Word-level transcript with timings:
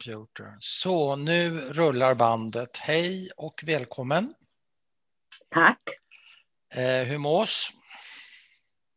computer. 0.00 0.56
Så 0.58 1.16
nu 1.16 1.60
rullar 1.60 2.14
bandet. 2.14 2.76
Hej 2.76 3.30
och 3.36 3.64
välkommen. 3.66 4.34
Tack. 5.48 5.82
Eh, 6.74 7.08
hur 7.08 7.18
mås? 7.18 7.70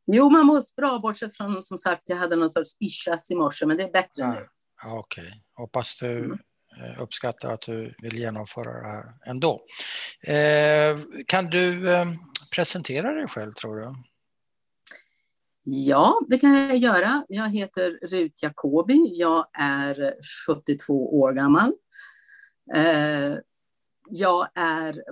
Jo, 0.05 0.29
man 0.29 0.45
mås 0.45 0.75
bra 0.75 0.99
bortsett 0.99 1.37
från 1.37 1.61
som 1.61 1.77
sagt, 1.77 2.09
jag 2.09 2.17
hade 2.17 2.35
någon 2.35 2.49
sorts 2.49 2.77
ischias 2.79 3.31
i 3.31 3.35
morse, 3.35 3.65
men 3.65 3.77
det 3.77 3.83
är 3.83 3.91
bättre 3.91 4.23
ah, 4.23 4.33
nu. 4.33 4.47
Okej, 4.85 5.23
okay. 5.23 5.39
hoppas 5.55 5.97
du 5.97 6.17
mm. 6.17 6.39
Eh, 6.81 7.01
uppskattar 7.01 7.49
att 7.49 7.61
du 7.61 7.95
vill 8.01 8.17
genomföra 8.17 8.81
det 8.81 8.87
här 8.87 9.05
ändå. 9.25 9.61
Eh, 10.27 11.23
kan 11.27 11.45
du 11.45 11.93
eh, 11.93 12.05
presentera 12.55 13.13
dig 13.13 13.27
själv 13.27 13.53
tror 13.53 13.75
du? 13.75 13.95
Ja, 15.65 16.21
det 16.27 16.37
kan 16.37 16.53
jag 16.53 16.77
göra. 16.77 17.25
Jag 17.27 17.49
heter 17.49 17.99
Rut 18.01 18.43
Jacobi. 18.43 19.19
Jag 19.19 19.45
är 19.53 20.15
72 20.47 21.19
år 21.19 21.33
gammal. 21.33 21.73
Eh, 22.75 23.37
jag 24.09 24.47
är 24.55 25.03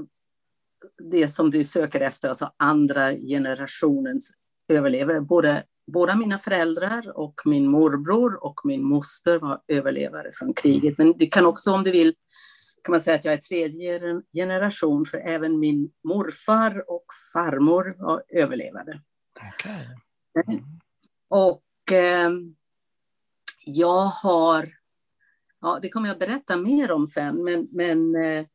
det 1.12 1.27
som 1.27 1.52
du 1.52 1.63
söker 1.63 2.02
efter, 2.02 2.29
alltså 2.29 2.52
andra 2.57 3.16
generationens 3.16 4.31
överlevare. 4.67 5.21
Både, 5.21 5.63
båda 5.88 6.16
mina 6.16 6.40
föräldrar 6.40 7.18
och 7.18 7.41
min 7.45 7.68
morbror 7.68 8.43
och 8.43 8.62
min 8.63 8.84
moster 8.84 9.40
var 9.40 9.62
överlevare 9.68 10.31
från 10.34 10.54
kriget. 10.54 10.98
Men 10.98 11.18
det 11.18 11.27
kan 11.27 11.45
också, 11.45 11.71
om 11.71 11.84
du 11.84 11.91
vill, 11.91 12.13
kan 12.84 12.91
man 12.91 13.02
säga 13.02 13.15
att 13.15 13.26
jag 13.26 13.34
är 13.34 13.38
tredje 13.38 14.21
generation, 14.34 15.05
för 15.05 15.18
även 15.18 15.59
min 15.59 15.91
morfar 16.04 16.91
och 16.91 17.05
farmor 17.34 17.95
var 17.98 18.23
överlevare. 18.29 19.02
Okay. 19.54 19.85
Mm. 20.35 20.63
Och 21.27 21.91
eh, 21.91 22.30
jag 23.66 24.05
har, 24.05 24.77
ja 25.62 25.80
det 25.81 25.90
kommer 25.90 26.07
jag 26.07 26.20
berätta 26.20 26.57
mer 26.57 26.91
om 26.91 27.05
sen, 27.05 27.44
men, 27.44 27.67
men 27.71 28.16
eh, 28.16 28.45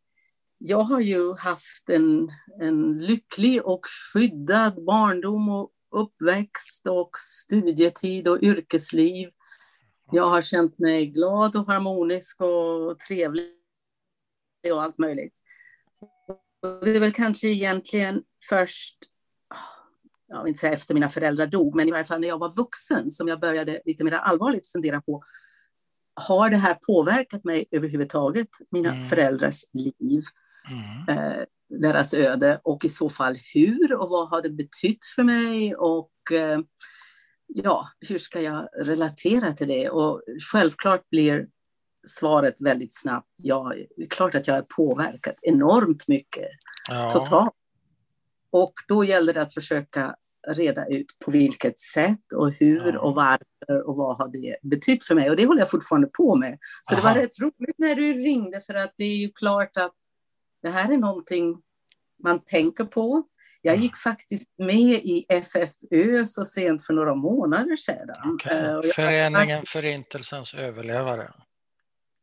jag 0.58 0.80
har 0.80 1.00
ju 1.00 1.34
haft 1.34 1.90
en, 1.90 2.30
en 2.60 2.98
lycklig 2.98 3.66
och 3.66 3.86
skyddad 3.86 4.84
barndom 4.84 5.48
och 5.48 5.72
uppväxt 5.90 6.86
och 6.86 7.10
studietid 7.18 8.28
och 8.28 8.42
yrkesliv. 8.42 9.30
Jag 10.12 10.28
har 10.28 10.42
känt 10.42 10.78
mig 10.78 11.06
glad 11.06 11.56
och 11.56 11.66
harmonisk 11.66 12.40
och 12.40 12.98
trevlig 12.98 13.52
och 14.72 14.82
allt 14.82 14.98
möjligt. 14.98 15.42
Och 16.62 16.84
det 16.84 16.96
är 16.96 17.00
väl 17.00 17.12
kanske 17.12 17.48
egentligen 17.48 18.22
först 18.48 18.96
ah, 19.48 19.85
jag 20.28 20.42
vill 20.42 20.48
inte 20.48 20.60
säga 20.60 20.72
efter 20.72 20.94
mina 20.94 21.08
föräldrar 21.08 21.46
dog, 21.46 21.76
men 21.76 21.88
i 21.88 21.90
varje 21.90 22.04
fall 22.04 22.20
när 22.20 22.28
jag 22.28 22.38
var 22.38 22.54
vuxen 22.54 23.10
som 23.10 23.28
jag 23.28 23.40
började 23.40 23.80
lite 23.84 24.04
mer 24.04 24.12
allvarligt 24.12 24.66
fundera 24.66 25.00
på, 25.00 25.24
har 26.20 26.50
det 26.50 26.56
här 26.56 26.74
påverkat 26.74 27.44
mig 27.44 27.64
överhuvudtaget, 27.70 28.48
mina 28.70 28.92
mm. 28.92 29.08
föräldrars 29.08 29.62
liv, 29.72 30.24
mm. 31.08 31.18
eh, 31.18 31.44
deras 31.68 32.14
öde 32.14 32.60
och 32.64 32.84
i 32.84 32.88
så 32.88 33.10
fall 33.10 33.38
hur 33.54 33.94
och 33.94 34.08
vad 34.08 34.28
har 34.28 34.42
det 34.42 34.50
betytt 34.50 35.04
för 35.16 35.22
mig 35.22 35.74
och 35.74 36.12
eh, 36.32 36.60
ja, 37.46 37.86
hur 38.08 38.18
ska 38.18 38.40
jag 38.40 38.68
relatera 38.76 39.52
till 39.52 39.68
det? 39.68 39.88
Och 39.88 40.22
självklart 40.52 41.10
blir 41.10 41.46
svaret 42.06 42.56
väldigt 42.58 43.00
snabbt 43.00 43.30
ja, 43.36 43.72
det 43.96 44.02
är 44.02 44.08
klart 44.08 44.34
att 44.34 44.46
jag 44.46 44.56
är 44.56 44.62
påverkad 44.62 45.34
enormt 45.42 46.08
mycket, 46.08 46.48
ja. 46.88 47.10
totalt. 47.10 47.54
Och 48.56 48.72
då 48.88 49.04
gällde 49.04 49.32
det 49.32 49.42
att 49.42 49.54
försöka 49.54 50.16
reda 50.48 50.86
ut 50.86 51.06
på 51.24 51.30
vilket 51.30 51.80
sätt 51.80 52.32
och 52.34 52.52
hur 52.52 52.96
och 52.96 53.14
varför 53.14 53.88
och 53.88 53.96
vad 53.96 54.16
har 54.16 54.28
det 54.28 54.56
betytt 54.62 55.04
för 55.04 55.14
mig. 55.14 55.30
Och 55.30 55.36
det 55.36 55.46
håller 55.46 55.60
jag 55.60 55.70
fortfarande 55.70 56.08
på 56.08 56.36
med. 56.36 56.58
Så 56.82 56.94
Aha. 56.94 57.08
det 57.08 57.14
var 57.14 57.22
rätt 57.22 57.38
roligt 57.40 57.78
när 57.78 57.94
du 57.94 58.12
ringde 58.12 58.60
för 58.60 58.74
att 58.74 58.94
det 58.96 59.04
är 59.04 59.16
ju 59.16 59.32
klart 59.32 59.76
att 59.76 59.94
det 60.62 60.70
här 60.70 60.92
är 60.92 60.96
någonting 60.96 61.62
man 62.22 62.44
tänker 62.44 62.84
på. 62.84 63.22
Jag 63.62 63.76
gick 63.76 63.96
faktiskt 63.96 64.48
med 64.58 65.00
i 65.04 65.26
FFÖ 65.28 66.26
så 66.26 66.44
sent 66.44 66.86
för 66.86 66.92
några 66.92 67.14
månader 67.14 67.76
sedan. 67.76 68.34
Okay. 68.34 68.92
Föreningen 68.92 69.62
Förintelsens 69.66 70.54
överlevare. 70.54 71.32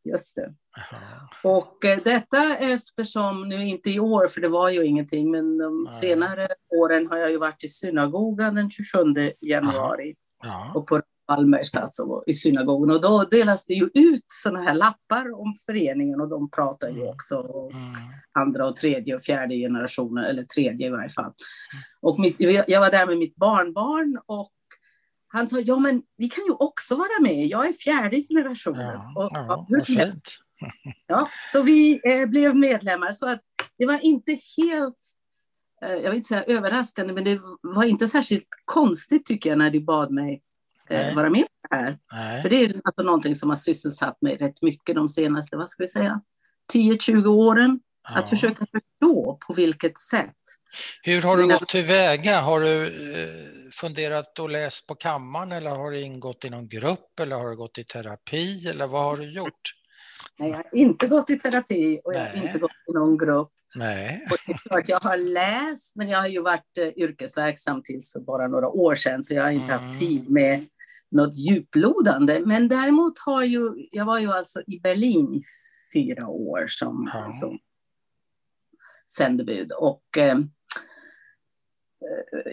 Just 0.04 0.36
det. 0.36 0.54
Aha. 0.78 1.30
Och 1.44 1.86
eh, 1.86 2.00
detta 2.04 2.58
eftersom, 2.58 3.50
nu 3.50 3.68
inte 3.68 3.90
i 3.90 4.00
år 4.00 4.28
för 4.28 4.42
det 4.42 4.50
var 4.50 4.70
ju 4.70 4.86
ingenting, 4.86 5.32
men 5.32 5.58
de 5.58 5.84
Nej. 5.84 5.94
senare 5.94 6.48
åren 6.70 7.08
har 7.08 7.18
jag 7.18 7.32
ju 7.32 7.38
varit 7.38 7.64
i 7.64 7.70
synagogan 7.70 8.56
den 8.56 8.72
27 8.72 8.98
januari. 9.42 10.16
Ja. 10.44 10.72
Och 10.76 10.88
på 10.88 11.02
Malmös 11.30 11.72
plats 11.72 11.98
i 12.28 12.34
synagogan. 12.34 12.96
Och 12.96 13.02
då 13.02 13.24
delas 13.24 13.66
det 13.66 13.74
ju 13.74 13.90
ut 13.94 14.24
sådana 14.26 14.62
här 14.64 14.74
lappar 14.74 15.42
om 15.42 15.56
föreningen 15.66 16.22
och 16.22 16.30
de 16.30 16.50
pratar 16.52 16.90
ju 16.90 17.02
mm. 17.02 17.08
också 17.08 17.36
mm. 17.36 17.96
andra 18.40 18.68
och 18.68 18.76
tredje 18.76 19.16
och 19.16 19.22
fjärde 19.22 19.56
generationen, 19.56 20.24
eller 20.24 20.44
tredje 20.44 20.88
i 20.88 20.90
varje 20.90 21.10
fall. 21.10 21.24
Mm. 21.24 21.84
Och 22.02 22.20
mitt, 22.20 22.36
jag 22.68 22.80
var 22.80 22.92
där 22.92 23.08
med 23.08 23.18
mitt 23.18 23.36
barnbarn 23.36 24.20
och 24.26 24.50
han 25.34 25.50
sa, 25.50 25.60
ja 25.60 25.80
men 25.80 26.02
vi 26.18 26.30
kan 26.30 26.46
ju 26.46 26.52
också 26.52 26.96
vara 26.96 27.22
med, 27.22 27.48
jag 27.48 27.68
är 27.68 27.74
fjärde 27.74 28.24
generationen. 28.30 28.82
Ja, 28.82 29.14
och, 29.16 29.30
ja, 29.34 29.66
hur 29.70 29.82
fint. 29.82 30.30
Ja, 31.08 31.30
så 31.52 31.62
vi 31.62 32.02
eh, 32.04 32.26
blev 32.26 32.56
medlemmar. 32.56 33.12
Så 33.12 33.30
att 33.30 33.42
det 33.78 33.86
var 33.86 34.00
inte 34.06 34.32
helt, 34.32 34.98
eh, 35.82 35.92
jag 35.92 36.10
vill 36.10 36.16
inte 36.18 36.28
säga 36.28 36.44
överraskande, 36.44 37.14
men 37.14 37.24
det 37.24 37.42
var 37.62 37.84
inte 37.84 38.08
särskilt 38.08 38.48
konstigt 38.66 39.26
tycker 39.26 39.50
jag 39.50 39.58
när 39.58 39.70
du 39.70 39.80
bad 39.80 40.12
mig 40.12 40.42
eh, 40.90 41.16
vara 41.16 41.30
med 41.30 41.42
på 41.42 41.68
det 41.70 41.76
här. 41.76 42.00
Nej. 42.12 42.42
För 42.42 42.50
det 42.50 42.66
är 42.66 42.82
alltså 42.84 43.04
någonting 43.04 43.36
som 43.36 43.50
har 43.50 43.58
sysselsatt 43.58 44.22
mig 44.22 44.38
rätt 44.38 44.62
mycket 44.62 44.96
de 44.96 45.10
senaste, 45.10 45.58
vad 45.58 45.70
ska 45.70 45.84
vi 45.84 45.88
säga, 45.88 46.22
10-20 46.74 47.28
åren. 47.28 47.80
Ja. 48.10 48.20
Att 48.20 48.30
försöka 48.30 48.66
förstå 48.66 49.40
på 49.48 49.54
vilket 49.54 50.00
sätt. 50.00 50.36
Hur 51.02 51.22
har 51.22 51.38
du 51.38 51.48
gått 51.48 51.68
tillväga? 51.68 52.42
Har 52.42 52.60
du 52.60 52.86
eh, 52.86 53.72
funderat 53.72 54.40
och 54.40 54.50
läst 54.50 54.88
på 54.88 54.96
kammaren 54.96 55.52
eller 55.52 55.70
har 55.70 55.92
du 55.92 56.02
ingått 56.02 56.46
i 56.46 56.50
någon 56.50 56.68
grupp 56.68 57.20
eller 57.20 57.36
har 57.36 57.50
du 57.50 57.56
gått 57.56 57.78
i 57.78 57.84
terapi 57.84 58.68
eller 58.68 58.88
vad 58.88 59.04
har 59.04 59.18
du 59.18 59.32
gjort? 59.32 59.74
Nej, 60.40 60.50
jag 60.50 60.58
har 60.58 60.66
inte 60.72 61.08
gått 61.08 61.30
i 61.30 61.40
terapi 61.40 62.02
och 62.04 62.14
jag 62.14 62.20
har 62.20 62.36
inte 62.36 62.60
gått 62.60 62.72
i 62.90 62.92
någon 62.94 63.18
grupp. 63.18 63.52
Nej. 63.76 64.28
Och 64.32 64.38
det 64.46 64.52
är 64.52 64.58
klart, 64.58 64.84
jag 64.88 65.00
har 65.00 65.34
läst, 65.34 65.96
men 65.96 66.10
jag 66.10 66.20
har 66.20 66.28
ju 66.28 66.42
varit 66.42 66.78
uh, 66.80 67.04
yrkesverksam 67.04 67.82
tills 67.84 68.12
för 68.12 68.20
bara 68.20 68.48
några 68.48 68.68
år 68.68 68.96
sedan, 68.96 69.24
så 69.24 69.34
jag 69.34 69.44
har 69.44 69.52
inte 69.52 69.74
mm. 69.74 69.80
haft 69.80 70.00
tid 70.00 70.30
med 70.30 70.58
något 71.12 71.38
djuplodande. 71.38 72.40
Men 72.46 72.68
däremot 72.68 73.20
har 73.20 73.44
ju, 73.44 73.72
jag 73.92 74.06
var 74.06 74.20
ju 74.20 74.32
alltså 74.32 74.62
i 74.68 74.80
Berlin 74.80 75.34
i 75.34 75.44
fyra 75.94 76.28
år 76.28 76.66
som, 76.68 77.12
mm. 77.16 77.34
som 77.34 77.60
sändebud 79.18 79.72
och 79.72 80.18
eh, 80.18 80.38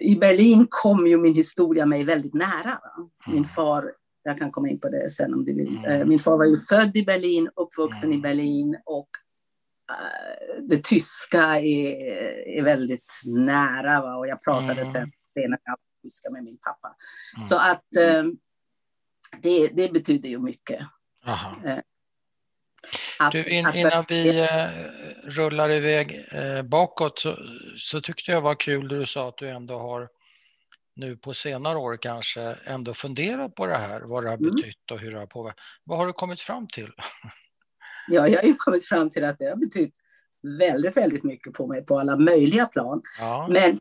i 0.00 0.16
Berlin 0.16 0.66
kom 0.70 1.06
ju 1.06 1.18
min 1.18 1.34
historia 1.34 1.86
mig 1.86 2.04
väldigt 2.04 2.34
nära. 2.34 2.80
Min 3.26 3.36
mm. 3.36 3.48
far 3.48 3.92
jag 4.22 4.38
kan 4.38 4.50
komma 4.50 4.68
in 4.68 4.80
på 4.80 4.88
det 4.88 5.10
sen 5.10 5.34
om 5.34 5.44
du 5.44 5.54
vill. 5.54 5.84
Mm. 5.84 6.08
Min 6.08 6.18
far 6.18 6.36
var 6.36 6.44
ju 6.44 6.56
född 6.56 6.96
i 6.96 7.04
Berlin, 7.04 7.50
uppvuxen 7.56 8.12
i 8.12 8.14
mm. 8.14 8.22
Berlin 8.22 8.78
och 8.84 9.08
uh, 9.90 10.62
det 10.68 10.84
tyska 10.84 11.60
är, 11.60 11.96
är 12.58 12.62
väldigt 12.62 13.12
nära. 13.24 14.00
Va? 14.00 14.16
Och 14.16 14.28
jag 14.28 14.44
pratade 14.44 14.72
mm. 14.72 14.84
sen 14.84 15.12
senare 15.34 15.60
tyska 16.02 16.30
med 16.30 16.44
min 16.44 16.58
pappa. 16.58 16.96
Så 17.44 17.56
att 17.56 17.84
uh, 17.98 18.32
det, 19.42 19.68
det 19.68 19.92
betyder 19.92 20.28
ju 20.28 20.38
mycket. 20.38 20.80
Uh, 21.64 21.78
att, 23.20 23.32
du, 23.32 23.44
in, 23.44 23.66
innan 23.74 24.04
vi 24.08 24.48
rullar 25.24 25.70
iväg 25.70 26.14
bakåt 26.64 27.18
så, 27.18 27.38
så 27.76 28.00
tyckte 28.00 28.30
jag 28.30 28.40
var 28.40 28.54
kul 28.54 28.88
du 28.88 29.06
sa 29.06 29.28
att 29.28 29.36
du 29.36 29.48
ändå 29.48 29.78
har 29.78 30.08
nu 30.96 31.16
på 31.16 31.34
senare 31.34 31.78
år 31.78 31.96
kanske 31.96 32.40
ändå 32.66 32.94
funderat 32.94 33.54
på 33.54 33.66
det 33.66 33.76
här, 33.76 34.00
vad 34.00 34.24
det 34.24 34.30
har 34.30 34.36
mm. 34.36 34.50
betytt 34.50 34.90
och 34.90 34.98
hur 34.98 35.12
det 35.12 35.18
har 35.18 35.26
påverkat. 35.26 35.64
Vad 35.84 35.98
har 35.98 36.06
du 36.06 36.12
kommit 36.12 36.40
fram 36.40 36.68
till? 36.68 36.90
Ja, 38.08 38.28
jag 38.28 38.40
har 38.40 38.48
ju 38.48 38.54
kommit 38.54 38.88
fram 38.88 39.10
till 39.10 39.24
att 39.24 39.38
det 39.38 39.44
har 39.44 39.56
betytt 39.56 39.94
väldigt, 40.58 40.96
väldigt 40.96 41.24
mycket 41.24 41.52
på 41.52 41.66
mig 41.66 41.86
på 41.86 41.98
alla 41.98 42.16
möjliga 42.16 42.66
plan. 42.66 43.02
Ja. 43.18 43.48
Men 43.50 43.78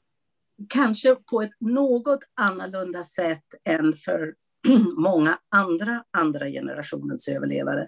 kanske 0.69 1.15
på 1.15 1.42
ett 1.42 1.51
något 1.59 2.19
annorlunda 2.33 3.03
sätt 3.03 3.44
än 3.65 3.94
för 3.94 4.33
många 4.97 5.39
andra 5.50 6.03
andra 6.12 6.47
generationens 6.47 7.27
överlevare. 7.27 7.88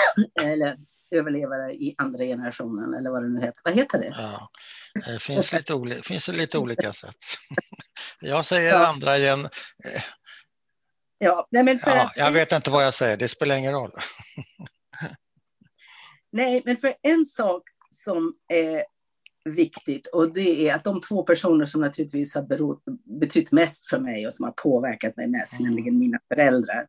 Eller 0.40 0.76
överlevare 1.10 1.74
i 1.74 1.94
andra 1.98 2.24
generationen 2.24 2.94
eller 2.94 3.10
vad 3.10 3.22
det 3.22 3.28
nu 3.28 3.40
heter. 3.40 3.60
Vad 3.64 3.74
heter 3.74 3.98
det? 3.98 4.10
Ja, 4.12 4.48
det 5.06 5.22
finns 5.22 5.52
lite, 5.52 5.74
oli 5.74 5.94
finns 5.94 6.28
lite 6.28 6.58
olika 6.58 6.92
sätt. 6.92 7.16
Jag 8.20 8.44
säger 8.44 8.70
ja. 8.70 8.86
andra 8.86 9.18
igen. 9.18 9.48
Ja, 11.18 11.48
nej 11.50 11.62
men 11.62 11.78
för 11.78 11.90
ja, 11.90 12.12
jag 12.16 12.32
vet 12.32 12.52
inte 12.52 12.70
vad 12.70 12.84
jag 12.84 12.94
säger, 12.94 13.16
det 13.16 13.28
spelar 13.28 13.56
ingen 13.56 13.72
roll. 13.72 13.92
nej, 16.32 16.62
men 16.64 16.76
för 16.76 16.94
en 17.02 17.24
sak 17.24 17.62
som 17.90 18.34
är 18.52 18.84
viktigt 19.44 20.06
och 20.06 20.32
det 20.32 20.68
är 20.68 20.74
att 20.74 20.84
de 20.84 21.00
två 21.00 21.22
personer 21.22 21.64
som 21.64 21.80
naturligtvis 21.80 22.34
har 22.34 22.46
betytt 23.20 23.52
mest 23.52 23.86
för 23.86 23.98
mig 23.98 24.26
och 24.26 24.32
som 24.32 24.44
har 24.44 24.52
påverkat 24.52 25.16
mig 25.16 25.26
mest, 25.26 25.60
mm. 25.60 25.70
nämligen 25.72 25.98
mina 25.98 26.18
föräldrar, 26.28 26.86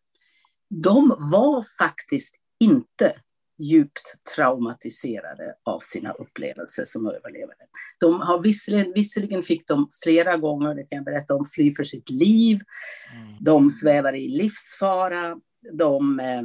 de 0.70 1.16
var 1.32 1.66
faktiskt 1.78 2.36
inte 2.60 3.16
djupt 3.58 4.16
traumatiserade 4.36 5.56
av 5.64 5.80
sina 5.80 6.12
upplevelser 6.12 6.84
som 6.86 7.08
överlevare. 7.08 7.58
De 8.00 8.22
har 8.22 8.40
visserligen, 8.40 8.94
visserligen 8.94 9.44
fick 9.44 9.68
de 9.68 9.90
flera 10.04 10.38
gånger, 10.38 10.76
det 10.76 10.84
kan 10.84 10.96
jag 10.96 11.06
berätta 11.06 11.36
om, 11.36 11.46
fly 11.56 11.72
för 11.72 11.84
sitt 11.84 12.10
liv. 12.10 12.60
Mm. 13.16 13.44
De 13.44 13.72
svävar 13.72 14.14
i 14.14 14.28
livsfara. 14.28 15.40
De 15.74 16.20
eh, 16.20 16.42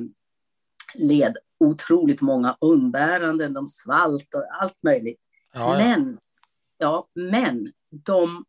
led 0.95 1.37
otroligt 1.65 2.21
många 2.21 2.57
umbäranden, 2.61 3.53
de 3.53 3.67
svalt 3.67 4.35
och 4.35 4.63
allt 4.63 4.83
möjligt. 4.83 5.21
Ja, 5.53 5.61
ja. 5.61 5.79
Men, 5.79 6.19
ja, 6.79 7.09
men 7.15 7.73
de 7.91 8.45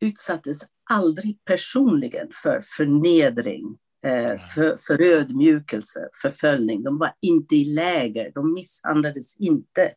utsattes 0.00 0.58
aldrig 0.90 1.44
personligen 1.44 2.30
för 2.42 2.60
förnedring, 2.76 3.78
för, 4.54 4.76
för 4.86 5.02
ödmjukelse, 5.02 6.08
förföljning. 6.22 6.82
De 6.82 6.98
var 6.98 7.14
inte 7.20 7.56
i 7.56 7.64
läger, 7.64 8.32
de 8.34 8.52
misshandlades 8.52 9.40
inte. 9.40 9.94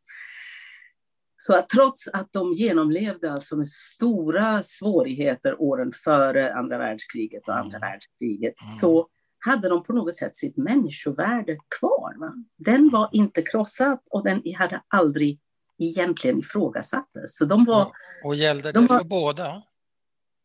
Så 1.37 1.57
att 1.57 1.69
trots 1.69 2.07
att 2.07 2.33
de 2.33 2.53
genomlevde 2.53 3.31
alltså 3.31 3.55
med 3.55 3.67
stora 3.67 4.63
svårigheter 4.63 5.61
åren 5.61 5.91
före 6.03 6.53
andra 6.53 6.77
världskriget 6.77 7.47
och 7.47 7.57
andra 7.57 7.79
världskriget, 7.79 8.53
mm. 8.61 8.67
så 8.67 9.07
hade 9.45 9.69
de 9.69 9.83
på 9.83 9.93
något 9.93 10.15
sätt 10.15 10.35
sitt 10.35 10.57
människovärde 10.57 11.57
kvar. 11.79 12.19
Va? 12.19 12.33
Den 12.57 12.89
var 12.89 13.09
inte 13.11 13.41
krossad 13.41 13.99
och 14.09 14.23
den 14.23 14.41
hade 14.57 14.81
aldrig 14.87 15.39
egentligen 15.79 16.39
ifrågasattes. 16.39 17.37
Så 17.37 17.45
de 17.45 17.65
var, 17.65 17.81
och, 17.81 17.91
och 18.25 18.35
gällde 18.35 18.63
det 18.63 18.71
de 18.71 18.87
var, 18.87 18.97
för 18.97 19.05
båda? 19.05 19.63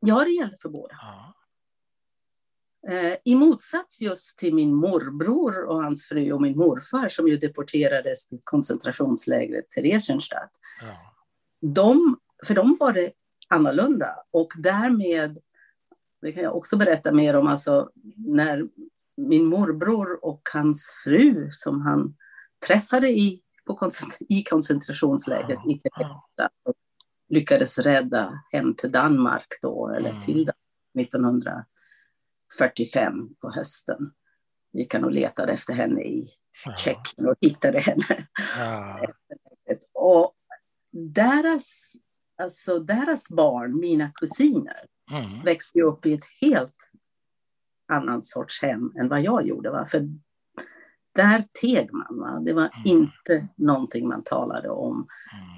Ja, 0.00 0.24
det 0.24 0.30
gällde 0.30 0.56
för 0.56 0.68
båda. 0.68 0.94
Ja. 1.00 1.34
Eh, 2.88 3.16
I 3.24 3.34
motsats 3.34 4.00
just 4.00 4.38
till 4.38 4.54
min 4.54 4.74
morbror 4.74 5.64
och 5.64 5.82
hans 5.82 6.06
fru 6.06 6.32
och 6.32 6.42
min 6.42 6.56
morfar 6.56 7.08
som 7.08 7.28
ju 7.28 7.36
deporterades 7.36 8.26
till 8.26 8.40
koncentrationslägret 8.44 9.70
Theresienstadt. 9.70 10.50
Ja. 10.80 11.14
De, 11.60 12.18
för 12.46 12.54
dem 12.54 12.76
var 12.80 12.92
det 12.92 13.12
annorlunda 13.48 14.16
och 14.30 14.52
därmed, 14.58 15.38
det 16.22 16.32
kan 16.32 16.42
jag 16.42 16.56
också 16.56 16.76
berätta 16.76 17.12
mer 17.12 17.36
om, 17.36 17.46
alltså 17.46 17.90
när 18.16 18.68
min 19.16 19.46
morbror 19.46 20.24
och 20.24 20.48
hans 20.52 20.94
fru 21.04 21.48
som 21.52 21.80
han 21.80 22.16
träffade 22.66 23.08
i, 23.08 23.42
på 23.66 23.74
koncentr 23.74 24.16
i 24.28 24.42
koncentrationslägret 24.42 25.58
ja. 25.64 25.72
i 25.72 25.78
Theresienstadt 25.78 26.52
lyckades 27.28 27.78
rädda 27.78 28.42
hem 28.52 28.74
till 28.74 28.92
Danmark 28.92 29.58
då, 29.62 29.88
eller 29.88 30.10
mm. 30.10 30.20
till 30.20 30.44
Danmark, 30.44 30.56
1900 30.98 31.64
45 32.58 33.34
på 33.40 33.50
hösten. 33.50 34.12
Gick 34.72 34.94
han 34.94 35.04
och 35.04 35.12
letade 35.12 35.52
efter 35.52 35.74
henne 35.74 36.02
i 36.02 36.30
Tjeckien 36.76 37.26
ja. 37.26 37.30
och 37.30 37.36
hittade 37.40 37.78
henne. 37.78 38.26
Ja. 38.56 39.00
och 39.94 40.34
deras, 40.92 41.92
alltså 42.38 42.78
deras 42.78 43.28
barn, 43.28 43.80
mina 43.80 44.12
kusiner, 44.14 44.86
mm. 45.10 45.44
växte 45.44 45.82
upp 45.82 46.06
i 46.06 46.14
ett 46.14 46.26
helt 46.40 46.76
annan 47.88 48.22
sorts 48.22 48.62
hem 48.62 48.92
än 49.00 49.08
vad 49.08 49.20
jag 49.20 49.46
gjorde. 49.46 49.70
Va? 49.70 49.84
För 49.84 50.08
där 51.14 51.44
teg 51.60 51.92
man. 51.92 52.18
Va? 52.18 52.40
Det 52.44 52.52
var 52.52 52.62
mm. 52.62 52.82
inte 52.84 53.48
någonting 53.56 54.08
man 54.08 54.24
talade 54.24 54.68
om. 54.68 55.08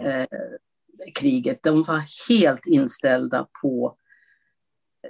Mm. 0.01 0.21
Eh, 0.21 0.27
kriget. 1.15 1.63
De 1.63 1.83
var 1.83 2.29
helt 2.29 2.67
inställda 2.67 3.47
på 3.63 3.97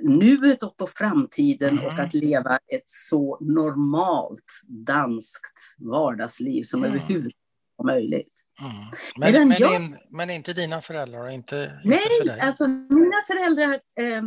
nuet 0.02 0.62
och 0.62 0.76
på 0.76 0.86
framtiden 0.86 1.78
mm. 1.78 1.84
och 1.84 1.98
att 1.98 2.14
leva 2.14 2.56
ett 2.56 2.88
så 2.88 3.38
normalt 3.40 4.60
danskt 4.68 5.76
vardagsliv 5.78 6.62
som 6.62 6.84
mm. 6.84 6.90
överhuvudtaget 6.90 7.40
var 7.76 7.86
möjligt. 7.86 8.32
Mm. 8.60 9.32
Men, 9.34 9.48
men, 9.48 9.56
jag... 9.60 9.74
in, 9.74 9.96
men, 10.10 10.30
inte 10.30 10.52
dina 10.52 10.80
föräldrar? 10.80 11.30
Inte, 11.30 11.80
Nej, 11.84 12.00
inte 12.20 12.34
för 12.34 12.46
alltså 12.46 12.66
mina 12.68 13.22
föräldrar, 13.26 13.72
eh, 14.00 14.22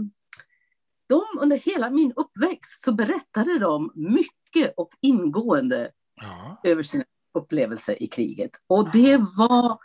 de 1.09 1.23
under 1.39 1.57
hela 1.57 1.89
min 1.89 2.13
uppväxt 2.15 2.83
så 2.83 2.91
berättade 2.91 3.59
de 3.59 3.91
mycket 3.95 4.73
och 4.77 4.89
ingående 5.01 5.91
ja. 6.21 6.61
över 6.63 6.83
sina 6.83 7.03
upplevelser 7.33 8.03
i 8.03 8.07
kriget. 8.07 8.51
Och 8.67 8.91
det 8.91 9.17
var 9.17 9.79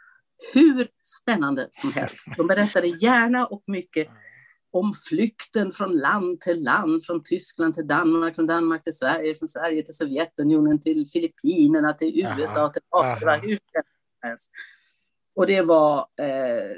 hur 0.53 0.89
spännande 1.03 1.69
som 1.71 1.93
helst. 1.93 2.29
De 2.37 2.47
berättade 2.47 2.87
gärna 2.87 3.47
och 3.47 3.63
mycket 3.67 4.09
om 4.71 4.95
flykten 5.09 5.73
från 5.73 5.93
land 5.93 6.41
till 6.41 6.63
land, 6.63 7.05
från 7.05 7.23
Tyskland 7.23 7.75
till 7.75 7.87
Danmark, 7.87 8.35
från 8.35 8.47
Danmark 8.47 8.85
till 8.85 8.97
Sverige, 8.97 9.35
från 9.35 9.49
Sverige 9.49 9.83
till 9.83 9.95
Sovjetunionen, 9.95 10.81
till 10.81 11.07
Filippinerna, 11.07 11.93
till 11.93 12.19
USA, 12.19 12.69
till 12.69 12.83
Afrika, 12.91 13.47
hur. 13.47 13.59
Och 15.35 15.47
det 15.47 15.63
var 15.63 15.99
eh, 15.99 16.77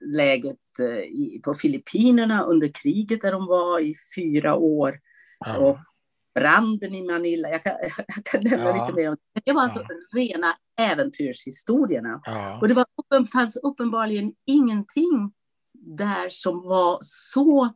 läget 0.00 0.56
eh, 0.80 0.98
i, 0.98 1.40
på 1.44 1.54
Filippinerna 1.54 2.42
under 2.42 2.70
kriget 2.82 3.22
där 3.22 3.32
de 3.32 3.46
var 3.46 3.80
i 3.80 3.94
fyra 4.16 4.54
år. 4.54 4.98
Aha. 5.46 5.58
Och 5.58 5.78
branden 6.34 6.94
i 6.94 7.02
Manila. 7.02 7.48
Jag 7.48 7.62
kan, 7.62 7.72
jag 8.06 8.24
kan 8.24 8.40
nämna 8.44 8.66
ja. 8.66 8.86
lite 8.86 9.00
mer 9.00 9.08
om 9.08 9.16
det. 9.34 9.40
Det 9.44 9.52
var 9.52 9.62
alltså 9.62 9.78
ja. 9.78 10.18
rena 10.20 10.56
äventyrshistorierna. 10.80 12.20
Ja. 12.24 12.58
Och 12.60 12.68
det 12.68 12.74
var 12.74 13.24
fanns 13.32 13.56
uppenbarligen 13.56 14.32
ingenting 14.46 15.32
där 15.96 16.28
som 16.28 16.62
var 16.62 16.98
så 17.02 17.74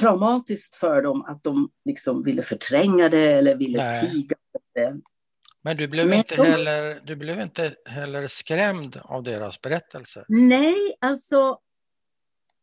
traumatiskt 0.00 0.74
för 0.74 1.02
dem 1.02 1.24
att 1.24 1.42
de 1.42 1.70
liksom 1.84 2.22
ville 2.22 2.42
förtränga 2.42 3.08
det 3.08 3.32
eller 3.32 3.56
ville 3.56 3.78
Nej. 3.78 4.10
tiga 4.10 4.36
det. 4.74 5.00
Men 5.62 5.76
du 5.76 5.88
blev, 5.88 6.06
Men 6.06 6.18
inte 6.18 6.36
de... 6.36 6.42
heller, 6.42 7.00
du 7.04 7.16
blev 7.16 7.40
inte 7.40 7.74
heller 7.88 8.26
skrämd 8.26 9.00
av 9.04 9.22
deras 9.22 9.60
berättelse? 9.60 10.24
Nej, 10.28 10.96
alltså 11.00 11.58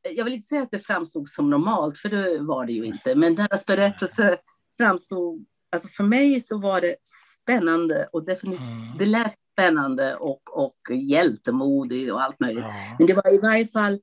jag 0.09 0.25
vill 0.25 0.33
inte 0.33 0.47
säga 0.47 0.63
att 0.63 0.71
det 0.71 0.79
framstod 0.79 1.29
som 1.29 1.49
normalt, 1.49 1.97
för 1.97 2.09
det 2.09 2.39
var 2.39 2.65
det 2.65 2.73
ju 2.73 2.85
inte. 2.85 3.15
Men 3.15 3.35
deras 3.35 3.65
berättelse 3.65 4.37
framstod, 4.77 5.45
alltså 5.71 5.87
för 5.87 6.03
mig 6.03 6.39
så 6.39 6.57
var 6.57 6.81
det 6.81 6.95
spännande 7.41 8.09
och 8.11 8.25
definitivt, 8.25 8.61
mm. 8.61 8.97
det 8.97 9.05
lät 9.05 9.33
spännande 9.53 10.15
och, 10.15 10.57
och 10.57 10.77
hjältemodigt 10.95 12.11
och 12.11 12.21
allt 12.21 12.39
möjligt. 12.39 12.63
Ja. 12.63 12.95
Men 12.97 13.07
det 13.07 13.13
var 13.13 13.33
i 13.33 13.37
varje 13.37 13.65
fall 13.65 13.99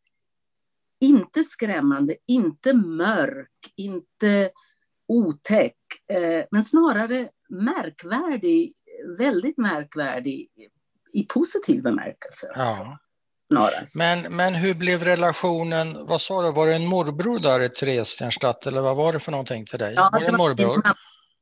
inte 1.01 1.45
skrämmande, 1.45 2.17
inte 2.27 2.73
mörk, 2.73 3.73
inte 3.77 4.51
otäck, 5.09 5.77
eh, 6.13 6.45
men 6.51 6.65
snarare 6.65 7.29
märkvärdig, 7.49 8.75
väldigt 9.19 9.59
märkvärdig 9.59 10.49
i 11.13 11.23
positiv 11.23 11.83
bemärkelse. 11.83 12.53
Ja. 12.55 12.99
Snarast. 13.53 13.99
Men, 13.99 14.37
men 14.37 14.55
hur 14.55 14.75
blev 14.75 15.05
relationen, 15.05 16.07
vad 16.07 16.21
sa 16.21 16.43
du, 16.43 16.53
var 16.53 16.67
det 16.67 16.75
en 16.75 16.87
morbror 16.87 17.39
där 17.39 17.61
i 17.61 17.69
Theresienstadt 17.69 18.67
eller 18.67 18.81
vad 18.81 18.97
var 18.97 19.13
det 19.13 19.21
för 19.21 19.33
någonting 19.33 19.67
till 19.67 19.79
dig? 19.79 19.95
Ja, 19.95 20.11
var 20.13 20.21
det, 20.21 20.27
en 20.27 20.37
morbror? 20.37 20.83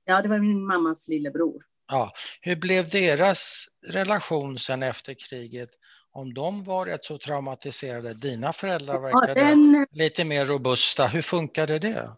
ja, 0.04 0.22
det 0.22 0.28
var 0.28 0.38
min 0.38 0.66
mammas 0.66 1.08
lillebror. 1.08 1.62
Ja. 1.88 2.12
Hur 2.40 2.56
blev 2.56 2.90
deras 2.90 3.66
relation 3.86 4.58
sen 4.58 4.82
efter 4.82 5.14
kriget? 5.28 5.70
Om 6.18 6.34
de 6.34 6.62
var 6.64 6.86
rätt 6.86 7.04
så 7.04 7.18
traumatiserade, 7.18 8.14
dina 8.14 8.52
föräldrar 8.52 8.98
verkade 8.98 9.40
ja, 9.40 9.46
den... 9.46 9.86
lite 9.90 10.24
mer 10.24 10.46
robusta, 10.46 11.06
hur 11.06 11.22
funkade 11.22 11.78
det? 11.78 12.10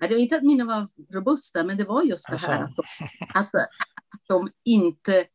Ja, 0.00 0.08
det 0.08 0.14
var 0.14 0.20
inte 0.20 0.36
att 0.36 0.42
mina 0.42 0.64
var 0.64 0.88
robusta, 1.14 1.64
men 1.64 1.76
det 1.76 1.84
var 1.84 2.02
just 2.02 2.28
det 2.28 2.32
alltså. 2.32 2.50
här 2.50 2.64
att 2.64 2.76
de, 2.76 2.82
att, 3.34 3.54
att 3.54 4.22
de 4.28 4.50
inte 4.64 5.26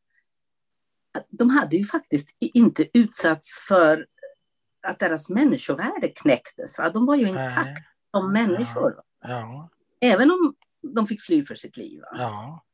de 1.30 1.50
hade 1.50 1.76
ju 1.76 1.86
faktiskt 1.86 2.30
inte 2.40 2.88
utsatts 2.94 3.60
för 3.68 4.06
att 4.88 5.00
deras 5.00 5.30
människovärde 5.30 6.08
knäcktes. 6.08 6.80
Va? 6.80 6.90
De 6.90 7.06
var 7.06 7.16
ju 7.16 7.28
intakta 7.28 7.84
som 8.12 8.34
människor. 8.34 8.96
Ja. 9.22 9.70
Även 10.02 10.32
om 10.32 10.56
de 10.96 11.08
fick 11.08 11.22
fly 11.22 11.44
för 11.44 11.56
sitt 11.56 11.78
liv. 11.78 12.02
Ja. 12.12 12.66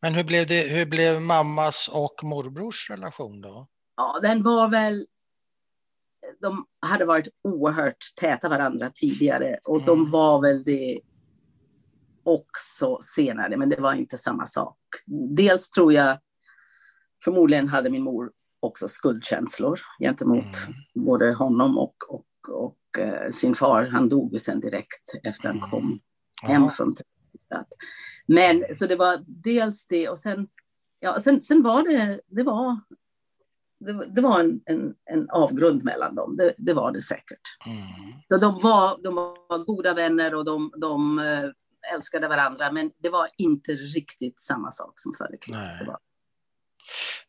Men 0.00 0.14
hur 0.14 0.24
blev, 0.24 0.46
det, 0.46 0.68
hur 0.68 0.86
blev 0.86 1.22
mammas 1.22 1.88
och 1.88 2.24
morbrors 2.24 2.90
relation 2.90 3.40
då? 3.40 3.68
Ja, 3.96 4.18
den 4.22 4.42
var 4.42 4.68
väl... 4.70 5.06
De 6.40 6.66
hade 6.80 7.04
varit 7.04 7.28
oerhört 7.42 8.14
täta 8.20 8.48
varandra 8.48 8.90
tidigare 8.94 9.58
och 9.68 9.76
mm. 9.76 9.86
de 9.86 10.10
var 10.10 10.40
väl 10.40 10.64
det 10.64 11.00
också 12.24 12.98
senare, 13.02 13.56
men 13.56 13.68
det 13.68 13.80
var 13.80 13.94
inte 13.94 14.18
samma 14.18 14.46
sak. 14.46 14.78
Dels 15.36 15.70
tror 15.70 15.92
jag 15.92 16.18
förmodligen 17.24 17.68
hade 17.68 17.90
min 17.90 18.02
mor 18.02 18.32
också 18.60 18.88
skuldkänslor 18.88 19.80
gentemot 20.00 20.44
mm. 20.66 21.06
både 21.06 21.32
honom 21.32 21.78
och, 21.78 21.96
och, 22.08 22.26
och 22.48 22.78
uh, 22.98 23.30
sin 23.30 23.54
far. 23.54 23.84
Han 23.84 24.08
dog 24.08 24.32
ju 24.32 24.38
sen 24.38 24.60
direkt 24.60 25.14
efter 25.22 25.48
han 25.48 25.60
kom 25.60 25.84
mm. 25.84 25.98
hem 26.42 26.70
från 26.70 26.94
kriget. 26.94 27.66
Men 28.26 28.64
så 28.74 28.86
det 28.86 28.96
var 28.96 29.24
dels 29.26 29.86
det 29.86 30.08
och 30.08 30.18
sen, 30.18 30.48
ja, 31.00 31.20
sen, 31.20 31.42
sen 31.42 31.62
var 31.62 31.82
det, 31.82 32.20
det 32.26 32.42
var, 32.42 32.80
det, 33.86 34.06
det 34.06 34.20
var 34.20 34.40
en, 34.40 34.60
en, 34.64 34.94
en, 35.04 35.30
avgrund 35.30 35.84
mellan 35.84 36.14
dem, 36.14 36.36
det, 36.36 36.54
det 36.58 36.72
var 36.72 36.92
det 36.92 37.02
säkert. 37.02 37.40
Mm. 37.66 37.78
Så 38.28 38.46
de, 38.46 38.62
var, 38.62 39.02
de 39.02 39.14
var 39.14 39.64
goda 39.64 39.94
vänner 39.94 40.34
och 40.34 40.44
de, 40.44 40.72
de 40.76 41.18
uh, 41.18 41.50
älskade 41.94 42.28
varandra, 42.28 42.72
men 42.72 42.90
det 43.02 43.08
var 43.08 43.28
inte 43.36 43.72
riktigt 43.72 44.40
samma 44.40 44.70
sak 44.70 44.92
som 44.96 45.14
före 45.18 45.36
kriget. 45.36 45.96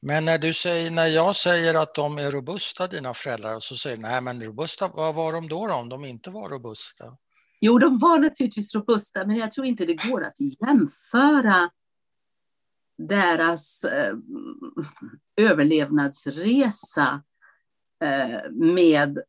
Men 0.02 0.26
när, 0.26 0.38
du 0.38 0.54
säger, 0.54 0.92
när 0.92 1.08
jag 1.08 1.36
säger 1.36 1.76
att 1.76 1.96
de 1.96 2.18
är 2.18 2.32
robusta, 2.32 2.88
dina 2.88 3.14
föräldrar, 3.14 3.60
så 3.60 3.76
säger 3.76 3.98
du 3.98 4.02
nej 4.02 4.22
men 4.22 4.44
robusta, 4.44 4.88
vad 4.88 5.16
var 5.16 5.34
de 5.34 5.48
då, 5.48 5.68
då 5.68 5.74
om 5.74 5.90
de 5.90 6.06
inte 6.06 6.30
var 6.30 6.50
robusta? 6.50 7.06
Jo, 7.60 7.80
de 7.80 8.00
var 8.00 8.20
naturligtvis 8.20 8.76
robusta, 8.76 9.26
men 9.26 9.36
jag 9.36 9.52
tror 9.52 9.66
inte 9.66 9.86
det 9.86 10.10
går 10.10 10.24
att 10.24 10.40
jämföra 10.40 11.70
deras 12.98 13.84
eh, 13.84 14.16
överlevnadsresa 15.36 17.24
eh, 18.04 18.52
med 18.52 19.20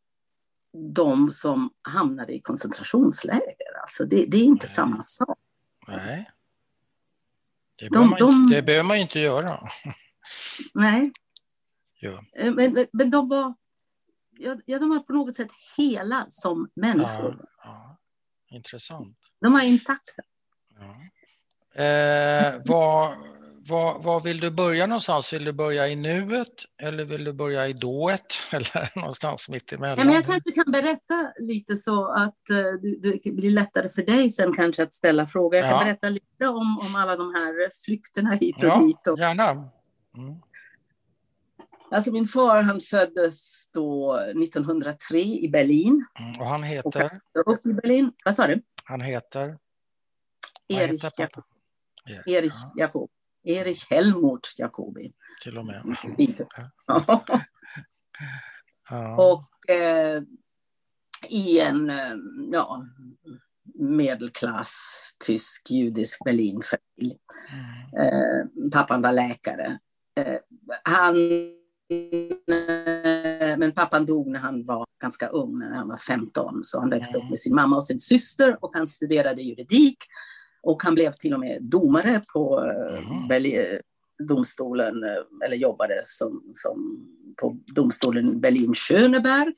de 0.95 1.33
som 1.33 1.71
hamnade 1.83 2.33
i 2.33 2.41
koncentrationsläger. 2.41 3.81
Alltså 3.83 4.05
det, 4.05 4.27
det 4.27 4.37
är 4.37 4.45
inte 4.45 4.67
Nej. 4.67 4.75
samma 4.75 5.03
sak. 5.03 5.39
Nej. 5.89 6.31
Det, 7.81 7.89
de, 7.89 8.11
man, 8.11 8.19
de, 8.19 8.33
inte, 8.35 8.57
det 8.57 8.63
behöver 8.63 8.89
man 8.89 8.97
inte 8.97 9.21
göra. 9.21 9.61
Nej. 10.75 11.13
Ja. 12.01 12.25
Eh, 12.37 12.55
men, 12.55 12.73
men, 12.73 12.87
men, 12.93 13.11
de 13.11 13.29
var 13.29 13.55
ja, 14.39 14.79
de 14.79 14.91
var 14.91 14.99
på 14.99 15.13
något 15.13 15.37
sätt 15.37 15.51
hela 15.77 16.27
som 16.31 16.71
människor. 16.75 17.37
Ja, 17.39 17.47
ja. 17.65 17.99
Intressant. 18.51 19.19
De 19.41 19.53
var 19.53 19.61
intakta. 19.61 20.23
Ja. 20.79 21.01
Eh, 21.83 22.63
vad, 22.65 23.17
var, 23.69 23.99
var, 23.99 24.21
vill 24.21 24.41
du 24.41 24.51
börja 24.51 24.87
någonstans? 24.87 25.33
Vill 25.33 25.45
du 25.45 25.53
börja 25.53 25.89
i 25.89 25.97
nuet 25.97 26.65
eller 26.83 27.05
vill 27.05 27.25
du 27.25 27.33
börja 27.33 27.69
i 27.69 27.73
dået 27.73 28.35
eller 28.53 28.99
någonstans 28.99 29.49
mitt 29.49 29.73
emellan? 29.73 29.99
Ja, 29.99 30.05
men 30.05 30.15
jag 30.15 30.27
kanske 30.27 30.53
kan 30.53 30.73
berätta 30.73 31.33
lite 31.39 31.77
så 31.77 32.13
att 32.13 32.39
uh, 32.51 32.81
det 33.03 33.31
blir 33.31 33.51
lättare 33.51 33.89
för 33.89 34.03
dig 34.03 34.31
sen 34.31 34.55
kanske 34.55 34.83
att 34.83 34.93
ställa 34.93 35.27
frågor. 35.27 35.55
Jag 35.55 35.71
kan 35.71 35.79
ja. 35.79 35.85
berätta 35.85 36.09
lite 36.09 36.49
om, 36.49 36.79
om 36.79 36.97
alla 36.97 37.17
de 37.17 37.35
här 37.35 37.85
flykterna 37.85 38.31
hit 38.31 38.57
och 38.57 38.65
ja, 38.65 38.79
dit. 38.79 39.07
Och... 39.07 39.19
Gärna. 39.19 39.51
Mm. 39.51 39.71
Alltså 41.91 42.13
min 42.13 42.27
far 42.27 42.63
han 42.63 42.81
föddes 42.81 43.69
då 43.73 44.17
1903 44.17 45.19
i 45.19 45.49
Berlin. 45.49 46.07
Mm, 46.21 46.41
och 46.41 46.47
han 46.47 46.63
heter? 46.63 47.21
Och 47.47 47.53
upp 47.55 47.67
i 47.67 47.73
Berlin. 47.73 48.13
Vad 48.25 48.35
sa 48.35 48.47
du? 48.47 48.63
Han 48.85 49.01
heter? 49.01 49.59
Erich 50.69 51.05
Jakob. 51.17 51.45
Erich 52.27 52.55
Jakob. 52.77 53.11
Erich 53.49 53.87
Helmut 53.91 54.55
Jacobi. 54.59 55.13
Till 55.43 55.59
och 55.59 55.65
med. 55.67 55.83
ja. 58.91 59.17
Och 59.17 59.71
eh, 59.71 60.23
i 61.29 61.61
en 61.61 61.91
eh, 61.91 62.15
ja, 62.53 62.85
medelklass 63.75 65.17
tysk 65.27 65.71
judisk 65.71 66.25
Berlinfamilj. 66.25 67.19
Mm. 67.53 68.07
Eh, 68.07 68.47
pappan 68.73 69.03
var 69.03 69.13
läkare. 69.13 69.79
Eh, 70.21 70.39
han, 70.85 71.17
eh, 71.91 73.59
men 73.59 73.73
pappan 73.73 74.07
dog 74.07 74.27
när 74.27 74.41
han 74.41 74.67
var 74.67 74.87
ganska 75.03 75.29
ung, 75.29 75.59
när 75.59 75.77
han 75.77 75.89
var 75.89 75.97
15. 75.97 76.65
Så 76.65 76.81
han 76.81 76.91
växte 76.91 77.17
mm. 77.19 77.27
upp 77.27 77.31
med 77.31 77.39
sin 77.39 77.55
mamma 77.55 77.77
och 77.77 77.85
sin 77.85 78.01
syster 78.01 78.65
och 78.65 78.71
han 78.75 78.87
studerade 78.87 79.43
juridik 79.43 79.99
och 80.69 80.83
han 80.83 80.95
blev 80.95 81.13
till 81.13 81.35
och 81.35 81.41
med 81.41 81.63
domare 81.63 82.23
på 82.33 82.61
mm. 83.31 83.81
domstolen, 84.29 85.05
eh, 85.05 85.23
eller 85.45 85.57
jobbade 85.57 86.03
som, 86.05 86.53
som 86.55 87.07
på 87.41 87.59
domstolen 87.67 88.41
Berlin-Schöneberg. 88.41 89.55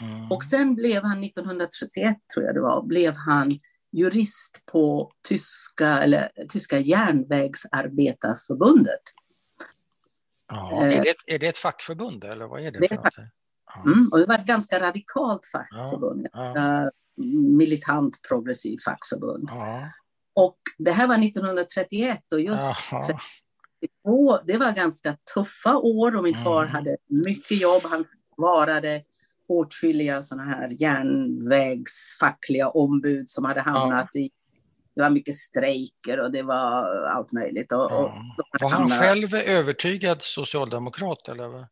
Mm. 0.00 0.32
Och 0.32 0.44
sen 0.44 0.74
blev 0.74 1.02
han 1.02 1.24
1931, 1.24 2.16
tror 2.34 2.46
jag 2.46 2.54
det 2.54 2.60
var, 2.60 2.86
blev 2.86 3.14
han 3.16 3.58
jurist 3.92 4.62
på 4.66 5.12
tyska, 5.28 5.98
eller, 5.98 6.30
tyska 6.48 6.78
järnvägsarbetarförbundet. 6.78 9.02
Ja, 10.48 10.86
är, 10.86 11.02
det, 11.02 11.14
är 11.34 11.38
det 11.38 11.46
ett 11.46 11.58
fackförbund 11.58 12.24
eller 12.24 12.46
vad 12.46 12.60
är 12.60 12.72
det? 12.72 12.78
det 12.78 12.88
för 12.88 12.98
ja. 13.74 13.82
mm, 13.86 14.08
och 14.12 14.18
det 14.18 14.26
var 14.26 14.38
ett 14.38 14.46
ganska 14.46 14.78
radikalt 14.78 15.46
fackförbund. 15.52 16.26
Ja, 16.32 16.52
ja. 16.54 16.90
Militant 17.58 18.22
progressiv 18.28 18.78
fackförbund. 18.84 19.48
Ja. 19.52 19.90
Och 20.34 20.58
det 20.78 20.90
här 20.90 21.06
var 21.06 21.18
1931 21.18 22.32
och 22.32 22.40
just 22.40 22.62
32, 23.80 24.38
det 24.44 24.58
var 24.58 24.72
ganska 24.72 25.16
tuffa 25.34 25.76
år 25.76 26.16
och 26.16 26.22
min 26.22 26.44
far 26.44 26.62
mm. 26.62 26.74
hade 26.74 26.96
mycket 27.06 27.60
jobb. 27.60 27.82
Han 27.84 28.04
varade 28.36 29.02
åtskilliga 29.48 30.22
sådana 30.22 30.44
här 30.44 30.68
järnvägsfackliga 30.68 32.68
ombud 32.68 33.28
som 33.28 33.44
hade 33.44 33.60
hamnat 33.60 34.08
ja. 34.12 34.20
i 34.20 34.30
det 34.94 35.02
var 35.02 35.10
mycket 35.10 35.34
strejker 35.34 36.20
och 36.20 36.32
det 36.32 36.42
var 36.42 37.06
allt 37.06 37.32
möjligt. 37.32 37.72
Och, 37.72 37.78
ja. 37.78 38.22
och 38.52 38.60
var 38.60 38.70
han 38.70 38.80
hamnat... 38.80 38.98
själv 38.98 39.34
övertygad 39.34 40.22
socialdemokrat? 40.22 41.28
Eller 41.28 41.68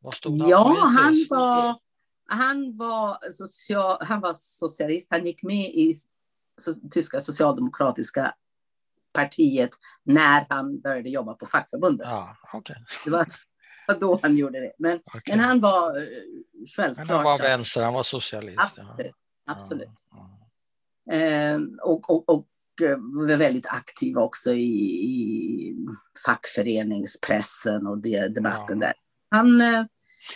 vad 0.00 0.14
stod 0.14 0.40
han 0.40 0.50
ja, 0.50 0.76
han 0.80 1.14
var, 1.30 1.78
han, 2.26 2.76
var 2.76 3.32
social, 3.32 3.96
han 4.00 4.20
var 4.20 4.34
socialist. 4.34 5.08
Han 5.10 5.26
gick 5.26 5.42
med 5.42 5.70
i 5.74 5.94
tyska 6.90 7.20
socialdemokratiska 7.20 8.34
partiet 9.12 9.70
när 10.02 10.46
han 10.48 10.80
började 10.80 11.08
jobba 11.08 11.34
på 11.34 11.46
fackförbundet. 11.46 12.06
Ja, 12.06 12.36
okay. 12.52 12.76
Det 13.04 13.10
var 13.10 13.26
då 14.00 14.20
han 14.22 14.36
gjorde 14.36 14.60
det. 14.60 14.72
Men, 14.78 14.96
okay. 14.96 15.20
men 15.26 15.40
han 15.40 15.60
var 15.60 16.08
självklart... 16.76 17.06
Men 17.06 17.16
han 17.16 17.24
var 17.24 17.38
vänster, 17.38 17.82
han 17.82 17.94
var 17.94 18.02
socialist. 18.02 18.58
Absolut. 18.58 19.14
Ja. 19.44 19.52
absolut. 19.52 19.88
Ja, 20.10 20.38
ja. 21.04 21.14
Eh, 21.14 21.60
och, 21.82 22.10
och, 22.10 22.28
och 22.28 22.46
eh, 22.82 22.96
var 22.98 23.36
väldigt 23.36 23.66
aktiv 23.66 24.18
också 24.18 24.52
i, 24.52 24.74
i 25.04 25.76
fackföreningspressen 26.26 27.86
och 27.86 27.98
det, 27.98 28.28
debatten 28.28 28.78
där. 28.78 28.94
Han, 29.30 29.60
eh, 29.60 29.84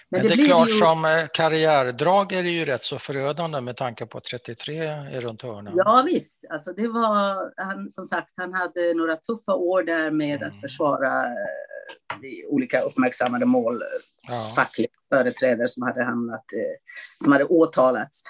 men, 0.09 0.23
det, 0.23 0.29
det 0.29 0.35
är 0.35 0.47
klart, 0.47 0.69
ju... 0.69 0.73
som 0.73 1.05
eh, 1.05 1.11
karriärdrag 1.33 2.33
är 2.33 2.43
det 2.43 2.51
ju 2.51 2.65
rätt 2.65 2.83
så 2.83 2.99
förödande 2.99 3.61
med 3.61 3.77
tanke 3.77 4.07
på 4.07 4.19
att 4.19 4.25
33 4.25 4.79
är 4.87 5.21
runt 5.21 5.43
hörnan. 5.43 5.73
Ja 5.77 6.03
visst, 6.07 6.45
alltså 6.51 6.73
det 6.73 6.89
var, 6.89 7.53
han, 7.57 7.91
som 7.91 8.07
sagt, 8.07 8.33
han 8.37 8.53
hade 8.53 8.95
några 8.95 9.17
tuffa 9.17 9.55
år 9.55 9.83
där 9.83 10.11
med 10.11 10.43
mm. 10.43 10.49
att 10.49 10.61
försvara 10.61 11.25
eh, 11.25 12.49
olika 12.49 12.81
uppmärksammade 12.81 13.47
mål, 13.47 13.83
ja. 14.29 14.53
fackliga 14.57 14.89
företrädare 15.15 15.69
som 15.69 15.83
hade 15.83 16.05
hamnat, 16.05 16.45
eh, 16.57 16.77
som 17.25 17.33
hade 17.33 17.45
åtalats. 17.45 18.23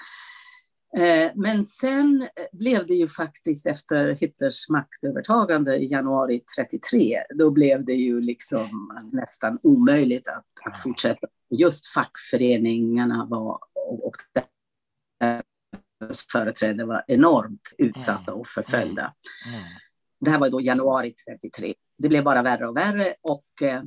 Eh, 0.97 1.31
men 1.35 1.63
sen 1.63 2.27
blev 2.51 2.87
det 2.87 2.93
ju 2.93 3.07
faktiskt 3.07 3.67
efter 3.67 4.15
Hitlers 4.15 4.69
maktövertagande 4.69 5.77
i 5.77 5.91
januari 5.91 6.41
33, 6.57 7.23
då 7.35 7.51
blev 7.51 7.85
det 7.85 7.93
ju 7.93 8.21
liksom 8.21 8.91
nästan 9.11 9.59
omöjligt 9.63 10.27
att, 10.27 10.45
att 10.65 10.79
fortsätta. 10.83 11.27
Just 11.49 11.87
fackföreningarna 11.87 13.25
var, 13.29 13.59
och 13.85 14.15
deras 15.99 16.27
företrädare 16.31 16.87
var 16.87 17.03
enormt 17.07 17.73
utsatta 17.77 18.33
och 18.33 18.47
förföljda. 18.47 19.13
Mm. 19.47 19.59
Mm. 19.59 19.69
Det 20.19 20.31
här 20.31 20.39
var 20.39 20.49
då 20.49 20.61
januari 20.61 21.13
33. 21.41 21.73
Det 21.97 22.09
blev 22.09 22.23
bara 22.23 22.41
värre 22.41 22.67
och 22.67 22.77
värre 22.77 23.15
och 23.21 23.61
eh, 23.61 23.83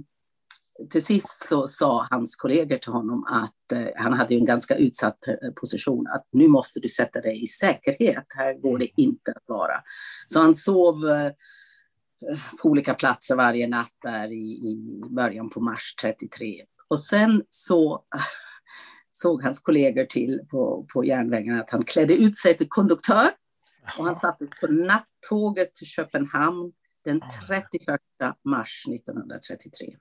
till 0.90 1.04
sist 1.04 1.47
så 1.47 1.69
sa 1.69 2.07
hans 2.11 2.37
kollegor 2.37 2.78
till 2.78 2.92
honom 2.92 3.25
att 3.25 3.73
eh, 3.73 3.88
han 3.97 4.12
hade 4.12 4.35
en 4.35 4.45
ganska 4.45 4.76
utsatt 4.76 5.19
position, 5.61 6.07
att 6.07 6.26
nu 6.33 6.49
måste 6.49 6.81
du 6.81 6.88
sätta 6.88 7.21
dig 7.21 7.42
i 7.42 7.47
säkerhet, 7.47 8.26
här 8.37 8.54
går 8.54 8.78
det 8.78 9.00
inte 9.00 9.33
att 9.33 9.45
vara. 9.47 9.83
Så 10.26 10.40
han 10.40 10.54
sov 10.54 11.09
eh, 11.09 11.33
på 12.62 12.69
olika 12.69 12.95
platser 12.95 13.37
varje 13.37 13.69
natt 13.69 13.97
där 14.02 14.33
i, 14.33 14.71
i 14.71 15.00
början 15.11 15.50
på 15.50 15.61
mars 15.61 15.95
33. 16.00 16.64
Och 16.92 17.00
sen 17.00 17.44
så 17.49 18.04
såg 19.11 19.42
hans 19.42 19.61
kollegor 19.61 20.04
till 20.04 20.40
på, 20.50 20.87
på 20.92 21.04
järnvägen 21.04 21.61
att 21.61 21.70
han 21.70 21.84
klädde 21.84 22.14
ut 22.14 22.38
sig 22.38 22.56
till 22.56 22.68
konduktör 22.68 23.30
och 23.99 24.04
han 24.04 24.14
satte 24.14 24.46
på 24.61 24.66
nattåget 24.66 25.75
till 25.75 25.87
Köpenhamn 25.87 26.72
den 27.04 27.20
31 27.49 28.00
mars 28.44 28.84
1933. 28.88 29.96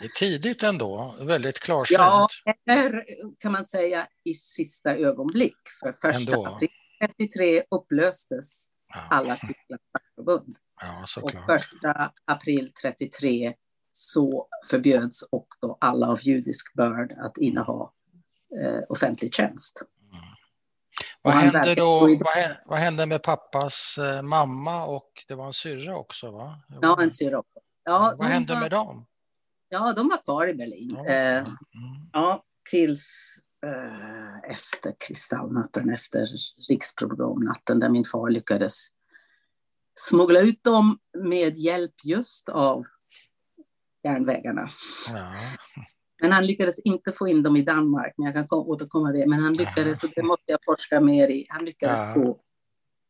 Det 0.00 0.06
är 0.06 0.08
tidigt 0.08 0.62
ändå, 0.62 1.14
väldigt 1.20 1.60
klarsynt. 1.60 1.98
Ja, 1.98 2.28
eller 2.66 3.04
kan 3.38 3.52
man 3.52 3.64
säga 3.64 4.08
i 4.24 4.34
sista 4.34 4.96
ögonblick. 4.96 5.58
För 5.80 5.92
första 5.92 6.32
ändå. 6.32 6.46
april 6.46 6.70
33 7.18 7.62
upplöstes 7.70 8.68
ja. 8.94 9.00
alla 9.10 9.36
tyska 9.36 9.78
fackförbund. 9.92 10.56
Ja, 10.80 11.22
och 11.22 11.32
första 11.46 12.12
april 12.24 12.72
33 12.82 13.54
så 13.92 14.48
förbjöds 14.70 15.24
också 15.30 15.76
alla 15.80 16.06
av 16.06 16.18
judisk 16.22 16.74
börd 16.74 17.12
att 17.12 17.38
inneha 17.38 17.90
eh, 18.60 18.80
offentlig 18.88 19.34
tjänst. 19.34 19.82
Mm. 20.12 20.24
Vad 21.22 21.34
hände 21.34 21.74
då? 21.74 22.00
Vad, 22.00 22.18
vad 22.66 22.78
hände 22.78 23.06
med 23.06 23.22
pappas 23.22 23.98
eh, 23.98 24.22
mamma 24.22 24.86
och 24.86 25.24
det 25.28 25.34
var 25.34 25.46
en 25.46 25.52
syrra 25.52 25.96
också? 25.96 26.30
Va? 26.30 26.60
Ja, 26.80 27.02
en 27.02 27.10
syrra 27.10 27.38
också. 27.38 27.58
Ja, 27.84 28.14
vad 28.18 28.28
hände 28.28 28.54
var... 28.54 28.60
med 28.60 28.70
dem? 28.70 29.06
Ja, 29.68 29.92
de 29.92 30.08
var 30.08 30.24
kvar 30.24 30.46
i 30.46 30.54
Berlin. 30.54 30.96
Ja, 30.96 31.06
eh, 31.06 31.46
ja 32.12 32.44
tills 32.70 33.38
eh, 33.66 34.50
efter 34.50 34.94
kristallnatten, 34.98 35.90
efter 35.90 36.26
riksprogramnatten 36.68 37.80
där 37.80 37.88
min 37.88 38.04
far 38.04 38.30
lyckades 38.30 38.88
smuggla 39.94 40.40
ut 40.40 40.64
dem 40.64 40.98
med 41.18 41.56
hjälp 41.56 41.94
just 42.04 42.48
av 42.48 42.84
järnvägarna. 44.04 44.68
Ja. 45.12 45.32
Men 46.22 46.32
han 46.32 46.46
lyckades 46.46 46.78
inte 46.78 47.12
få 47.12 47.28
in 47.28 47.42
dem 47.42 47.56
i 47.56 47.62
Danmark, 47.62 48.14
men 48.16 48.26
jag 48.26 48.34
kan 48.34 48.58
återkomma 48.58 49.10
till 49.10 49.20
det. 49.20 49.26
Men 49.26 49.42
han 49.42 49.54
lyckades, 49.54 50.04
och 50.04 50.10
det 50.16 50.22
måste 50.22 50.44
jag 50.46 50.58
forska 50.64 51.00
mer 51.00 51.28
i, 51.28 51.46
han 51.48 51.64
lyckades 51.64 52.06
ja. 52.06 52.22
få 52.22 52.36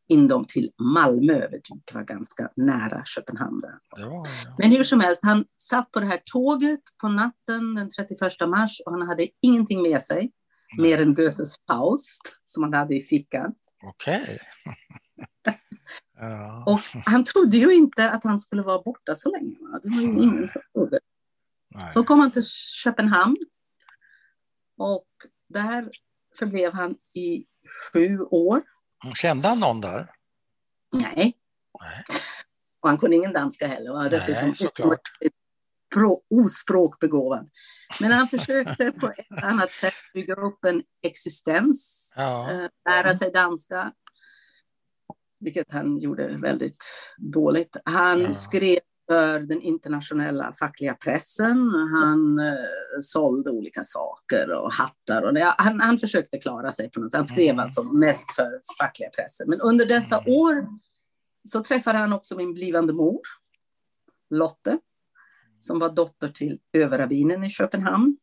in 0.08 0.28
dem 0.28 0.44
till 0.44 0.70
Malmö, 0.78 1.48
vilket 1.48 1.94
var 1.94 2.02
ganska 2.02 2.50
nära 2.56 3.02
Köpenhamn. 3.04 3.62
Ja, 3.96 4.24
ja. 4.44 4.54
Men 4.58 4.70
hur 4.70 4.84
som 4.84 5.00
helst, 5.00 5.24
han 5.24 5.44
satt 5.62 5.90
på 5.90 6.00
det 6.00 6.06
här 6.06 6.20
tåget 6.24 6.80
på 7.00 7.08
natten 7.08 7.74
den 7.74 7.90
31 7.90 8.48
mars 8.48 8.80
och 8.86 8.92
han 8.92 9.08
hade 9.08 9.28
ingenting 9.40 9.82
med 9.82 10.02
sig, 10.02 10.32
Nej. 10.76 10.90
mer 10.90 11.02
än 11.02 11.14
Goethes 11.14 11.54
Faust 11.66 12.22
som 12.44 12.62
han 12.62 12.74
hade 12.74 12.96
i 12.96 13.02
fickan. 13.02 13.54
Okej. 13.84 14.22
Okay. 14.22 14.38
ja. 16.20 16.64
Och 16.66 16.80
han 17.04 17.24
trodde 17.24 17.56
ju 17.56 17.74
inte 17.74 18.10
att 18.10 18.24
han 18.24 18.40
skulle 18.40 18.62
vara 18.62 18.82
borta 18.82 19.14
så 19.14 19.30
länge. 19.30 19.56
Va? 19.60 19.80
Det 19.82 19.88
var 19.88 20.02
ju 20.02 20.22
ingen 20.22 20.48
som 20.48 20.62
trodde. 20.72 20.98
Så 21.92 22.04
kom 22.04 22.18
han 22.18 22.30
till 22.30 22.46
Köpenhamn 22.82 23.36
och 24.76 25.08
där 25.48 25.90
förblev 26.38 26.72
han 26.72 26.96
i 27.14 27.46
sju 27.92 28.20
år. 28.20 28.62
Kände 29.14 29.48
han 29.48 29.60
någon 29.60 29.80
där? 29.80 30.10
Nej. 30.92 31.14
Nej. 31.80 32.04
Och 32.80 32.88
han 32.88 32.98
kunde 32.98 33.16
ingen 33.16 33.32
danska 33.32 33.66
heller. 33.66 33.92
Och 33.92 34.10
dessutom 34.10 34.48
Nej, 34.48 34.56
såklart. 34.56 35.00
ospråkbegåvad. 36.30 37.50
Men 38.00 38.12
han 38.12 38.28
försökte 38.28 38.92
på 38.92 39.06
ett 39.06 39.42
annat 39.42 39.72
sätt 39.72 39.94
bygga 40.14 40.34
upp 40.34 40.64
en 40.64 40.82
existens, 41.02 42.12
ja. 42.16 42.50
Eh, 42.50 42.68
lära 42.88 43.14
sig 43.14 43.30
danska, 43.30 43.92
vilket 45.40 45.72
han 45.72 45.98
gjorde 45.98 46.36
väldigt 46.36 46.84
dåligt. 47.18 47.76
Han 47.84 48.20
ja. 48.20 48.34
skrev 48.34 48.80
för 49.10 49.40
den 49.40 49.62
internationella 49.62 50.52
fackliga 50.52 50.94
pressen. 50.94 51.70
Han 52.00 52.38
eh, 52.38 53.00
sålde 53.00 53.50
olika 53.50 53.82
saker 53.82 54.50
och 54.50 54.72
hattar. 54.72 55.22
Och 55.22 55.34
det, 55.34 55.54
han, 55.58 55.80
han 55.80 55.98
försökte 55.98 56.38
klara 56.38 56.72
sig 56.72 56.90
på 56.90 57.00
något. 57.00 57.14
Han 57.14 57.26
skrev 57.26 57.50
mm. 57.50 57.58
alltså 57.58 57.82
mest 57.82 58.30
för 58.30 58.60
fackliga 58.80 59.10
pressen. 59.10 59.48
Men 59.48 59.60
under 59.60 59.86
dessa 59.86 60.18
mm. 60.18 60.32
år 60.32 60.66
så 61.48 61.62
träffade 61.62 61.98
han 61.98 62.12
också 62.12 62.36
min 62.36 62.54
blivande 62.54 62.92
mor, 62.92 63.20
Lotte, 64.30 64.78
som 65.58 65.78
var 65.78 65.90
dotter 65.90 66.28
till 66.28 66.60
överrabbinen 66.72 67.44
i 67.44 67.50
Köpenhamn. 67.50 68.16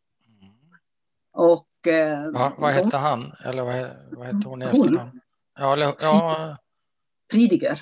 Och, 1.34 1.88
eh, 1.88 2.32
Va, 2.32 2.54
vad 2.58 2.72
hette 2.72 2.98
han? 2.98 3.34
Eller 3.46 3.64
vad, 3.64 3.90
vad 4.12 4.28
hette 4.28 4.48
hon 4.50 4.62
i 4.62 4.66
efternamn? 4.66 5.22
Ja, 5.60 5.74
eller, 5.74 5.94
ja. 6.02 6.58
Fridiger. 7.32 7.82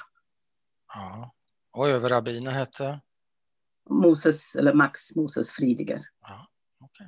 Ja. 0.93 1.33
Och 1.71 1.87
överrabbinen 1.87 2.53
hette? 2.53 2.99
Moses, 3.89 4.55
eller 4.55 4.73
Max 4.73 5.15
Moses 5.15 5.51
Fridiger. 5.51 6.09
Ja, 6.21 6.47
okay. 6.79 7.07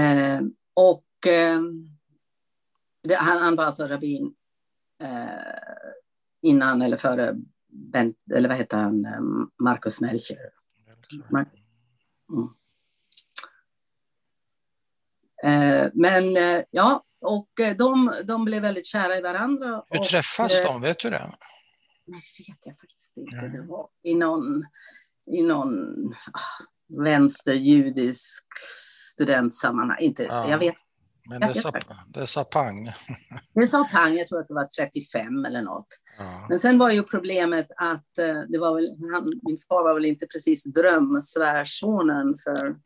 eh, 0.00 0.40
och 0.74 1.26
eh, 1.26 1.60
det, 3.02 3.14
han, 3.14 3.42
han, 3.42 3.56
var 3.56 3.64
alltså 3.64 3.86
rabbin 3.86 4.34
eh, 5.02 5.28
innan 6.42 6.82
eller 6.82 6.96
före 6.96 7.36
ben, 7.68 8.14
eller 8.34 8.48
vad 8.48 8.58
heter 8.58 8.78
han, 8.78 9.04
eh, 9.04 9.20
Marcus 9.58 10.00
Melcher. 10.00 10.50
Mar 11.30 11.46
mm. 12.32 12.48
Eh, 15.42 15.90
men 15.94 16.36
eh, 16.36 16.64
ja, 16.70 17.04
och 17.20 17.48
de, 17.78 18.12
de 18.24 18.44
blev 18.44 18.62
väldigt 18.62 18.86
kära 18.86 19.16
i 19.16 19.20
varandra. 19.20 19.82
Hur 19.88 20.04
träffas 20.04 20.60
och, 20.60 20.66
de? 20.66 20.82
Vet 20.82 20.98
du 20.98 21.10
det? 21.10 21.30
Nej, 22.06 22.20
det 22.38 22.52
vet 22.52 22.66
jag 22.66 22.78
faktiskt 22.78 23.16
inte. 23.16 23.36
Nej. 23.36 23.50
Det 23.50 23.62
var 23.62 23.88
i 24.02 24.14
någon, 24.14 24.64
i 25.32 25.42
någon 25.42 26.06
ah, 26.12 26.64
vänsterjudisk 27.02 28.44
studentsammanhang. 29.12 29.98
Inte, 30.00 30.22
ja. 30.22 30.50
Jag 30.50 30.58
vet 30.58 30.76
men 31.30 31.40
det 31.40 31.54
sa, 31.54 31.72
det 32.06 32.26
sa 32.26 32.44
pang. 32.44 32.92
Det 33.54 33.66
sa 33.66 33.88
pang, 33.92 34.16
jag 34.16 34.26
tror 34.26 34.40
att 34.40 34.48
det 34.48 34.54
var 34.54 34.66
35 34.66 35.44
eller 35.44 35.62
något. 35.62 35.86
Ja. 36.18 36.46
Men 36.48 36.58
sen 36.58 36.78
var 36.78 36.90
ju 36.90 37.02
problemet 37.02 37.66
att 37.76 38.18
eh, 38.18 38.40
det 38.48 38.58
var 38.58 38.74
väl, 38.74 38.96
han, 39.12 39.40
min 39.42 39.58
far 39.68 39.82
var 39.82 39.94
väl 39.94 40.04
inte 40.04 40.26
precis 40.26 40.64
drömsvärsonen 40.64 42.34
för 42.44 42.76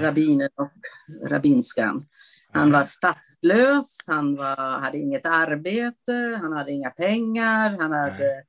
rabbinen 0.00 0.48
och 0.54 0.72
rabbinskan. 1.30 2.06
Han 2.52 2.72
var 2.72 2.82
statslös, 2.82 3.96
han 4.06 4.36
var, 4.36 4.80
hade 4.80 4.98
inget 4.98 5.26
arbete, 5.26 6.38
han 6.42 6.52
hade 6.52 6.72
inga 6.72 6.90
pengar, 6.90 7.76
han 7.80 7.92
hade 7.92 8.44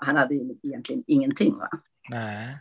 han 0.00 0.16
hade 0.16 0.34
egentligen 0.34 1.04
ingenting. 1.06 1.58
Va? 1.58 1.68
Nej. 2.10 2.58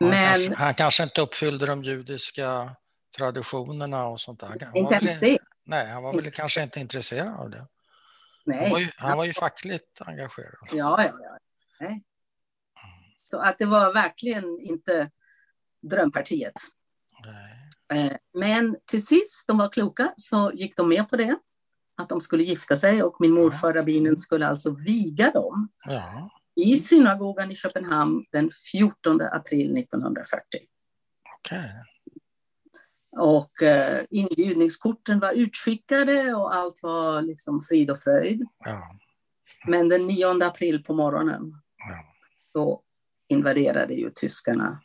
Men, 0.00 0.12
han, 0.12 0.24
kanske, 0.24 0.54
han 0.54 0.74
kanske 0.74 1.02
inte 1.02 1.20
uppfyllde 1.20 1.66
de 1.66 1.84
judiska 1.84 2.76
traditionerna 3.18 4.06
och 4.06 4.20
sånt 4.20 4.40
där. 4.40 4.46
Han 4.60 4.76
inte 4.76 4.94
ens 4.94 5.20
det. 5.20 5.38
Nej, 5.64 5.86
han 5.86 6.02
var 6.02 6.12
väl 6.12 6.30
kanske 6.30 6.62
inte 6.62 6.80
intresserad 6.80 7.34
av 7.40 7.50
det. 7.50 7.66
Nej. 8.44 8.62
Han 8.62 8.70
var 8.70 8.78
ju, 8.78 8.88
han 8.96 9.18
var 9.18 9.24
ju 9.24 9.32
fackligt 9.32 10.00
engagerad. 10.00 10.68
Ja, 10.72 11.04
ja, 11.04 11.12
ja. 11.20 11.38
Nej. 11.80 12.02
Så 13.16 13.40
att 13.40 13.58
det 13.58 13.66
var 13.66 13.94
verkligen 13.94 14.60
inte 14.60 15.10
drömpartiet. 15.82 16.54
Eh, 17.92 18.12
men 18.34 18.76
till 18.86 19.06
sist, 19.06 19.44
de 19.46 19.58
var 19.58 19.68
kloka, 19.68 20.12
så 20.16 20.52
gick 20.54 20.76
de 20.76 20.88
med 20.88 21.08
på 21.10 21.16
det 21.16 21.38
att 22.00 22.08
de 22.08 22.20
skulle 22.20 22.42
gifta 22.42 22.76
sig 22.76 23.02
och 23.02 23.16
min 23.20 23.34
morfar 23.34 23.72
rabbinen 23.72 24.18
skulle 24.18 24.46
alltså 24.46 24.70
viga 24.70 25.30
dem 25.30 25.68
ja. 25.84 26.30
i 26.56 26.76
synagogan 26.76 27.50
i 27.50 27.54
Köpenhamn 27.54 28.24
den 28.32 28.50
14 28.72 29.20
april 29.20 29.78
1940. 29.78 30.42
Okay. 31.38 31.68
Och 33.16 33.62
eh, 33.62 34.04
inbjudningskorten 34.10 35.20
var 35.20 35.32
utskickade 35.32 36.34
och 36.34 36.54
allt 36.54 36.82
var 36.82 37.22
liksom 37.22 37.62
frid 37.62 37.90
och 37.90 37.98
fröjd. 37.98 38.46
Ja. 38.64 38.96
Men 39.66 39.88
den 39.88 40.06
9 40.06 40.44
april 40.44 40.84
på 40.84 40.94
morgonen 40.94 41.54
ja. 41.76 42.04
då 42.54 42.82
invaderade 43.28 43.94
ju 43.94 44.10
tyskarna 44.10 44.82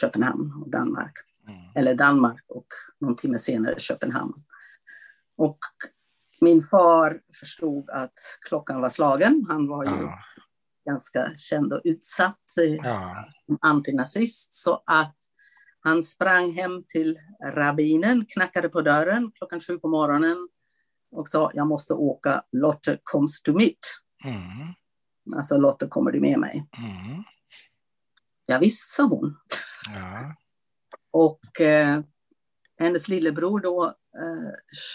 Köpenhamn 0.00 0.62
och 0.62 0.70
Danmark. 0.70 1.12
Mm. 1.48 1.60
Eller 1.74 1.94
Danmark 1.94 2.44
och 2.48 2.66
någon 3.00 3.16
timme 3.16 3.38
senare 3.38 3.80
Köpenhamn. 3.80 4.32
Och 5.36 5.58
min 6.40 6.66
far 6.66 7.20
förstod 7.40 7.90
att 7.90 8.18
klockan 8.48 8.80
var 8.80 8.88
slagen. 8.88 9.46
Han 9.48 9.68
var 9.68 9.84
ju 9.84 9.90
ja. 9.90 10.18
ganska 10.86 11.30
känd 11.36 11.72
och 11.72 11.80
utsatt 11.84 12.40
ja. 12.82 13.28
som 13.46 13.58
antinazist. 13.60 14.54
Så 14.54 14.82
att 14.86 15.16
han 15.80 16.02
sprang 16.02 16.52
hem 16.52 16.84
till 16.88 17.18
rabbinen, 17.44 18.26
knackade 18.26 18.68
på 18.68 18.80
dörren 18.82 19.32
klockan 19.34 19.60
sju 19.60 19.78
på 19.78 19.88
morgonen 19.88 20.48
och 21.10 21.28
sa 21.28 21.50
jag 21.54 21.66
måste 21.66 21.94
åka, 21.94 22.42
Lotte 22.52 22.98
comes 23.02 23.42
to 23.42 23.52
meet. 23.52 23.78
Mm. 24.24 24.74
Alltså 25.36 25.58
Lotte, 25.58 25.86
kommer 25.86 26.12
du 26.12 26.20
med 26.20 26.38
mig? 26.38 26.66
Mm. 26.78 27.24
Ja, 28.46 28.58
visst, 28.58 28.90
sa 28.90 29.02
hon. 29.02 29.36
Ja. 29.94 30.34
Och 31.12 31.60
eh, 31.60 32.00
hennes 32.78 33.08
lillebror 33.08 33.60
då 33.60 33.84
eh, 34.18 34.52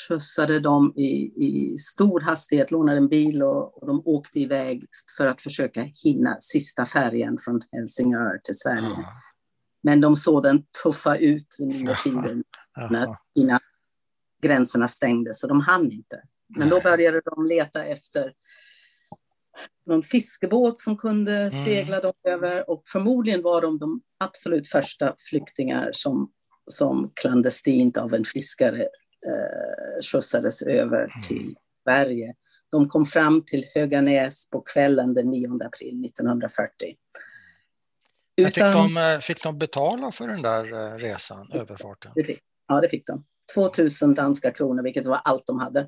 skjutsade 0.07 0.59
dem 0.59 0.93
i, 0.95 1.33
i 1.45 1.77
stor 1.77 2.19
hastighet, 2.19 2.71
lånade 2.71 2.97
en 2.97 3.07
bil 3.07 3.43
och, 3.43 3.77
och, 3.77 3.87
de 3.87 4.01
åkte 4.05 4.39
iväg 4.39 4.85
för 5.17 5.27
att 5.27 5.41
försöka 5.41 5.81
hinna 6.03 6.37
sista 6.39 6.85
färjan 6.85 7.37
från 7.41 7.61
Helsingör 7.71 8.39
till 8.43 8.57
Sverige. 8.57 8.89
Ja. 8.97 9.05
Men 9.83 10.01
de 10.01 10.15
såg 10.15 10.43
den 10.43 10.63
tuffa 10.83 11.17
ut 11.17 11.55
vid 11.59 11.67
nya 11.67 11.95
tiden 11.95 12.43
när, 12.89 13.07
innan 13.35 13.59
gränserna 14.41 14.87
stängdes, 14.87 15.39
så 15.39 15.47
de 15.47 15.61
hann 15.61 15.91
inte. 15.91 16.21
Men 16.57 16.69
då 16.69 16.81
började 16.81 17.21
de 17.25 17.45
leta 17.45 17.85
efter 17.85 18.33
någon 19.85 20.03
fiskebåt 20.03 20.79
som 20.79 20.97
kunde 20.97 21.37
mm. 21.37 21.51
segla 21.51 21.99
dem 21.99 22.13
över 22.23 22.69
och 22.69 22.81
förmodligen 22.85 23.41
var 23.41 23.61
de 23.61 23.77
de 23.77 24.01
absolut 24.19 24.67
första 24.67 25.15
flyktingar 25.29 25.89
som 25.93 26.31
som 26.67 27.11
klandestint 27.15 27.97
av 27.97 28.13
en 28.13 28.25
fiskare 28.25 28.81
eh, 29.27 30.01
skjutsades 30.11 30.61
över 30.61 30.99
mm. 30.99 31.21
till 31.27 31.55
Sverige. 31.83 32.33
De 32.71 32.89
kom 32.89 33.05
fram 33.05 33.45
till 33.45 33.65
Höganäs 33.75 34.49
på 34.49 34.61
kvällen 34.61 35.13
den 35.13 35.29
9 35.29 35.59
april 35.65 36.05
1940. 36.05 36.95
Utan... 38.37 38.51
Fick, 38.51 38.63
de, 38.63 38.97
eh, 38.97 39.19
fick 39.19 39.43
de 39.43 39.57
betala 39.57 40.11
för 40.11 40.27
den 40.27 40.41
där 40.41 40.73
eh, 40.73 40.97
resan, 40.97 41.51
överfarten? 41.53 42.11
Ja, 42.67 42.81
det 42.81 42.89
fick 42.89 43.07
de. 43.07 43.25
2000 43.55 44.13
danska 44.13 44.51
kronor, 44.51 44.83
vilket 44.83 45.05
var 45.05 45.21
allt 45.23 45.47
de 45.47 45.59
hade. 45.59 45.79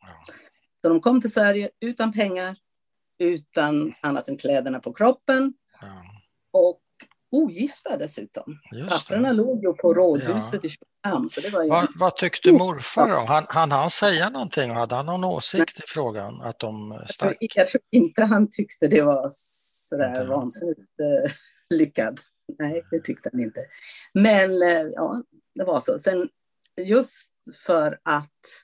Ja. 0.00 0.34
Så 0.82 0.88
de 0.88 1.00
kom 1.00 1.20
till 1.20 1.32
Sverige 1.32 1.70
utan 1.80 2.12
pengar, 2.12 2.56
utan 3.18 3.94
annat 4.00 4.28
än 4.28 4.36
kläderna 4.36 4.80
på 4.80 4.92
kroppen. 4.92 5.54
Ja. 5.80 6.02
Och 6.52 6.80
ogifta 7.30 7.96
dessutom. 7.96 8.58
Papporna 8.88 9.32
låg 9.32 9.62
ju 9.64 9.72
på 9.72 9.94
rådhuset 9.94 10.60
ja. 10.62 10.68
i 10.68 10.70
Köpenhamn. 10.70 11.28
Så 11.28 11.40
det 11.40 11.50
var 11.50 11.68
vad, 11.68 11.88
vad 11.98 12.16
tyckte 12.16 12.52
morfar 12.52 13.08
då? 13.08 13.16
Han, 13.16 13.44
han, 13.48 13.70
han 13.70 13.90
säga 13.90 14.30
någonting? 14.30 14.70
Hade 14.70 14.94
han 14.94 15.06
någon 15.06 15.24
åsikt 15.24 15.74
Nej. 15.78 15.84
i 15.84 15.86
frågan? 15.86 16.40
Att 16.42 16.58
de 16.58 17.02
stack? 17.08 17.36
Jag, 17.40 17.68
tror 17.68 17.82
inte 17.90 18.24
han 18.24 18.48
tyckte 18.50 18.88
det 18.88 19.02
var 19.02 19.30
sådär 19.88 20.08
inte. 20.08 20.24
vansinnigt 20.24 20.80
uh, 20.80 21.32
lyckad. 21.78 22.20
Nej, 22.58 22.84
det 22.90 23.00
tyckte 23.00 23.30
han 23.32 23.42
inte. 23.42 23.60
Men 24.12 24.50
uh, 24.50 24.90
ja, 24.94 25.22
det 25.54 25.64
var 25.64 25.80
så. 25.80 25.98
Sen 25.98 26.28
just 26.80 27.30
för 27.66 27.98
att 28.02 28.63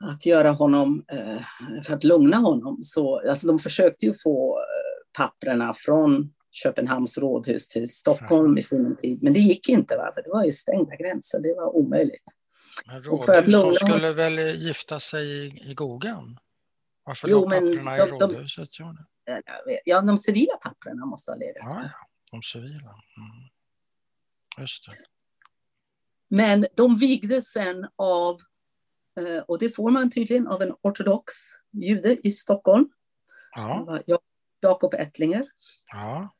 att 0.00 0.26
göra 0.26 0.50
honom, 0.50 1.04
uh, 1.12 1.42
för 1.84 1.94
att 1.94 2.04
lugna 2.04 2.36
honom, 2.36 2.82
så 2.82 3.28
alltså 3.28 3.46
de 3.46 3.58
försökte 3.58 4.06
ju 4.06 4.14
få 4.22 4.58
papprena 5.18 5.74
från 5.74 6.32
Köpenhamns 6.50 7.18
rådhus 7.18 7.68
till 7.68 7.88
Stockholm 7.88 8.58
i 8.58 8.62
sin 8.62 8.96
tid. 8.96 9.22
Men 9.22 9.32
det 9.32 9.38
gick 9.38 9.68
inte, 9.68 9.96
va? 9.96 10.10
för 10.14 10.22
det 10.22 10.30
var 10.30 10.44
ju 10.44 10.52
stängda 10.52 10.96
gränser. 10.96 11.40
Det 11.40 11.54
var 11.54 11.76
omöjligt. 11.76 12.24
Men 12.86 13.02
rådhus, 13.02 13.24
skulle 13.76 13.92
honom... 13.92 14.16
väl 14.16 14.38
gifta 14.38 15.00
sig 15.00 15.26
i, 15.26 15.70
i 15.70 15.74
Gogan? 15.74 16.38
Varför 17.04 17.28
jo, 17.28 17.48
men 17.48 17.60
papperna 17.60 17.96
de, 17.96 18.08
i 18.08 18.10
rådhuset? 18.10 18.68
De, 18.78 18.96
ja, 19.84 20.00
de 20.00 20.18
civila 20.18 20.56
papperna 20.56 21.06
måste 21.06 21.30
ha 21.30 21.36
legat 21.36 21.56
ja, 21.60 21.82
ja, 21.82 22.08
de 22.32 22.42
civila. 22.42 22.90
Mm. 22.90 23.50
Just 24.60 24.90
det. 24.90 24.96
Men 26.28 26.66
de 26.76 26.96
vigdes 26.96 27.52
sen 27.52 27.88
av, 27.96 28.34
eh, 28.34 28.38
och 29.46 29.58
det 29.58 29.70
får 29.70 29.90
man 29.90 30.10
tydligen 30.10 30.46
av 30.46 30.62
en 30.62 30.74
ortodox 30.82 31.32
jude 31.72 32.16
i 32.22 32.30
Stockholm. 32.30 32.88
Ja. 33.56 34.00
Jakob 34.60 34.94
Ettlinger. 34.94 35.46
Ja 35.92 36.30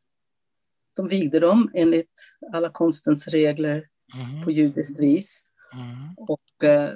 som 0.97 1.09
vigde 1.09 1.41
dem 1.41 1.71
enligt 1.75 2.37
alla 2.53 2.71
konstens 2.71 3.29
regler 3.29 3.87
mm. 4.15 4.45
på 4.45 4.51
judiskt 4.51 5.01
vis. 5.01 5.45
Mm. 5.75 6.15
Och 6.17 6.65
eh, 6.65 6.91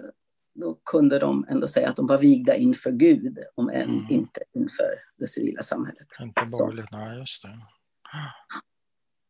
då 0.55 0.79
kunde 0.85 1.19
de 1.19 1.47
ändå 1.49 1.69
säga 1.69 1.91
att 1.91 1.97
de 1.97 2.07
var 2.07 2.19
vigda 2.19 2.57
inför 2.57 2.91
Gud, 2.91 3.39
om 3.55 3.69
än 3.69 3.83
mm. 3.83 4.07
inte 4.11 4.41
inför 4.55 4.99
det 5.17 5.27
civila 5.27 5.63
samhället. 5.63 6.09
Inte 6.21 6.47
borgerligt, 6.61 6.93
nej 6.93 7.19
just 7.19 7.43
det. 7.43 7.59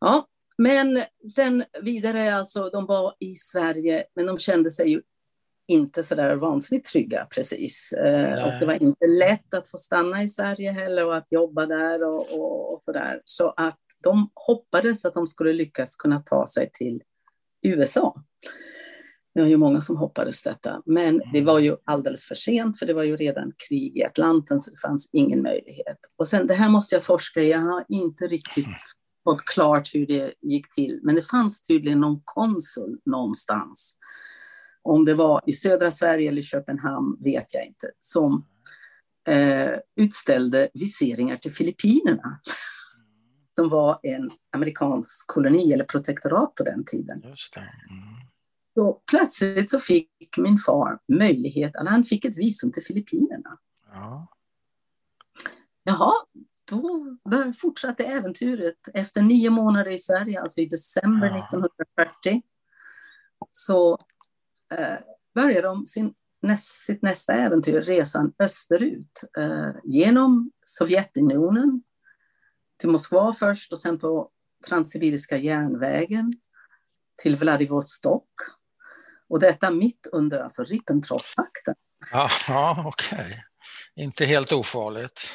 Ja, 0.00 0.26
men 0.58 1.02
sen 1.34 1.64
vidare, 1.82 2.34
alltså 2.34 2.70
de 2.70 2.86
var 2.86 3.14
i 3.18 3.34
Sverige, 3.34 4.04
men 4.14 4.26
de 4.26 4.38
kände 4.38 4.70
sig 4.70 4.90
ju 4.90 5.02
inte 5.68 6.04
så 6.04 6.14
där 6.14 6.36
vansinnigt 6.36 6.90
trygga 6.90 7.26
precis. 7.30 7.92
Eh, 7.92 8.46
och 8.46 8.52
det 8.60 8.66
var 8.66 8.82
inte 8.82 9.06
lätt 9.06 9.54
att 9.54 9.68
få 9.68 9.78
stanna 9.78 10.22
i 10.22 10.28
Sverige 10.28 10.72
heller 10.72 11.06
och 11.06 11.16
att 11.16 11.32
jobba 11.32 11.66
där 11.66 12.02
och, 12.04 12.32
och, 12.32 12.74
och 12.74 12.82
så 12.82 12.92
där. 12.92 13.20
Så 13.24 13.54
att 13.56 13.78
de 14.02 14.30
hoppades 14.34 15.04
att 15.04 15.14
de 15.14 15.26
skulle 15.26 15.52
lyckas 15.52 15.96
kunna 15.96 16.20
ta 16.20 16.46
sig 16.46 16.70
till 16.72 17.02
USA. 17.62 18.22
Det 19.34 19.40
var 19.40 19.48
ju 19.48 19.56
många 19.56 19.80
som 19.80 19.96
hoppades 19.96 20.42
detta, 20.42 20.82
men 20.86 21.22
det 21.32 21.40
var 21.40 21.58
ju 21.58 21.76
alldeles 21.84 22.26
för 22.26 22.34
sent, 22.34 22.78
för 22.78 22.86
det 22.86 22.94
var 22.94 23.02
ju 23.02 23.16
redan 23.16 23.52
krig 23.68 23.96
i 23.96 24.04
Atlanten, 24.04 24.60
så 24.60 24.70
det 24.70 24.80
fanns 24.80 25.10
ingen 25.12 25.42
möjlighet. 25.42 25.98
Och 26.16 26.28
sen, 26.28 26.46
det 26.46 26.54
här 26.54 26.68
måste 26.68 26.94
jag 26.94 27.04
forska 27.04 27.40
i, 27.40 27.50
jag 27.50 27.58
har 27.58 27.84
inte 27.88 28.26
riktigt 28.26 28.66
fått 29.24 29.44
klart 29.44 29.94
hur 29.94 30.06
det 30.06 30.34
gick 30.42 30.74
till, 30.74 31.00
men 31.02 31.14
det 31.14 31.22
fanns 31.22 31.62
tydligen 31.62 32.00
någon 32.00 32.20
konsul 32.24 32.98
någonstans. 33.04 33.98
Om 34.84 35.04
det 35.04 35.14
var 35.14 35.42
i 35.46 35.52
södra 35.52 35.90
Sverige 35.90 36.28
eller 36.28 36.42
Köpenhamn 36.42 37.16
vet 37.20 37.54
jag 37.54 37.66
inte, 37.66 37.90
som 37.98 38.46
eh, 39.28 39.78
utställde 39.96 40.68
viseringar 40.74 41.36
till 41.36 41.52
Filippinerna 41.52 42.40
som 43.56 43.68
var 43.68 43.98
en 44.02 44.30
amerikansk 44.52 45.26
koloni 45.26 45.72
eller 45.72 45.84
protektorat 45.84 46.54
på 46.54 46.64
den 46.64 46.84
tiden. 46.84 47.22
Just 47.24 47.56
mm. 47.56 47.68
Så 48.74 49.02
plötsligt 49.10 49.70
så 49.70 49.78
fick 49.78 50.10
min 50.36 50.58
far 50.58 50.98
möjlighet, 51.08 51.76
eller 51.76 51.90
han 51.90 52.04
fick 52.04 52.24
ett 52.24 52.38
visum 52.38 52.72
till 52.72 52.82
Filippinerna. 52.82 53.58
Ja. 53.92 54.26
Jaha, 55.84 56.12
då 56.70 57.52
fortsatte 57.60 58.04
äventyret. 58.04 58.78
Efter 58.94 59.22
nio 59.22 59.50
månader 59.50 59.90
i 59.90 59.98
Sverige, 59.98 60.40
alltså 60.40 60.60
i 60.60 60.66
december 60.66 61.26
ja. 61.26 61.38
1940, 61.38 62.42
så 63.52 63.98
eh, 64.78 64.98
började 65.34 65.68
de 65.68 65.86
sin, 65.86 66.14
näst, 66.42 66.84
sitt 66.86 67.02
nästa 67.02 67.32
äventyr, 67.32 67.82
resan 67.82 68.32
österut, 68.38 69.24
eh, 69.38 69.70
genom 69.84 70.50
Sovjetunionen, 70.64 71.82
till 72.80 72.88
Moskva 72.88 73.32
först 73.32 73.72
och 73.72 73.78
sen 73.78 73.98
på 73.98 74.30
Transsibiriska 74.68 75.36
järnvägen 75.36 76.32
till 77.22 77.36
Vladivostok. 77.36 78.28
Och 79.28 79.40
detta 79.40 79.70
mitt 79.70 80.06
under 80.12 80.40
alltså 80.40 80.64
Ribbentrop-pakten. 80.64 81.74
Ja, 82.12 82.30
ja 82.48 82.84
okej. 82.86 83.18
Okay. 83.18 84.04
Inte 84.04 84.24
helt 84.24 84.52
ofarligt. 84.52 85.30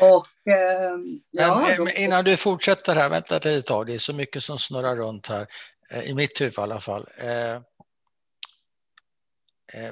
Och, 0.00 0.52
eh, 0.52 0.98
ja, 1.30 1.66
Men, 1.68 1.76
då... 1.76 1.90
Innan 1.90 2.24
du 2.24 2.36
fortsätter 2.36 2.94
här, 2.94 3.10
vänta 3.10 3.36
ett 3.36 3.66
tag, 3.66 3.86
det 3.86 3.94
är 3.94 3.98
så 3.98 4.14
mycket 4.14 4.42
som 4.42 4.58
snurrar 4.58 4.96
runt 4.96 5.26
här, 5.26 5.46
eh, 5.90 6.10
i 6.10 6.14
mitt 6.14 6.40
huvud 6.40 6.58
i 6.58 6.60
alla 6.60 6.80
fall. 6.80 7.06
Eh, 7.18 7.28
eh, 7.28 7.60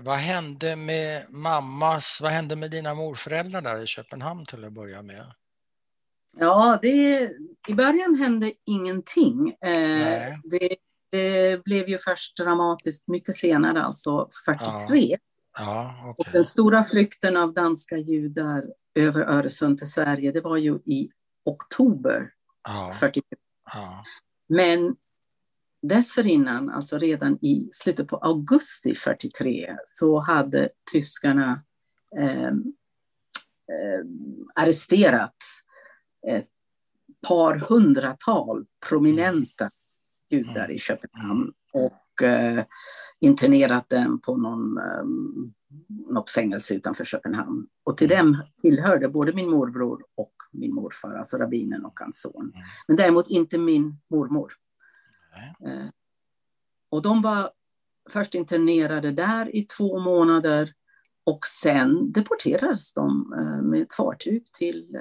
vad 0.03 0.17
hände 0.17 0.77
med 0.77 1.27
mammas, 1.31 2.19
vad 2.23 2.33
hände 2.33 2.57
med 2.57 2.71
dina 2.71 2.95
morföräldrar 2.95 3.62
där 3.62 3.83
i 3.83 3.87
Köpenhamn 3.87 4.47
till 4.47 4.65
att 4.65 4.73
börja 4.73 5.03
med? 5.03 5.27
Ja, 6.39 6.79
det, 6.83 7.31
i 7.69 7.75
början 7.75 8.15
hände 8.15 8.53
ingenting. 8.65 9.49
Eh, 9.49 10.35
det, 10.51 10.77
det, 11.11 11.65
blev 11.65 11.89
ju 11.89 11.99
först 11.99 12.37
dramatiskt 12.37 13.09
mycket 13.09 13.35
senare, 13.35 13.83
alltså 13.83 14.29
43. 14.47 15.09
Ja. 15.11 15.17
Ja, 15.59 16.11
okay. 16.11 16.15
Och 16.19 16.33
den 16.33 16.45
stora 16.45 16.85
flykten 16.85 17.37
av 17.37 17.55
danska 17.55 17.97
judar 17.97 18.65
över 18.95 19.21
Öresund 19.21 19.79
till 19.79 19.91
Sverige, 19.91 20.33
det 20.33 20.41
var 20.41 20.57
ju 20.57 20.75
i 20.75 21.11
oktober 21.45 22.31
ja. 22.65 22.93
43. 23.01 23.23
Ja. 23.75 24.05
Men 24.49 24.97
dessförinnan, 25.83 26.71
alltså 26.71 26.99
redan 26.99 27.39
i 27.45 27.69
slutet 27.73 28.09
på 28.09 28.17
augusti 28.17 28.95
43, 28.95 29.77
så 29.85 30.21
hade 30.21 30.69
tyskarna 30.93 31.62
eh, 32.19 32.47
eh, 32.47 34.05
arresterat 34.55 35.37
ett 36.27 36.49
par 37.29 37.55
hundratal 37.59 38.67
prominenta 38.89 39.71
judar 40.31 40.71
i 40.71 40.79
Köpenhamn 40.79 41.53
och 41.75 42.23
eh, 42.23 42.65
internerat 43.21 43.89
dem 43.89 44.21
på 44.21 44.37
någon, 44.37 44.79
eh, 44.79 45.05
något 46.12 46.31
fängelse 46.31 46.75
utanför 46.75 47.05
Köpenhamn. 47.05 47.67
Och 47.85 47.99
till 47.99 48.09
dem 48.09 48.43
tillhörde 48.62 49.09
både 49.09 49.33
min 49.33 49.51
morbror 49.51 50.05
och 50.15 50.33
min 50.53 50.75
morfar, 50.75 51.15
alltså 51.15 51.37
rabbinen 51.37 51.85
och 51.85 52.01
hans 52.01 52.21
son. 52.21 52.53
Men 52.89 52.97
däremot 52.97 53.29
inte 53.29 53.59
min 53.59 53.99
mormor. 54.11 54.53
Eh, 55.66 55.88
och 56.88 57.03
de 57.03 57.22
var 57.22 57.51
först 58.11 58.35
internerade 58.35 59.12
där 59.12 59.57
i 59.57 59.62
två 59.62 59.99
månader 59.99 60.75
och 61.25 61.46
sen 61.46 62.12
deporterades 62.12 62.92
de 62.92 63.33
eh, 63.33 63.62
med 63.62 63.83
ett 63.83 63.94
fartyg 63.94 64.53
till 64.53 64.94
eh, 64.94 65.01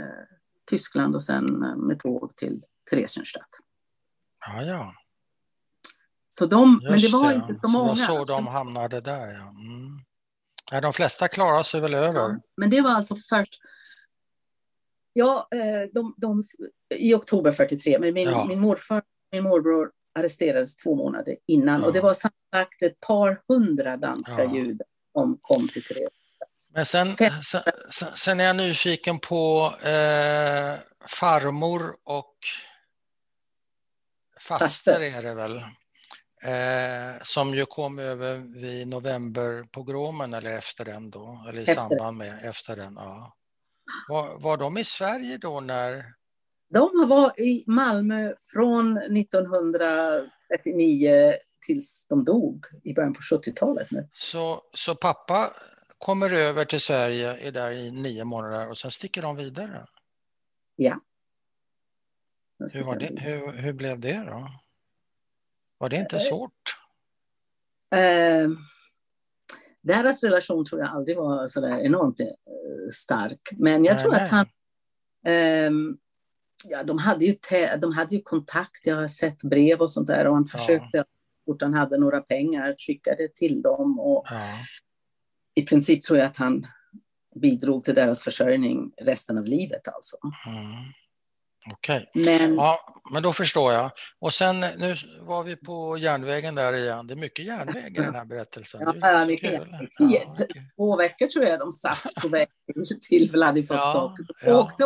Tyskland 0.69 1.15
och 1.15 1.23
sen 1.23 1.45
med 1.87 1.99
tåg 1.99 2.35
till 2.35 2.63
Theresienstadt. 2.89 3.49
Ja, 4.47 4.61
ja. 4.61 4.93
Så 6.29 6.45
de, 6.45 6.81
men 6.83 6.99
det 6.99 7.07
var 7.07 7.29
det, 7.29 7.35
inte 7.35 7.53
så 7.53 7.67
många. 7.67 7.95
Så 7.95 8.15
så 8.15 8.25
de 8.25 8.47
hamnade 8.47 9.01
där, 9.01 9.27
ja. 9.27 9.49
Mm. 9.49 9.99
ja 10.71 10.81
de 10.81 10.93
flesta 10.93 11.27
klarar 11.27 11.63
sig 11.63 11.81
väl 11.81 11.93
över. 11.93 12.19
Ja, 12.19 12.39
men 12.57 12.69
det 12.69 12.81
var 12.81 12.89
alltså 12.89 13.15
först... 13.15 13.59
Ja, 15.13 15.47
de, 15.93 16.13
de, 16.17 16.43
i 16.95 17.13
oktober 17.13 17.51
43, 17.51 17.99
men 17.99 18.13
min, 18.13 18.29
ja. 18.29 18.45
min 18.45 18.59
morfar 18.59 19.03
min 19.35 19.43
morbror 19.43 19.91
arresterades 20.15 20.75
två 20.75 20.95
månader 20.95 21.37
innan 21.47 21.81
ja. 21.81 21.87
och 21.87 21.93
det 21.93 22.01
var 22.01 22.13
sammanlagt 22.13 22.81
ett 22.81 22.99
par 22.99 23.41
hundra 23.47 23.97
danska 23.97 24.43
ja. 24.43 24.55
judar 24.55 24.87
som 25.13 25.37
kom 25.41 25.67
till 25.67 25.83
Theresienstadt. 25.83 26.49
Men 26.73 26.85
sen, 26.85 27.15
sen, 27.43 27.61
sen, 28.15 28.39
är 28.39 28.43
jag 28.43 28.55
nyfiken 28.55 29.19
på 29.19 29.73
eh, 29.83 30.75
farmor 31.07 31.95
och 32.03 32.35
faster 34.39 35.01
är 35.01 35.23
det 35.23 35.33
väl. 35.33 35.57
Eh, 36.43 37.21
som 37.23 37.55
ju 37.55 37.65
kom 37.65 37.99
över 37.99 38.37
vid 38.37 38.87
novemberpogromen 38.87 40.33
eller 40.33 40.57
efter 40.57 40.85
den 40.85 41.11
då, 41.11 41.45
eller 41.49 41.59
i 41.59 41.61
efter. 41.61 41.75
samband 41.75 42.17
med 42.17 42.45
efter 42.45 42.75
den. 42.75 42.93
Ja. 42.95 43.35
Var, 44.07 44.39
var 44.39 44.57
de 44.57 44.77
i 44.77 44.83
Sverige 44.83 45.37
då 45.37 45.59
när? 45.59 46.05
De 46.67 47.09
var 47.09 47.39
i 47.39 47.63
Malmö 47.67 48.33
från 48.53 48.97
1939 48.97 51.33
tills 51.65 52.07
de 52.07 52.25
dog 52.25 52.65
i 52.83 52.93
början 52.93 53.13
på 53.13 53.21
70-talet. 53.21 53.87
Så, 54.13 54.61
så 54.73 54.95
pappa 54.95 55.49
kommer 55.97 56.33
över 56.33 56.65
till 56.65 56.81
Sverige, 56.81 57.47
är 57.47 57.51
där 57.51 57.71
i 57.71 57.91
nio 57.91 58.23
månader 58.23 58.69
och 58.69 58.77
sen 58.77 58.91
sticker 58.91 59.21
de 59.21 59.35
vidare? 59.35 59.85
Ja. 60.75 61.01
Hur, 62.73 62.83
var 62.83 62.95
det, 62.95 63.21
hur, 63.21 63.51
hur 63.51 63.73
blev 63.73 63.99
det 63.99 64.25
då? 64.29 64.47
Var 65.77 65.89
det 65.89 65.95
inte 65.95 66.19
svårt? 66.19 66.77
Eh, 67.95 68.49
deras 69.81 70.23
relation 70.23 70.65
tror 70.65 70.81
jag 70.81 70.89
aldrig 70.89 71.17
var 71.17 71.47
så 71.47 71.61
där 71.61 71.79
enormt 71.79 72.19
eh, 72.19 72.27
stark. 72.91 73.41
Men 73.57 73.85
jag 73.85 73.95
nej, 73.95 74.03
tror 74.03 74.15
att 74.15 74.29
han... 74.29 74.45
Eh, 75.25 75.71
ja, 76.63 76.83
de, 76.83 76.97
hade 76.97 77.25
ju 77.25 77.35
de 77.81 77.93
hade 77.93 78.15
ju 78.15 78.21
kontakt, 78.21 78.87
jag 78.87 78.95
har 78.95 79.07
sett 79.07 79.43
brev 79.43 79.81
och 79.81 79.91
sånt 79.91 80.07
där 80.07 80.27
och 80.27 80.33
han 80.33 80.47
försökte, 80.47 80.97
ja. 80.97 81.03
fort 81.45 81.61
han 81.61 81.73
hade 81.73 81.97
några 81.97 82.21
pengar, 82.21 82.75
skicka 82.77 83.15
det 83.15 83.35
till 83.35 83.61
dem. 83.61 83.99
Och 83.99 84.25
ja. 84.29 84.49
I 85.55 85.63
princip 85.63 86.03
tror 86.03 86.19
jag 86.19 86.25
att 86.25 86.37
han 86.37 86.67
bidrog 87.35 87.85
till 87.85 87.95
deras 87.95 88.23
försörjning 88.23 88.91
resten 89.01 89.37
av 89.37 89.45
livet 89.45 89.87
alltså. 89.87 90.17
Mm. 90.47 90.93
Okej, 91.71 92.09
okay. 92.13 92.25
men, 92.25 92.55
ja, 92.55 93.01
men 93.11 93.23
då 93.23 93.33
förstår 93.33 93.73
jag. 93.73 93.91
Och 94.19 94.33
sen 94.33 94.59
nu 94.59 94.95
var 95.21 95.43
vi 95.43 95.55
på 95.55 95.97
järnvägen 95.97 96.55
där 96.55 96.73
igen. 96.73 97.07
Det 97.07 97.13
är 97.13 97.15
mycket 97.15 97.45
järnväg 97.45 97.97
i 97.97 98.01
den 98.01 98.15
här 98.15 98.25
berättelsen. 98.25 98.81
Ja, 99.01 99.25
mycket 99.25 99.51
järnväg. 99.53 99.89
Ja, 99.99 100.31
okay. 100.31 100.47
Två 100.75 100.97
veckor 100.97 101.27
tror 101.27 101.45
jag 101.45 101.59
de 101.59 101.71
satt 101.71 102.13
på 102.21 102.27
väg 102.27 102.47
till 103.09 103.31
Vladivostok. 103.31 104.11
Ja, 104.19 104.35
ja. 104.45 104.59
Åkte 104.59 104.85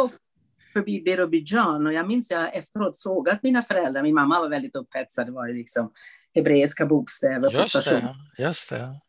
förbi 0.74 1.02
Birobidzjan 1.02 1.88
och 1.88 1.94
jag 1.94 2.08
minns 2.08 2.32
jag 2.32 2.56
efteråt 2.56 3.02
frågat 3.04 3.44
mina 3.44 3.64
föräldrar. 3.64 4.04
Min 4.04 4.16
mamma 4.16 4.40
var 4.40 4.50
väldigt 4.50 4.76
upphetsad. 4.76 5.28
Det 5.28 5.32
var 5.32 5.48
ju 5.48 5.54
liksom 5.54 5.92
hebreiska 6.36 6.86
bokstäver 6.86 7.52
just 7.52 7.74
på 7.74 7.82
stationen. 7.82 8.16
Det, 8.38 8.44
just 8.44 8.70
det. 8.70 9.00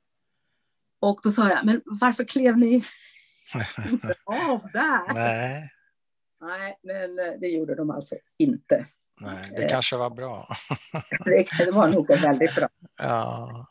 Och 1.01 1.21
då 1.23 1.31
sa 1.31 1.49
jag, 1.49 1.67
men 1.67 1.81
varför 1.85 2.25
klev 2.25 2.59
ni 2.59 2.67
inte 3.91 4.15
av 4.25 4.69
där? 4.73 5.15
Nej. 5.15 5.71
Nej, 6.41 6.79
men 6.83 7.19
eh, 7.19 7.41
det 7.41 7.49
gjorde 7.49 7.75
de 7.75 7.91
alltså 7.91 8.17
inte. 8.39 8.87
Nej, 9.21 9.43
det 9.57 9.69
kanske 9.69 9.97
var 9.97 10.11
bra. 10.11 10.49
det 11.59 11.71
var 11.71 11.89
nog 11.89 12.09
väldigt 12.09 12.55
bra. 12.55 12.69
Ja, 12.99 13.67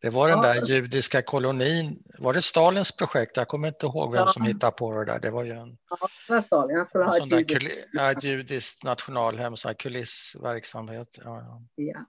det 0.00 0.10
var 0.10 0.28
den 0.28 0.42
där 0.42 0.66
judiska 0.66 1.22
kolonin. 1.22 2.02
Var 2.18 2.32
det 2.32 2.42
Stalins 2.42 2.92
projekt? 2.92 3.36
Jag 3.36 3.48
kommer 3.48 3.68
inte 3.68 3.86
ihåg 3.86 4.12
vem 4.12 4.26
som 4.26 4.42
hittade 4.42 4.72
på 4.72 4.92
det 4.92 5.04
där. 5.04 5.20
Det 5.20 5.30
var 5.30 5.44
ju 5.44 5.52
en... 5.52 5.78
Ja, 5.90 6.08
det 6.26 6.32
var 6.32 6.40
Stalin. 6.40 6.76
Han 6.76 6.86
skulle 6.86 7.04
ha 7.04 7.16
ett 7.16 7.30
judiskt... 7.30 7.88
Ja, 7.92 8.10
ett 8.10 8.24
judiskt 8.24 8.82
nationalhem, 8.82 9.56
så 9.56 9.68
här 9.68 9.74
kulissverksamhet. 9.74 11.18
Ja, 11.24 11.40
ja. 11.40 11.62
ja. 11.74 12.06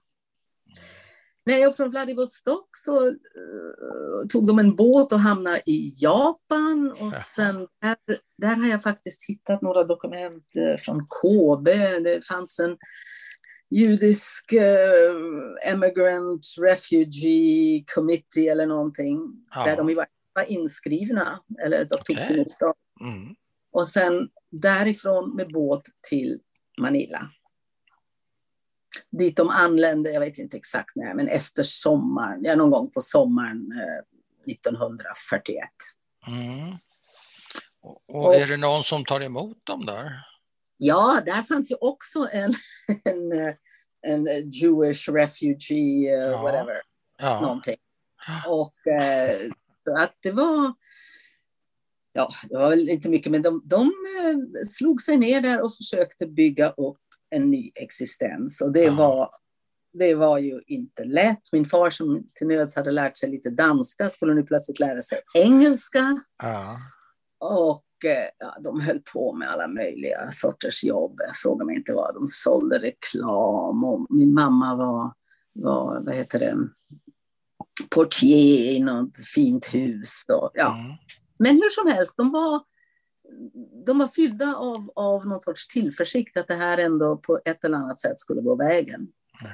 Nej, 1.46 1.66
och 1.66 1.76
från 1.76 1.90
Vladivostok 1.90 2.68
så 2.76 3.06
uh, 3.06 4.26
tog 4.28 4.46
de 4.46 4.58
en 4.58 4.76
båt 4.76 5.12
och 5.12 5.20
hamnade 5.20 5.62
i 5.66 5.94
Japan. 5.98 6.94
Och 7.00 7.14
sen 7.14 7.56
där, 7.80 7.96
där 8.38 8.56
har 8.56 8.68
jag 8.68 8.82
faktiskt 8.82 9.28
hittat 9.28 9.62
några 9.62 9.84
dokument 9.84 10.44
uh, 10.56 10.76
från 10.78 11.00
KB. 11.00 11.64
Det 12.04 12.26
fanns 12.26 12.58
en 12.58 12.76
judisk 13.70 14.52
uh, 14.52 15.72
Emigrant 15.72 16.46
Refugee 16.60 17.84
Committee 17.94 18.48
eller 18.48 18.66
någonting. 18.66 19.20
Ja. 19.54 19.64
Där 19.64 19.76
de 19.76 19.94
var 19.94 20.06
inskrivna, 20.46 21.40
eller 21.64 21.78
de 21.78 21.96
togs 21.96 22.30
okay. 22.30 22.36
emot. 22.36 22.46
Mm. 23.00 23.34
Och 23.72 23.88
sen 23.88 24.28
därifrån 24.50 25.36
med 25.36 25.52
båt 25.52 25.82
till 26.10 26.40
Manila 26.80 27.30
dit 29.10 29.36
de 29.36 29.48
anlände, 29.48 30.12
jag 30.12 30.20
vet 30.20 30.38
inte 30.38 30.56
exakt 30.56 30.96
när, 30.96 31.14
men 31.14 31.28
efter 31.28 31.62
sommaren, 31.62 32.40
ja, 32.44 32.54
någon 32.54 32.70
gång 32.70 32.90
på 32.90 33.00
sommaren 33.00 33.72
eh, 33.72 34.52
1941. 34.52 35.68
Mm. 36.26 36.76
Och, 37.82 38.26
och, 38.26 38.34
är 38.34 38.46
det 38.46 38.56
någon 38.56 38.84
som 38.84 39.04
tar 39.04 39.20
emot 39.20 39.66
dem 39.66 39.86
där? 39.86 40.12
Ja, 40.76 41.20
där 41.26 41.42
fanns 41.42 41.70
ju 41.70 41.76
också 41.80 42.28
en, 42.32 42.54
en, 43.04 43.56
en 44.06 44.50
Jewish 44.50 45.08
refugee, 45.08 46.16
uh, 46.16 46.22
ja. 46.22 46.42
whatever, 46.42 46.76
ja. 47.18 47.40
någonting. 47.40 47.76
Och 48.46 48.86
eh, 48.86 49.50
att 49.98 50.16
det 50.20 50.30
var, 50.30 50.74
ja, 52.12 52.28
det 52.48 52.56
var 52.56 52.70
väl 52.70 52.88
inte 52.88 53.08
mycket, 53.08 53.32
men 53.32 53.42
de, 53.42 53.62
de 53.64 53.82
eh, 54.20 54.64
slog 54.66 55.02
sig 55.02 55.16
ner 55.16 55.40
där 55.40 55.60
och 55.60 55.76
försökte 55.76 56.26
bygga 56.26 56.70
upp 56.70 56.98
en 57.30 57.50
ny 57.50 57.72
existens. 57.74 58.60
Och 58.60 58.72
det, 58.72 58.90
var, 58.90 59.28
det 59.92 60.14
var 60.14 60.38
ju 60.38 60.62
inte 60.66 61.04
lätt. 61.04 61.52
Min 61.52 61.64
far 61.64 61.90
som 61.90 62.26
till 62.38 62.46
nöds 62.46 62.76
hade 62.76 62.90
lärt 62.90 63.16
sig 63.16 63.30
lite 63.30 63.50
danska 63.50 64.08
skulle 64.08 64.34
nu 64.34 64.42
plötsligt 64.42 64.80
lära 64.80 65.02
sig 65.02 65.20
engelska. 65.34 66.20
Ja. 66.42 66.76
Och 67.40 67.84
eh, 68.04 68.28
ja, 68.38 68.56
de 68.60 68.80
höll 68.80 69.00
på 69.12 69.32
med 69.32 69.50
alla 69.50 69.68
möjliga 69.68 70.30
sorters 70.30 70.84
jobb. 70.84 71.20
Fråga 71.42 71.64
mig 71.64 71.76
inte 71.76 71.92
vad. 71.92 72.14
De 72.14 72.28
sålde 72.28 72.78
reklam 72.78 73.84
och 73.84 74.06
min 74.10 74.34
mamma 74.34 74.76
var, 74.76 75.12
var 75.52 76.00
vad 76.00 76.14
heter 76.14 76.38
det, 76.38 76.68
portier 77.90 78.70
i 78.70 78.80
något 78.80 79.18
fint 79.34 79.74
hus. 79.74 80.24
Och, 80.32 80.50
ja. 80.54 80.78
Mm. 80.78 80.92
Men 81.38 81.56
hur 81.56 81.70
som 81.70 81.86
helst, 81.86 82.16
de 82.16 82.32
var 82.32 82.62
de 83.86 83.98
var 83.98 84.08
fyllda 84.08 84.54
av, 84.56 84.92
av 84.94 85.26
någon 85.26 85.40
sorts 85.40 85.68
tillförsikt 85.68 86.36
att 86.36 86.48
det 86.48 86.54
här 86.54 86.78
ändå 86.78 87.16
på 87.16 87.40
ett 87.44 87.64
eller 87.64 87.76
annat 87.76 88.00
sätt 88.00 88.20
skulle 88.20 88.40
gå 88.40 88.54
vägen. 88.54 89.00
Mm. 89.00 89.52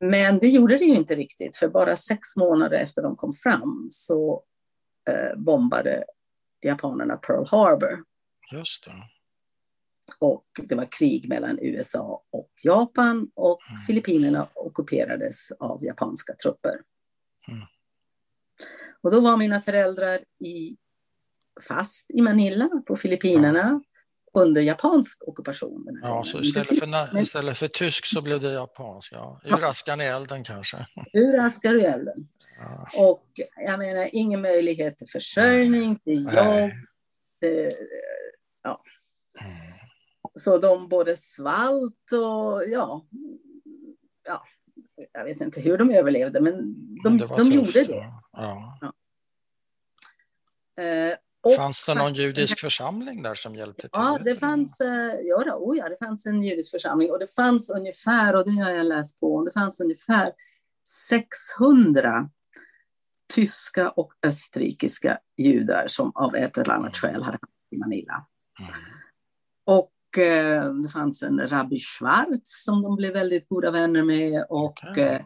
Men 0.00 0.38
det 0.38 0.48
gjorde 0.48 0.78
det 0.78 0.84
ju 0.84 0.94
inte 0.94 1.14
riktigt, 1.14 1.56
för 1.56 1.68
bara 1.68 1.96
sex 1.96 2.36
månader 2.36 2.78
efter 2.78 3.02
de 3.02 3.16
kom 3.16 3.32
fram 3.32 3.88
så 3.90 4.44
eh, 5.10 5.38
bombade 5.38 6.04
japanerna 6.60 7.16
Pearl 7.16 7.46
Harbor. 7.46 8.04
Just 8.52 8.84
det. 8.84 8.92
Och 10.18 10.46
det 10.62 10.74
var 10.74 10.86
krig 10.90 11.28
mellan 11.28 11.58
USA 11.62 12.24
och 12.30 12.50
Japan 12.64 13.30
och 13.34 13.60
mm. 13.70 13.82
Filippinerna 13.82 14.46
ockuperades 14.54 15.52
av 15.52 15.84
japanska 15.84 16.34
trupper. 16.42 16.80
Mm. 17.48 17.62
Och 19.02 19.10
då 19.10 19.20
var 19.20 19.36
mina 19.36 19.60
föräldrar 19.60 20.24
i 20.44 20.76
fast 21.60 22.10
i 22.10 22.22
Manila 22.22 22.68
på 22.86 22.96
Filippinerna 22.96 23.80
ja. 24.32 24.40
under 24.40 24.62
japansk 24.62 25.28
ockupation. 25.28 26.00
Ja, 26.02 26.24
så 26.24 26.42
istället 26.42 26.78
för, 26.78 27.20
istället 27.22 27.58
för 27.58 27.68
tysk 27.68 28.06
så 28.06 28.22
blev 28.22 28.40
det 28.40 28.52
japansk. 28.52 29.12
Ja. 29.12 29.40
Ur 29.44 29.64
askan 29.64 30.00
i 30.00 30.04
elden 30.04 30.44
kanske. 30.44 30.86
Ur 31.12 31.40
askan 31.40 31.80
i 31.80 31.82
elden. 31.82 32.28
Ja. 32.58 32.88
Och 32.96 33.26
jag 33.56 33.78
menar, 33.78 34.08
ingen 34.12 34.40
möjlighet 34.42 34.98
till 34.98 35.08
försörjning, 35.08 35.96
till 35.96 36.22
jobb. 36.22 36.70
Till, 37.40 37.74
ja. 38.62 38.82
Mm. 39.40 39.80
Så 40.34 40.58
de 40.58 40.88
både 40.88 41.16
svalt 41.16 42.12
och 42.12 42.64
ja, 42.68 43.06
ja, 44.24 44.44
jag 45.12 45.24
vet 45.24 45.40
inte 45.40 45.60
hur 45.60 45.78
de 45.78 45.90
överlevde, 45.90 46.40
men 46.40 46.54
de, 47.02 47.16
men 47.16 47.18
de 47.18 47.52
gjorde 47.52 47.84
det. 47.84 48.12
Ja. 48.32 48.78
Ja. 48.80 48.92
Eh, 50.82 51.16
och 51.42 51.54
fanns 51.54 51.84
det 51.86 51.94
någon 51.94 52.14
judisk 52.14 52.60
församling 52.60 53.22
där 53.22 53.34
som 53.34 53.54
hjälpte 53.54 53.82
till? 53.82 53.90
Ja, 53.92 54.18
det 54.24 54.36
fanns, 54.36 54.80
eh, 54.80 55.14
ja, 55.22 55.44
då, 55.44 55.52
oh 55.52 55.76
ja, 55.76 55.88
det 55.88 55.96
fanns 56.06 56.26
en 56.26 56.42
judisk 56.42 56.70
församling 56.70 57.10
och 57.10 57.18
det 57.18 57.34
fanns 57.34 57.70
ungefär, 57.70 58.36
och 58.36 58.44
det 58.44 58.62
har 58.62 58.70
jag 58.70 58.86
läst 58.86 59.20
på, 59.20 59.44
det 59.44 59.52
fanns 59.52 59.80
ungefär 59.80 60.32
600 60.88 62.30
tyska 63.34 63.90
och 63.90 64.12
österrikiska 64.22 65.18
judar 65.36 65.84
som 65.88 66.12
av 66.14 66.34
ett 66.34 66.58
eller 66.58 66.74
annat 66.74 66.96
skäl 66.96 67.22
hade 67.22 67.24
hamnat 67.24 67.50
i 67.70 67.78
Manila. 67.78 68.26
Mm. 68.60 68.72
Och 69.64 70.18
eh, 70.18 70.74
det 70.74 70.88
fanns 70.88 71.22
en 71.22 71.48
rabbi 71.48 71.78
Schwarz 71.78 72.64
som 72.64 72.82
de 72.82 72.96
blev 72.96 73.12
väldigt 73.12 73.48
goda 73.48 73.70
vänner 73.70 74.02
med 74.02 74.44
och 74.48 74.80
okay. 74.90 75.04
eh, 75.04 75.20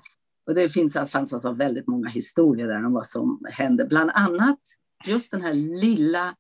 och 0.47 0.55
det 0.55 0.69
finns, 0.69 1.11
fanns 1.11 1.33
alltså 1.33 1.53
väldigt 1.53 1.87
många 1.87 2.09
historier 2.09 2.67
där 2.67 2.87
om 2.87 2.93
vad 2.93 3.07
som 3.07 3.45
hände. 3.53 3.85
Bland 3.85 4.11
annat 4.15 4.61
just 5.07 5.31
den 5.31 5.43
här 5.43 5.55
lilla 5.55 6.37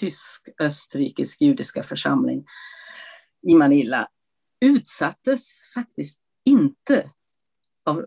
tysk-österrikisk 0.00 1.40
judiska 1.40 1.82
församling 1.82 2.44
i 3.48 3.54
Manila 3.54 4.08
utsattes 4.60 5.72
faktiskt 5.74 6.20
inte 6.44 7.10
av, 7.84 8.06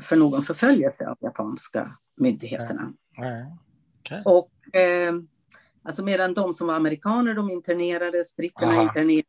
för 0.00 0.16
någon 0.16 0.42
förföljelse 0.42 1.08
av 1.08 1.18
japanska 1.20 1.92
myndigheterna. 2.16 2.92
Okay. 4.00 4.22
Och 4.24 4.76
eh, 4.76 5.14
alltså 5.82 6.04
medan 6.04 6.34
de 6.34 6.52
som 6.52 6.66
var 6.66 6.74
amerikaner, 6.74 7.34
de 7.34 7.50
internerades, 7.50 8.36
britterna 8.36 8.72
Aha. 8.72 8.82
internerades, 8.82 9.26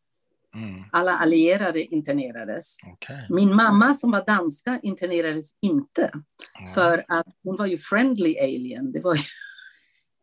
mm. 0.55 0.83
alla 0.91 1.17
allierade 1.17 1.83
internerades. 1.83 2.77
Okay. 2.93 3.25
Min 3.29 3.55
mamma 3.55 3.93
som 3.93 4.11
var 4.11 4.25
danska 4.25 4.79
internerades 4.83 5.51
inte, 5.61 6.11
mm. 6.59 6.73
för 6.73 7.05
att 7.07 7.27
hon 7.43 7.55
var 7.55 7.65
ju 7.65 7.77
friendly 7.77 8.39
alien. 8.39 8.91
Det 8.91 8.99
var 8.99 9.15
ju 9.15 9.21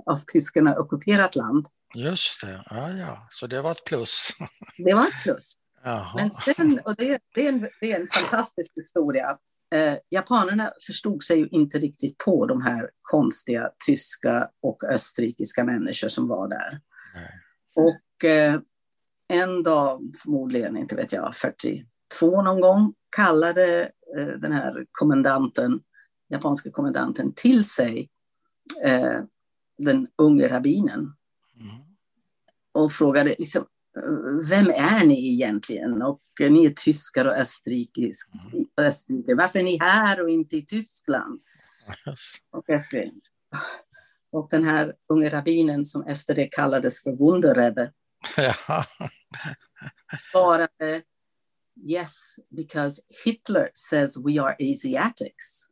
av 0.07 0.19
tyskarna 0.33 0.79
ockuperat 0.79 1.37
land. 1.37 1.67
Just 1.95 2.40
det, 2.40 2.64
ja, 2.71 2.90
ja. 2.90 3.27
så 3.31 3.47
det 3.47 3.62
var 3.62 3.71
ett 3.71 3.85
plus. 3.85 4.29
Det 4.77 4.95
var 4.95 5.07
ett 5.07 5.23
plus. 5.23 5.55
Jaha. 5.85 6.12
Men 6.17 6.31
sen, 6.31 6.81
och 6.85 6.95
det, 6.97 7.19
det, 7.35 7.47
är 7.47 7.53
en, 7.53 7.69
det 7.81 7.93
är 7.93 8.01
en 8.01 8.07
fantastisk 8.07 8.73
historia. 8.77 9.38
Eh, 9.75 9.97
japanerna 10.11 10.73
förstod 10.87 11.23
sig 11.23 11.38
ju 11.38 11.49
inte 11.49 11.79
riktigt 11.79 12.19
på 12.19 12.47
de 12.47 12.62
här 12.62 12.90
konstiga 13.03 13.71
tyska 13.87 14.49
och 14.62 14.85
österrikiska 14.85 15.64
människor 15.64 16.09
som 16.09 16.29
var 16.29 16.49
där. 16.49 16.81
Nej. 17.14 17.31
Och 17.75 18.25
eh, 18.25 18.61
en 19.29 19.62
dag, 19.62 20.14
förmodligen, 20.23 20.77
inte 20.77 20.97
vet 20.97 21.12
jag, 21.12 21.37
42 21.37 22.43
någon 22.43 22.61
gång, 22.61 22.95
kallade 23.17 23.90
eh, 24.19 24.27
den 24.27 24.53
här 24.53 24.87
kommendanten, 24.93 25.81
japanska 26.29 26.71
kommendanten, 26.71 27.33
till 27.35 27.64
sig 27.64 28.09
eh, 28.85 29.21
den 29.79 30.09
unge 30.17 30.49
rabbinen. 30.49 31.15
Mm. 31.61 31.77
Och 32.73 32.93
frågade 32.93 33.37
liksom, 33.39 33.67
vem 34.49 34.71
är 34.71 35.05
ni 35.05 35.33
egentligen? 35.33 36.03
Och 36.03 36.21
ni 36.41 36.67
är 36.67 36.71
tyskar 36.71 37.27
och 37.27 37.37
österrikisk, 37.37 38.31
mm. 38.53 39.37
Varför 39.37 39.59
är 39.59 39.63
ni 39.63 39.79
här 39.81 40.23
och 40.23 40.31
inte 40.31 40.57
i 40.57 40.67
Tyskland? 40.67 41.41
Och, 42.51 42.71
efter, 42.71 43.11
och 44.31 44.49
den 44.51 44.65
här 44.65 44.95
unge 45.09 45.31
rabbinen 45.31 45.85
som 45.85 46.07
efter 46.07 46.35
det 46.35 46.47
kallades 46.47 47.03
för 47.03 47.13
Wunderrebbe 47.13 47.93
ja. 48.37 48.85
svarade 50.31 51.03
Yes, 51.77 52.39
because 52.51 53.03
Hitler 53.25 53.71
says 53.75 54.17
we 54.17 54.39
are 54.39 54.57
Asiatics. 54.61 55.69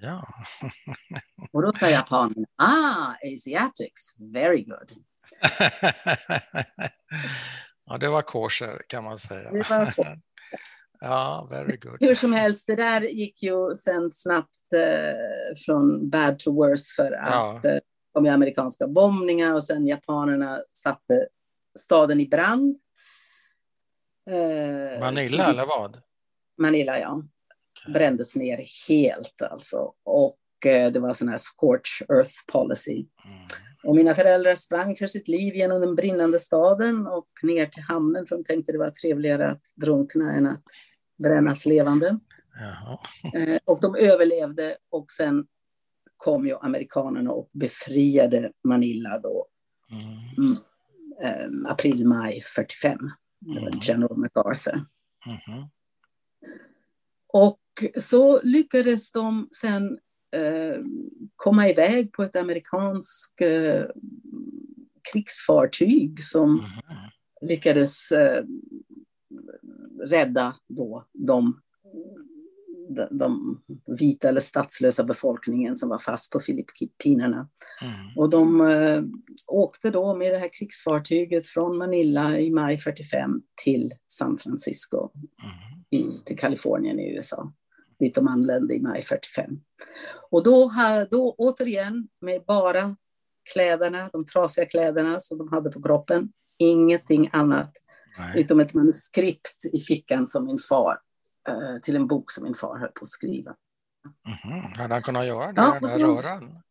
Ja. 0.00 0.28
och 1.52 1.62
då 1.62 1.72
säger 1.72 1.96
japanen, 1.96 2.46
ah, 2.56 3.14
Asiatics, 3.34 4.18
very 4.18 4.62
good. 4.62 4.92
ja, 7.86 7.96
det 8.00 8.08
var 8.08 8.22
kosher 8.22 8.82
kan 8.88 9.04
man 9.04 9.18
säga. 9.18 9.50
Ja, 11.00 11.46
very 11.50 11.76
good. 11.76 11.96
Hur 12.00 12.14
som 12.14 12.32
helst, 12.32 12.66
det 12.66 12.76
där 12.76 13.00
gick 13.00 13.42
ju 13.42 13.74
sen 13.74 14.10
snabbt 14.10 14.72
eh, 14.74 15.56
från 15.66 16.10
bad 16.10 16.38
to 16.38 16.52
worse 16.52 16.94
för 16.96 17.12
att 17.12 17.64
ja. 17.64 17.70
eh, 17.70 17.78
kom 18.12 18.26
amerikanska 18.26 18.86
bombningar 18.86 19.54
och 19.54 19.64
sen 19.64 19.86
japanerna 19.86 20.62
satte 20.72 21.28
staden 21.78 22.20
i 22.20 22.28
brand. 22.28 22.76
Eh, 24.30 25.00
Manila 25.00 25.50
eller 25.50 25.66
vad? 25.66 26.02
Manila, 26.58 26.98
ja. 26.98 27.22
Brändes 27.86 28.36
ner 28.36 28.64
helt 28.88 29.42
alltså. 29.42 29.92
Och 30.04 30.66
eh, 30.66 30.92
det 30.92 31.00
var 31.00 31.14
sån 31.14 31.28
här 31.28 31.38
scorch 31.38 32.02
earth 32.08 32.34
policy. 32.52 33.06
Mm. 33.24 33.46
Och 33.84 33.96
mina 33.96 34.14
föräldrar 34.14 34.54
sprang 34.54 34.96
för 34.96 35.06
sitt 35.06 35.28
liv 35.28 35.54
genom 35.54 35.80
den 35.80 35.94
brinnande 35.94 36.38
staden 36.38 37.06
och 37.06 37.28
ner 37.42 37.66
till 37.66 37.82
hamnen 37.82 38.26
för 38.26 38.36
de 38.36 38.44
tänkte 38.44 38.72
det 38.72 38.78
var 38.78 38.90
trevligare 38.90 39.50
att 39.50 39.62
drunkna 39.76 40.32
än 40.32 40.46
att 40.46 40.64
brännas 41.18 41.66
levande. 41.66 42.18
Eh, 43.34 43.58
och 43.64 43.78
de 43.82 43.94
överlevde 43.94 44.76
och 44.90 45.10
sen 45.10 45.46
kom 46.16 46.46
ju 46.46 46.56
amerikanerna 46.60 47.30
och 47.30 47.50
befriade 47.52 48.52
Manila 48.64 49.18
då. 49.18 49.46
Mm. 49.90 50.56
Eh, 51.22 51.70
april, 51.70 52.06
maj 52.06 52.42
45. 52.42 52.98
Mm. 53.46 53.78
General 53.82 54.16
MacArthur. 54.16 54.84
Mm. 55.26 55.68
Och 57.32 57.60
så 57.98 58.40
lyckades 58.42 59.12
de 59.12 59.48
sen 59.52 59.98
eh, 60.36 60.82
komma 61.36 61.68
iväg 61.68 62.12
på 62.12 62.22
ett 62.22 62.36
amerikanskt 62.36 63.40
eh, 63.40 63.84
krigsfartyg 65.12 66.22
som 66.22 66.50
mm. 66.50 66.70
lyckades 67.40 68.12
eh, 68.12 68.44
rädda 70.10 70.56
då 70.68 71.04
de, 71.12 71.60
de, 73.10 73.60
vita 73.98 74.28
eller 74.28 74.40
statslösa 74.40 75.04
befolkningen 75.04 75.76
som 75.76 75.88
var 75.88 75.98
fast 75.98 76.32
på 76.32 76.40
Filippinerna. 76.40 77.48
Mm. 77.82 78.16
Och 78.16 78.30
de 78.30 78.60
eh, 78.60 79.02
åkte 79.46 79.90
då 79.90 80.14
med 80.14 80.32
det 80.32 80.38
här 80.38 80.50
krigsfartyget 80.58 81.46
från 81.46 81.78
Manila 81.78 82.38
i 82.38 82.50
maj 82.50 82.78
45 82.78 83.42
till 83.64 83.92
San 84.08 84.38
Francisco 84.38 85.10
mm. 85.42 85.77
I, 85.90 86.06
till 86.24 86.38
Kalifornien 86.38 87.00
i 87.00 87.14
USA 87.14 87.52
dit 87.98 88.14
de 88.14 88.28
anlände 88.28 88.74
i 88.74 88.80
maj 88.80 89.02
45. 89.02 89.60
Och 90.30 90.44
då, 90.44 90.72
då 91.10 91.34
återigen 91.38 92.08
med 92.20 92.44
bara 92.44 92.96
kläderna, 93.52 94.08
de 94.12 94.26
trasiga 94.26 94.66
kläderna 94.66 95.20
som 95.20 95.38
de 95.38 95.48
hade 95.48 95.70
på 95.70 95.82
kroppen, 95.82 96.32
ingenting 96.58 97.30
annat 97.32 97.72
Nej. 98.18 98.40
utom 98.40 98.60
ett 98.60 98.74
manuskript 98.74 99.64
i 99.72 99.80
fickan 99.80 100.26
som 100.26 100.44
min 100.44 100.58
far, 100.58 101.00
eh, 101.48 101.80
till 101.82 101.96
en 101.96 102.06
bok 102.06 102.30
som 102.30 102.44
min 102.44 102.54
far 102.54 102.78
höll 102.78 102.92
på 102.92 103.02
att 103.02 103.08
skriva. 103.08 103.54
Mm 104.26 104.62
-hmm. 104.62 104.78
Hade 104.78 104.94
han 104.94 105.02
kunnat 105.02 105.26
göra 105.26 105.52
det, 105.52 105.60
ja, 105.60 105.78
den 105.80 105.82
där 105.82 105.98
röran? 105.98 106.62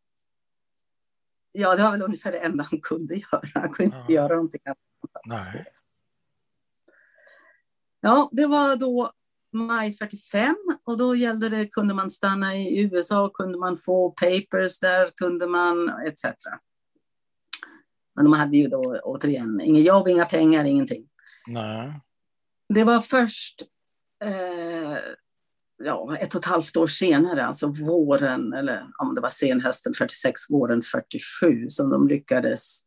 Ja, 1.52 1.76
det 1.76 1.84
var 1.84 1.92
väl 1.92 2.02
ungefär 2.02 2.32
det 2.32 2.40
enda 2.40 2.68
han 2.72 2.80
kunde 2.82 3.16
göra. 3.16 3.42
Han 3.54 3.74
kunde 3.74 3.96
ja. 3.96 4.02
inte 4.02 4.14
göra 4.14 4.36
någonting 4.36 4.62
annat. 4.66 4.78
Nej. 5.26 5.66
Ja, 8.08 8.30
det 8.32 8.46
var 8.46 8.76
då 8.76 9.12
maj 9.54 9.94
45 9.94 10.56
och 10.84 10.98
då 10.98 11.16
gällde 11.16 11.50
det, 11.50 11.68
kunde 11.68 11.94
man 11.94 12.10
stanna 12.10 12.58
i 12.58 12.82
USA, 12.82 13.30
kunde 13.34 13.58
man 13.58 13.78
få 13.78 14.12
papers 14.12 14.80
där, 14.80 15.10
kunde 15.16 15.48
man 15.48 15.90
etc. 15.90 16.26
Men 18.16 18.26
de 18.26 18.34
hade 18.34 18.58
ju 18.58 18.68
då 18.68 19.00
återigen 19.04 19.62
inget 19.62 19.86
jobb, 19.86 20.08
inga 20.08 20.26
pengar, 20.26 20.66
ingenting. 20.66 21.08
Nej. 21.48 22.02
Det 22.74 22.84
var 22.84 23.00
först 23.00 23.62
eh, 24.24 24.98
ja, 25.84 26.18
ett 26.18 26.36
och 26.36 26.42
ett 26.42 26.50
halvt 26.50 26.78
år 26.78 26.88
senare, 26.88 27.46
alltså 27.46 27.68
våren, 27.68 28.54
eller 28.54 28.88
om 28.98 29.16
det 29.16 29.22
var 29.22 29.30
senhösten 29.30 29.94
46, 29.94 30.42
våren 30.50 30.82
47, 30.82 31.70
som 31.70 31.90
de 31.90 32.08
lyckades 32.08 32.87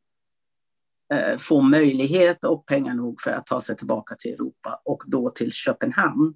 få 1.39 1.61
möjlighet 1.61 2.45
och 2.45 2.67
pengar 2.67 2.95
nog 2.95 3.21
för 3.21 3.31
att 3.31 3.47
ta 3.47 3.61
sig 3.61 3.77
tillbaka 3.77 4.17
till 4.19 4.35
Europa 4.35 4.81
och 4.85 5.03
då 5.07 5.31
till 5.31 5.53
Köpenhamn 5.53 6.35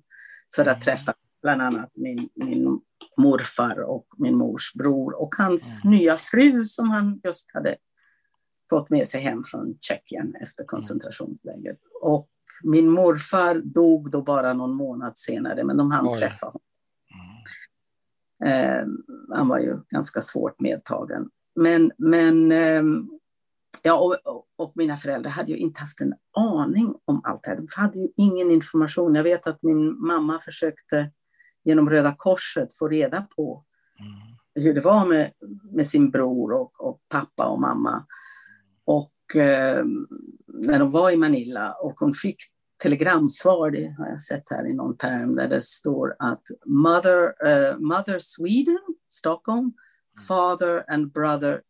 för 0.56 0.62
att 0.62 0.68
mm. 0.68 0.80
träffa 0.80 1.14
bland 1.42 1.62
annat 1.62 1.90
min, 1.96 2.28
min 2.34 2.80
morfar 3.16 3.80
och 3.80 4.06
min 4.18 4.36
mors 4.36 4.72
bror 4.74 5.22
och 5.22 5.34
hans 5.38 5.84
mm. 5.84 5.98
nya 5.98 6.14
fru 6.14 6.64
som 6.64 6.90
han 6.90 7.20
just 7.24 7.54
hade 7.54 7.76
fått 8.70 8.90
med 8.90 9.08
sig 9.08 9.20
hem 9.20 9.42
från 9.44 9.78
Tjeckien 9.80 10.34
efter 10.40 10.62
mm. 10.62 10.68
koncentrationslägret. 10.68 11.78
Och 12.02 12.28
min 12.62 12.90
morfar 12.90 13.54
dog 13.54 14.10
då 14.10 14.22
bara 14.22 14.52
någon 14.52 14.74
månad 14.74 15.18
senare, 15.18 15.64
men 15.64 15.76
de 15.76 15.90
hann 15.90 16.08
Oj. 16.08 16.18
träffa 16.18 16.46
honom. 16.46 16.60
Mm. 18.44 18.52
Eh, 18.52 18.86
han 19.36 19.48
var 19.48 19.58
ju 19.58 19.80
ganska 19.88 20.20
svårt 20.20 20.60
medtagen. 20.60 21.30
Men, 21.54 21.92
men 21.98 22.52
eh, 22.52 22.82
Ja, 23.82 24.18
och, 24.24 24.46
och, 24.56 24.72
mina 24.74 24.96
föräldrar 24.96 25.30
hade 25.30 25.52
ju 25.52 25.58
inte 25.58 25.80
haft 25.80 26.00
en 26.00 26.14
aning 26.32 26.94
om 27.04 27.20
allt 27.24 27.42
det 27.42 27.50
här. 27.50 27.56
De 27.56 27.66
hade 27.76 27.98
ju 27.98 28.08
ingen 28.16 28.50
information. 28.50 29.14
Jag 29.14 29.22
vet 29.22 29.46
att 29.46 29.62
min 29.62 30.06
mamma 30.06 30.40
försökte 30.40 31.10
genom 31.64 31.90
Röda 31.90 32.14
Korset 32.18 32.74
få 32.74 32.88
reda 32.88 33.26
på 33.36 33.64
mm. 34.00 34.64
hur 34.66 34.74
det 34.74 34.80
var 34.80 35.06
med, 35.06 35.32
med 35.72 35.86
sin 35.86 36.10
bror 36.10 36.52
och, 36.52 36.80
och 36.80 37.00
pappa 37.08 37.46
och 37.46 37.60
mamma. 37.60 38.06
Och 38.84 39.36
eh, 39.36 39.84
när 40.46 40.78
de 40.78 40.90
var 40.90 41.10
i 41.10 41.16
Manila 41.16 41.72
och 41.72 42.00
hon 42.00 42.14
fick 42.14 42.36
telegramsvar, 42.82 43.70
det 43.70 43.94
har 43.98 44.08
jag 44.08 44.20
sett 44.20 44.50
här 44.50 44.66
i 44.66 44.72
någon 44.72 44.96
perm, 44.96 45.36
där 45.36 45.48
det 45.48 45.62
står 45.62 46.16
att 46.18 46.42
Mother, 46.66 47.22
uh, 47.22 47.78
Mother 47.78 48.18
Sweden, 48.18 48.78
Stockholm, 49.08 49.60
mm. 49.60 49.74
Father 50.28 50.84
and 50.88 51.12
Brother 51.12 51.62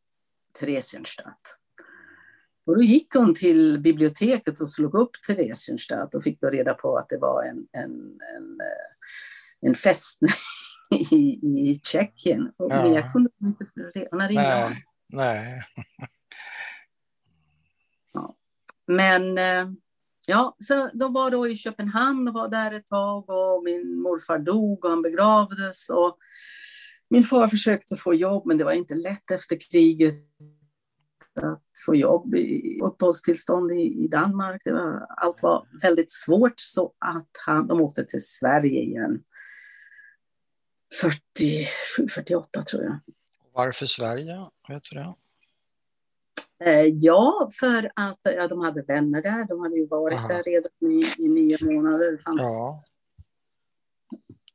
Theresienstadt. 0.61 1.59
Och 2.67 2.77
då 2.77 2.83
gick 2.83 3.15
hon 3.15 3.35
till 3.35 3.81
biblioteket 3.81 4.61
och 4.61 4.71
slog 4.71 4.95
upp 4.95 5.11
Theresienstadt 5.27 6.15
och 6.15 6.23
fick 6.23 6.41
då 6.41 6.51
reda 6.51 6.75
på 6.75 6.97
att 6.97 7.09
det 7.09 7.19
var 7.19 7.43
en, 7.43 7.67
en, 7.73 7.91
en, 8.37 8.61
eh, 8.61 9.69
en 9.69 9.75
fästning 9.75 10.31
i, 11.11 11.25
i 11.71 11.81
Tjeckien. 11.83 12.53
Och 12.57 12.73
ja. 12.73 12.83
mer 12.83 13.13
kunde 13.13 13.31
hon 13.39 13.49
inte... 13.49 14.09
Hon 14.11 14.21
hade 14.21 14.35
nej, 14.35 14.85
nej. 15.13 15.63
Ja. 18.13 18.37
Men 18.87 19.39
eh, 19.39 19.73
ja, 20.27 20.57
så 20.59 20.91
de 20.95 21.13
var 21.13 21.31
då 21.31 21.49
i 21.49 21.57
Köpenhamn 21.57 22.29
och 22.29 22.35
var 22.35 22.49
där 22.49 22.73
ett 22.73 22.87
tag 22.87 23.31
och 23.31 23.65
min 23.65 24.01
morfar 24.01 24.39
dog 24.39 24.85
och 24.85 24.91
han 24.91 25.03
begravdes. 25.03 25.91
Och 25.91 26.19
min 27.11 27.25
far 27.25 27.49
försökte 27.49 27.97
få 27.97 28.15
jobb, 28.15 28.47
men 28.47 28.59
det 28.59 28.65
var 28.65 28.73
inte 28.73 28.95
lätt 28.95 29.31
efter 29.31 29.59
kriget 29.71 30.15
att 31.39 31.63
få 31.87 31.95
jobb, 31.95 32.35
uppehållstillstånd 32.83 33.73
i, 33.73 34.05
i 34.05 34.09
Danmark. 34.09 34.61
Det 34.65 34.73
var, 34.73 35.07
allt 35.09 35.43
var 35.43 35.67
väldigt 35.83 36.13
svårt 36.13 36.55
så 36.57 36.93
att 36.99 37.31
han, 37.47 37.67
de 37.67 37.81
åkte 37.81 38.05
till 38.05 38.25
Sverige 38.27 38.83
igen. 38.83 39.23
47, 41.01 42.09
48 42.09 42.63
tror 42.63 42.83
jag. 42.83 42.99
Varför 43.53 43.87
Sverige? 43.87 44.47
Vet 44.69 44.83
du 44.91 44.99
det? 44.99 45.15
Eh, 46.65 46.87
ja, 46.87 47.51
för 47.61 47.91
att 47.97 48.21
ja, 48.23 48.49
de 48.49 48.61
hade 48.61 48.83
vänner 48.83 49.23
där. 49.23 49.45
De 49.45 49.61
hade 49.61 49.77
ju 49.77 49.87
varit 49.87 50.19
Aha. 50.19 50.29
där 50.29 50.43
redan 50.43 50.93
i, 50.93 51.25
i 51.25 51.29
nio 51.29 51.59
månader. 51.61 52.13
Det 52.13 52.19
fanns, 52.19 52.41
ja. 52.41 52.85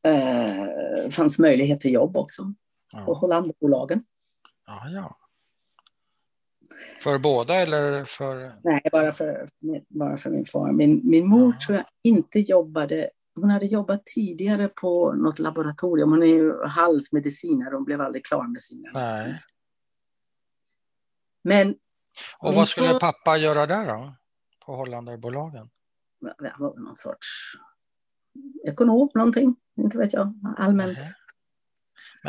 eh, 0.10 1.10
fanns 1.10 1.40
möjlighet 1.40 1.80
till 1.80 1.94
jobb 1.94 2.18
också 2.18 2.54
ja. 2.94 3.06
på 3.06 3.14
Hollandbolagen. 3.14 4.04
Ja, 4.66 4.90
ja. 4.90 5.19
För 7.04 7.18
båda 7.18 7.56
eller 7.56 8.06
för? 8.06 8.52
Nej, 8.64 8.82
bara 8.92 9.12
för, 9.12 9.50
bara 9.88 10.18
för 10.18 10.30
min 10.30 10.46
far. 10.46 10.72
Min, 10.72 11.02
min 11.04 11.28
mor 11.28 11.52
tror 11.52 11.78
jag 11.78 11.86
inte 12.04 12.40
jobbade 12.40 13.10
hon 13.42 13.50
hade 13.50 13.66
jobbat 13.66 14.06
tidigare 14.06 14.68
på 14.68 15.14
något 15.14 15.40
laboratorium. 15.40 16.10
Hon 16.10 16.24
är 16.24 16.28
ju 16.28 16.64
halvmedicinare, 16.66 17.76
hon 17.76 17.84
blev 17.84 18.02
aldrig 18.02 18.26
klar 18.26 18.48
med 18.48 18.62
sin 18.62 18.82
medicin. 18.82 19.38
Men... 21.44 21.76
Och 22.40 22.54
vad 22.54 22.68
skulle 22.68 22.88
får... 22.90 23.00
pappa 23.00 23.38
göra 23.38 23.66
där 23.66 23.88
då? 23.88 24.14
På 24.66 24.76
Hollanderbolagen? 24.76 25.70
Någon 26.60 26.96
sorts 26.96 27.28
ekonom, 28.68 29.10
någonting. 29.14 29.56
Inte 29.78 29.98
vet 29.98 30.14
jag. 30.14 30.34
Allmänt. 30.58 30.98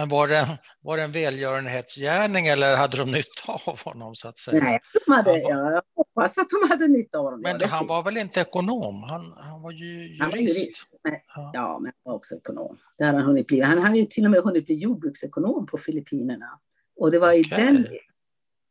Men 0.00 0.08
var 0.08 0.28
det, 0.28 0.58
var 0.80 0.96
det 0.96 1.02
en 1.02 1.12
välgörenhetsgärning 1.12 2.46
eller 2.46 2.76
hade 2.76 2.96
de 2.96 3.10
nytta 3.10 3.52
av 3.66 3.80
honom? 3.84 4.14
så 4.14 4.28
att 4.28 4.38
säga? 4.38 4.64
Nej, 4.64 4.80
de 5.06 5.12
hade, 5.12 5.30
var... 5.30 5.50
jag 5.50 5.82
hoppas 5.96 6.38
att 6.38 6.46
de 6.50 6.68
hade 6.70 6.88
nytta 6.88 7.18
av 7.18 7.24
honom. 7.24 7.40
Men 7.40 7.62
han 7.62 7.86
var 7.86 8.02
väl 8.02 8.16
inte 8.16 8.40
ekonom? 8.40 9.02
Han, 9.02 9.32
han 9.36 9.62
var 9.62 9.70
ju 9.70 9.86
jurist. 9.86 10.20
Han 10.20 10.30
var 10.30 10.38
jurist. 10.38 11.00
Ja. 11.34 11.50
ja. 11.54 11.78
men 11.78 11.92
han 12.04 12.12
var 12.12 12.14
också 12.14 12.36
ekonom. 12.36 12.78
Det 12.98 13.04
hade 13.04 13.18
han 13.18 13.26
hunnit 13.26 13.46
bli. 13.46 13.60
Han 13.60 13.78
hade 13.78 14.06
till 14.06 14.24
och 14.24 14.30
med 14.30 14.40
hunnit 14.40 14.66
bli 14.66 14.74
jordbruksekonom 14.74 15.66
på 15.66 15.78
Filippinerna. 15.78 16.58
Och 17.00 17.10
det 17.10 17.18
var 17.18 17.32
i 17.32 17.40
okay. 17.40 17.64
den 17.64 17.86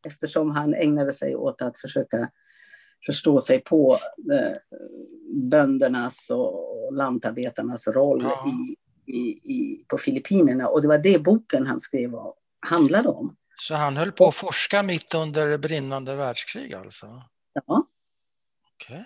eftersom 0.08 0.52
han 0.52 0.74
ägnade 0.74 1.14
sig 1.14 1.36
åt 1.36 1.62
att 1.62 1.80
försöka 1.80 2.30
förstå 3.06 3.40
sig 3.40 3.60
på 3.60 3.98
eh, 4.34 4.58
böndernas 5.34 6.30
och 6.30 6.94
lantarbetarnas 6.94 7.88
roll 7.88 8.22
ja. 8.24 8.46
i 8.48 8.76
i, 9.10 9.54
i, 9.54 9.86
på 9.88 9.98
Filippinerna 9.98 10.68
och 10.68 10.82
det 10.82 10.88
var 10.88 10.98
det 10.98 11.20
boken 11.20 11.68
han 11.68 11.80
skrev 11.80 12.16
och 12.16 12.36
handlade 12.60 13.10
om. 13.10 13.36
Så 13.56 13.74
han 13.74 13.98
höll 13.98 14.12
på 14.12 14.28
att 14.28 14.36
forska 14.36 14.84
mitt 14.84 15.14
under 15.14 15.58
brinnande 15.58 16.16
världskrig 16.16 16.74
alltså? 16.74 17.24
Ja. 17.54 17.88
Okej. 18.76 19.06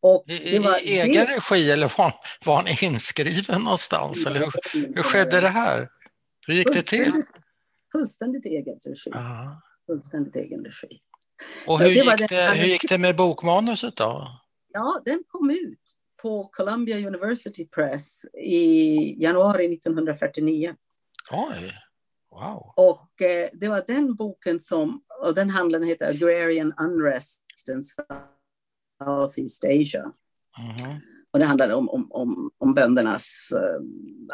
Okay. 0.00 0.36
I, 0.36 0.56
i 0.90 1.00
egen 1.00 1.26
det... 1.26 1.36
regi 1.36 1.70
eller 1.70 1.92
var, 1.98 2.14
var 2.44 2.56
han 2.56 2.66
inskriven 2.80 3.62
någonstans? 3.62 4.26
Eller 4.26 4.40
hur, 4.40 4.94
hur 4.96 5.02
skedde 5.02 5.40
det 5.40 5.48
här? 5.48 5.88
Hur 6.46 6.54
gick 6.54 6.72
det 6.72 6.82
till? 6.82 7.12
Fullständigt 7.92 8.44
egen 8.44 8.78
regi. 8.84 9.10
Aha. 9.14 9.62
Fullständigt 9.86 10.36
egen 10.36 10.64
regi. 10.64 11.00
Och 11.66 11.80
hur, 11.80 11.88
gick 11.88 12.28
det, 12.28 12.50
hur 12.54 12.66
gick 12.66 12.88
det 12.88 12.98
med 12.98 13.16
bokmanuset 13.16 13.96
då? 13.96 14.40
Ja, 14.72 15.02
den 15.04 15.24
kom 15.28 15.50
ut 15.50 15.98
på 16.24 16.48
Columbia 16.52 17.06
University 17.06 17.66
Press 17.66 18.24
i 18.34 19.22
januari 19.22 19.74
1949. 19.74 20.74
Oj, 21.30 21.72
wow. 22.30 22.72
Och 22.76 23.22
eh, 23.22 23.50
det 23.52 23.68
var 23.68 23.84
den 23.86 24.14
boken 24.14 24.60
som, 24.60 25.02
och 25.22 25.34
den 25.34 25.50
handlaren 25.50 25.88
heter 25.88 26.10
Agrarian 26.10 26.72
Unrest 26.80 27.42
in 27.68 27.82
Southeast 29.04 29.64
Asia. 29.64 30.02
Mm 30.02 30.12
-hmm. 30.76 31.00
Och 31.30 31.38
det 31.38 31.44
handlade 31.44 31.74
om, 31.74 31.88
om, 31.88 32.12
om, 32.12 32.50
om 32.58 32.74
böndernas 32.74 33.52
eh, 33.52 33.80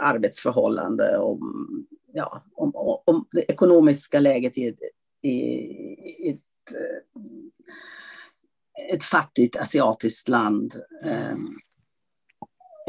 arbetsförhållande, 0.04 1.18
om, 1.18 1.66
ja, 2.12 2.44
om, 2.54 2.72
om 3.04 3.28
det 3.32 3.50
ekonomiska 3.50 4.20
läget 4.20 4.58
i, 4.58 4.76
i, 5.22 5.30
i 5.30 6.30
ett, 6.30 6.74
eh, 6.74 7.00
ett 8.94 9.04
fattigt 9.04 9.56
asiatiskt 9.56 10.28
land. 10.28 10.74
Mm 11.04 11.60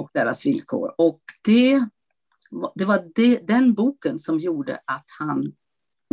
och 0.02 0.10
deras 0.14 0.46
villkor. 0.46 0.96
Och 0.98 1.22
det, 1.44 1.86
det 2.76 2.86
var 2.86 3.12
det, 3.16 3.48
den 3.48 3.74
boken 3.74 4.20
som 4.20 4.40
gjorde 4.40 4.80
att 4.86 5.06
han 5.20 5.54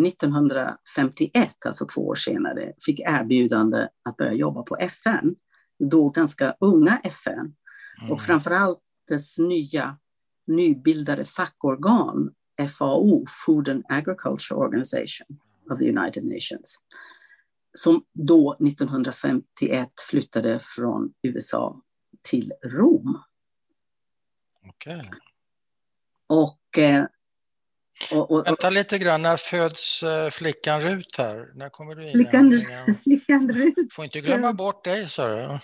1951, 0.06 1.66
alltså 1.66 1.86
två 1.86 2.06
år 2.06 2.14
senare, 2.14 2.72
fick 2.86 3.00
erbjudande 3.00 3.88
att 4.04 4.16
börja 4.16 4.32
jobba 4.32 4.62
på 4.62 4.76
FN. 4.76 5.34
Då 5.78 6.08
ganska 6.08 6.54
unga 6.60 7.00
FN. 7.04 7.54
Mm. 8.00 8.12
Och 8.12 8.20
framförallt 8.20 8.78
dess 9.08 9.38
nya 9.38 9.98
nybildade 10.46 11.24
fackorgan 11.24 12.30
FAO, 12.78 13.24
Food 13.46 13.68
and 13.68 13.84
Agriculture 13.88 14.58
Organization 14.58 15.26
of 15.70 15.78
the 15.78 15.88
United 15.88 16.24
Nations, 16.24 16.78
som 17.78 18.02
då 18.14 18.56
1951 18.66 19.88
flyttade 20.10 20.60
från 20.62 21.12
USA 21.22 21.82
till 22.30 22.52
Rom. 22.64 23.18
Okej. 24.78 24.96
Okay. 24.96 25.10
Och, 26.28 26.78
eh, 26.78 27.04
och, 28.12 28.30
och, 28.30 28.46
Vänta 28.46 28.70
lite 28.70 28.98
grann, 28.98 29.22
när 29.22 29.36
föds 29.36 30.02
eh, 30.02 30.30
flickan 30.30 30.82
Rut 30.82 31.18
här? 31.18 31.50
När 31.54 31.68
kommer 31.68 31.94
du 31.94 32.06
in? 32.06 32.12
Flickan, 32.12 32.64
flickan 33.02 33.52
Rut. 33.52 33.92
Får 33.92 34.04
inte 34.04 34.20
glömma 34.20 34.52
bort 34.52 34.84
dig, 34.84 35.08
sa 35.08 35.28
du. 35.28 35.58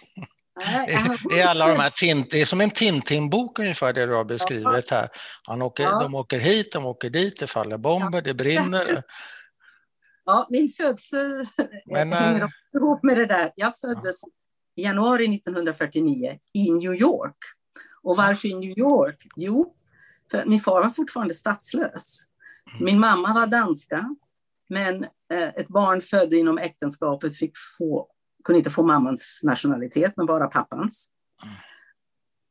Det 1.31 1.41
är 1.41 1.47
alla 1.51 1.69
de 1.69 1.81
här 1.81 1.91
tint, 1.91 2.31
det 2.31 2.41
är 2.41 2.45
som 2.45 2.61
en 2.61 2.71
Tintin-bok 2.71 3.59
ungefär 3.59 3.93
det 3.93 4.07
du 4.07 4.15
har 4.15 4.25
beskrivit 4.25 4.91
här. 4.91 5.09
Han 5.47 5.63
åker, 5.63 5.85
ja. 5.85 5.99
De 6.01 6.15
åker 6.15 6.39
hit, 6.39 6.73
de 6.73 6.87
åker 6.87 7.11
dit, 7.11 7.41
det 7.41 7.47
faller 7.47 7.79
bomber, 7.79 8.23
det 8.23 8.35
brinner. 8.35 9.03
Ja, 10.25 10.47
min 10.51 10.69
födsel 10.69 11.45
Men, 11.87 12.13
hänger 12.13 12.49
ihop 12.77 13.03
med 13.03 13.17
det 13.17 13.27
där. 13.27 13.53
Jag 13.57 13.79
föddes 13.79 14.17
i 14.77 14.83
januari 14.83 15.37
1949 15.37 16.39
i 16.53 16.71
New 16.71 16.95
York. 16.95 17.37
Och 18.05 18.17
varför 18.17 18.49
i 18.49 18.55
New 18.55 18.79
York? 18.79 19.27
Jo, 19.37 19.75
för 20.31 20.39
att 20.39 20.47
min 20.47 20.61
far 20.61 20.83
var 20.83 20.91
fortfarande 20.91 21.35
statslös. 21.35 22.25
Min 22.81 23.01
mamma 23.01 23.35
var 23.35 23.47
danska, 23.47 24.17
men 24.69 25.05
eh, 25.05 25.49
ett 25.49 25.69
barn 25.69 26.01
född 26.01 26.35
inom 26.35 26.59
äktenskapet 26.59 27.37
fick 27.37 27.53
få, 27.79 28.09
kunde 28.45 28.59
inte 28.59 28.71
få 28.71 28.83
mammans 28.83 29.41
nationalitet, 29.45 30.13
men 30.17 30.27
bara 30.27 30.47
pappans. 30.47 31.11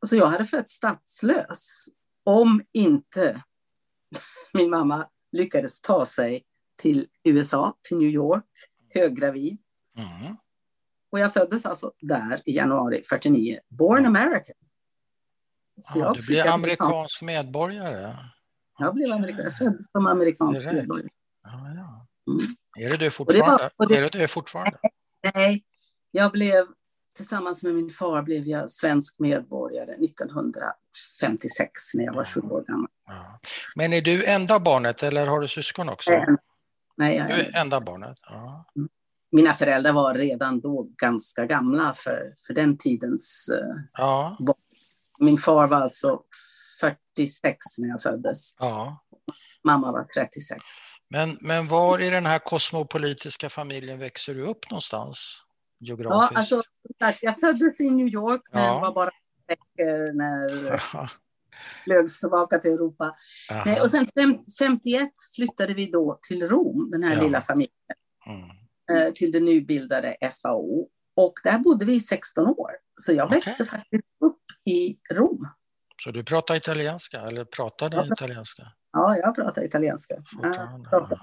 Så 0.06 0.16
jag 0.16 0.28
hade 0.28 0.46
fötts 0.46 0.74
statslös 0.74 1.86
om 2.24 2.62
inte 2.72 3.44
min 4.54 4.70
mamma 4.70 5.08
lyckades 5.32 5.82
ta 5.82 6.06
sig 6.06 6.44
till 6.76 7.08
USA, 7.24 7.78
till 7.82 7.98
New 7.98 8.10
York, 8.10 8.46
höggravid. 8.90 9.58
Mm. 9.98 10.36
Och 11.12 11.20
jag 11.20 11.34
föddes 11.34 11.66
alltså 11.66 11.92
där 12.02 12.42
i 12.46 12.56
januari 12.56 13.04
49, 13.10 13.60
born 13.70 14.06
American. 14.06 14.56
Ja, 15.96 16.14
du 16.14 16.26
blev 16.28 16.48
amerikansk 16.48 17.22
medborgare? 17.22 18.16
Jag 18.80 18.94
blev 18.94 19.12
amerikan, 19.12 19.44
jag 19.44 19.58
föddes 19.58 19.92
som 19.92 20.08
amerikansk 20.08 20.66
medborgare. 20.66 21.10
Ja, 21.44 21.52
ja. 21.76 22.08
Mm. 22.32 22.46
Är 22.80 22.90
det 22.92 22.98
du 23.06 23.12
fortfarande? 23.12 23.64
Det 23.64 23.70
var, 23.78 23.88
det, 23.88 23.98
är 23.98 24.02
det 24.02 24.10
du 24.10 24.28
fortfarande? 24.28 24.78
Nej, 25.34 25.64
jag 26.12 26.32
blev 26.32 26.66
tillsammans 27.16 27.64
med 27.64 27.76
min 27.76 27.90
far 27.90 28.22
blev 28.22 28.48
jag 28.48 28.72
svensk 28.72 29.20
medborgare 29.20 29.94
1956 29.94 31.72
när 31.94 32.04
jag 32.04 32.14
var 32.14 32.24
20 32.24 32.56
år 32.56 32.62
gammal. 32.62 32.90
Ja. 33.08 33.40
Men 33.76 33.94
är 33.94 34.02
du 34.02 34.26
enda 34.26 34.60
barnet 34.60 35.04
eller 35.04 35.28
har 35.28 35.40
du 35.40 35.48
syskon 35.48 35.90
också? 35.90 36.12
Nej, 36.98 37.18
jag 37.18 37.32
är, 37.32 37.38
du 37.38 37.42
är 37.44 37.62
enda 37.62 37.82
barnet. 37.82 38.18
Ja. 38.30 38.66
Mm. 38.76 38.90
Mina 39.32 39.54
föräldrar 39.54 39.94
var 39.94 40.14
redan 40.14 40.60
då 40.60 40.88
ganska 40.98 41.46
gamla 41.46 41.94
för, 41.94 42.34
för 42.48 42.54
den 42.54 42.78
tidens 42.78 43.50
eh, 43.54 43.76
ja. 43.94 44.38
barn 44.40 44.58
min 45.24 45.38
far 45.38 45.68
var 45.68 45.78
alltså 45.78 46.22
46 47.16 47.58
när 47.78 47.90
jag 47.90 48.02
föddes. 48.02 48.56
Ja. 48.60 49.06
Mamma 49.64 49.92
var 49.92 50.04
36. 50.04 50.64
Men, 51.10 51.38
men 51.42 51.68
var 51.68 52.02
i 52.02 52.10
den 52.10 52.26
här 52.26 52.40
kosmopolitiska 52.40 53.50
familjen 53.50 54.00
växer 54.00 54.34
du 54.34 54.42
upp 54.42 54.72
någonstans? 54.72 55.18
Geografiskt? 55.80 56.32
Ja, 56.34 56.40
alltså, 56.40 56.64
jag 57.22 57.40
föddes 57.40 57.82
i 57.82 57.90
New 57.90 58.08
York, 58.08 58.42
men 58.52 58.64
ja. 58.64 58.80
var 58.80 58.94
bara 58.94 59.12
veckor 59.48 60.14
när 60.14 60.82
flögs 61.84 62.20
tillbaka 62.20 62.58
till 62.58 62.72
Europa. 62.72 63.16
Nej, 63.66 63.82
och 63.82 63.92
sen 63.92 64.08
fem, 64.16 64.38
51 64.60 65.10
flyttade 65.36 65.74
vi 65.74 65.92
då 65.92 66.20
till 66.28 66.48
Rom, 66.48 66.92
den 66.92 67.04
här 67.04 67.16
ja. 67.16 67.24
lilla 67.24 67.42
familjen. 67.42 67.70
Mm. 68.28 68.50
Eh, 68.92 69.14
till 69.14 69.32
det 69.32 69.40
nybildade 69.40 70.18
FAO. 70.44 70.90
Och 71.16 71.34
där 71.44 71.58
bodde 71.58 71.86
vi 71.86 71.96
i 71.96 72.00
16 72.00 72.48
år. 72.48 72.72
Så 73.02 73.14
jag 73.14 73.30
växte 73.30 73.52
okay. 73.52 73.66
faktiskt 73.66 74.04
upp 74.26 74.42
i 74.66 74.98
Rom. 75.12 75.48
Så 76.04 76.12
du 76.12 76.24
pratar 76.24 76.56
italienska, 76.56 77.22
eller 77.22 77.46
pratade 77.46 77.98
ja. 77.98 78.06
italienska? 78.06 78.64
Ja, 78.92 79.18
jag 79.18 79.36
pratar 79.36 79.64
italienska. 79.66 80.16
Jag 80.42 80.54
pratar, 80.90 81.18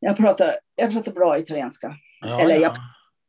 jag 0.00 0.16
pratar, 0.16 0.54
jag 0.74 0.92
pratar 0.92 1.12
bra 1.12 1.38
italienska. 1.38 1.96
Ja, 2.20 2.40
eller 2.40 2.54
jag 2.54 2.76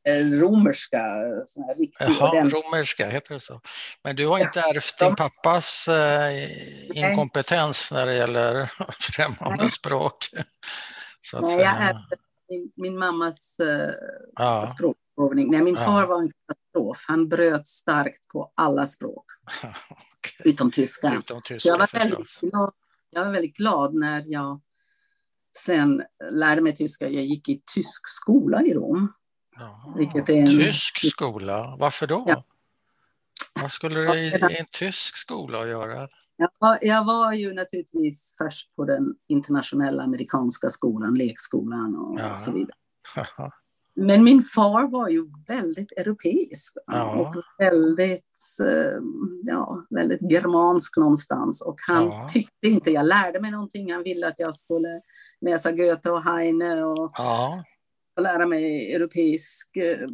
ja. 0.04 0.22
romerska. 0.42 1.02
Sån 1.46 1.64
här 1.64 1.76
riktig 1.76 2.06
Jaha, 2.20 2.50
romerska, 2.50 3.08
heter 3.10 3.34
det 3.34 3.40
så. 3.40 3.62
Men 4.04 4.16
du 4.16 4.28
har 4.28 4.40
inte 4.40 4.60
ärvt 4.60 5.00
din 5.00 5.16
pappas 5.16 5.88
eh, 5.88 6.50
inkompetens 6.98 7.92
när 7.92 8.06
det 8.06 8.14
gäller 8.14 8.72
främmande 9.00 9.64
Nej. 9.64 9.72
språk? 9.72 10.30
Så 11.22 11.38
att 11.38 11.44
Nej, 11.44 11.60
jag 11.60 11.82
ärvde 11.82 12.16
min, 12.50 12.72
min 12.76 13.00
mammas 13.00 13.58
uh, 13.60 13.92
ja. 14.36 14.62
Språkövning. 15.18 15.52
Nej, 15.52 15.64
min 15.64 15.76
ja. 15.76 15.86
far 15.86 16.08
var 16.08 16.22
en 16.22 16.32
katastrof. 16.48 17.06
Han 17.08 17.30
bröt 17.30 17.68
starkt 17.68 18.28
på 18.28 18.52
alla 18.56 18.88
språk. 18.88 19.26
okay. 19.64 20.52
Utom 20.52 20.72
tyska. 20.72 21.16
Utom 21.20 21.42
tyska 21.42 21.60
Så 21.60 21.68
jag 21.68 21.78
var, 21.78 21.90
väldigt 22.00 22.40
glad, 22.42 22.74
jag 23.10 23.26
var 23.26 23.32
väldigt 23.32 23.56
glad 23.56 23.94
när 23.94 24.24
jag 24.28 24.62
sen 25.58 26.04
lärde 26.32 26.62
mig 26.62 26.76
tyska. 26.76 27.10
Jag 27.10 27.26
gick 27.26 27.50
i 27.50 27.62
tysk 27.76 28.08
skola 28.08 28.62
i 28.62 28.74
Rom. 28.74 29.14
Vilket 29.98 30.30
är 30.30 30.34
en... 30.34 30.48
Tysk 30.48 31.12
skola, 31.12 31.76
varför 31.80 32.08
då? 32.08 32.26
Ja. 32.28 32.44
Vad 33.62 33.72
skulle 33.72 33.96
du 33.96 34.20
i, 34.20 34.28
i 34.28 34.60
en 34.60 34.66
tysk 34.72 35.18
skola 35.18 35.68
göra? 35.68 36.08
Ja, 36.38 36.78
jag 36.82 37.06
var 37.06 37.34
ju 37.34 37.54
naturligtvis 37.54 38.36
först 38.38 38.76
på 38.76 38.86
den 38.86 39.16
internationella 39.28 40.04
amerikanska 40.04 40.70
skolan, 40.70 41.16
lekskolan 41.16 41.96
och, 41.96 42.20
ja. 42.20 42.38
så 42.38 42.54
vidare. 42.54 42.78
Men 44.00 44.24
min 44.24 44.42
far 44.42 44.88
var 44.92 45.10
ju 45.10 45.26
väldigt 45.48 45.92
europeisk 45.92 46.78
ja. 46.88 47.16
och 47.16 47.44
väldigt, 47.58 48.24
eh, 48.62 49.00
ja, 49.44 49.86
väldigt 49.90 50.32
germansk 50.32 50.98
någonstans. 50.98 51.62
Och 51.62 51.76
han 51.88 52.06
ja. 52.06 52.30
tyckte 52.34 52.68
inte 52.68 52.92
jag 52.92 53.06
lärde 53.06 53.40
mig 53.40 53.52
någonting. 53.52 53.94
Han 53.94 54.04
ville 54.04 54.28
att 54.28 54.40
jag 54.40 54.56
skulle 54.56 55.02
läsa 55.42 55.72
Goethe 55.72 56.10
och 56.10 56.24
Heine 56.24 56.84
och, 56.84 57.12
ja. 57.18 57.64
och 58.16 58.24
lära 58.24 58.46
mig 58.46 58.94
europeisk 58.94 59.78
eh, 59.78 60.08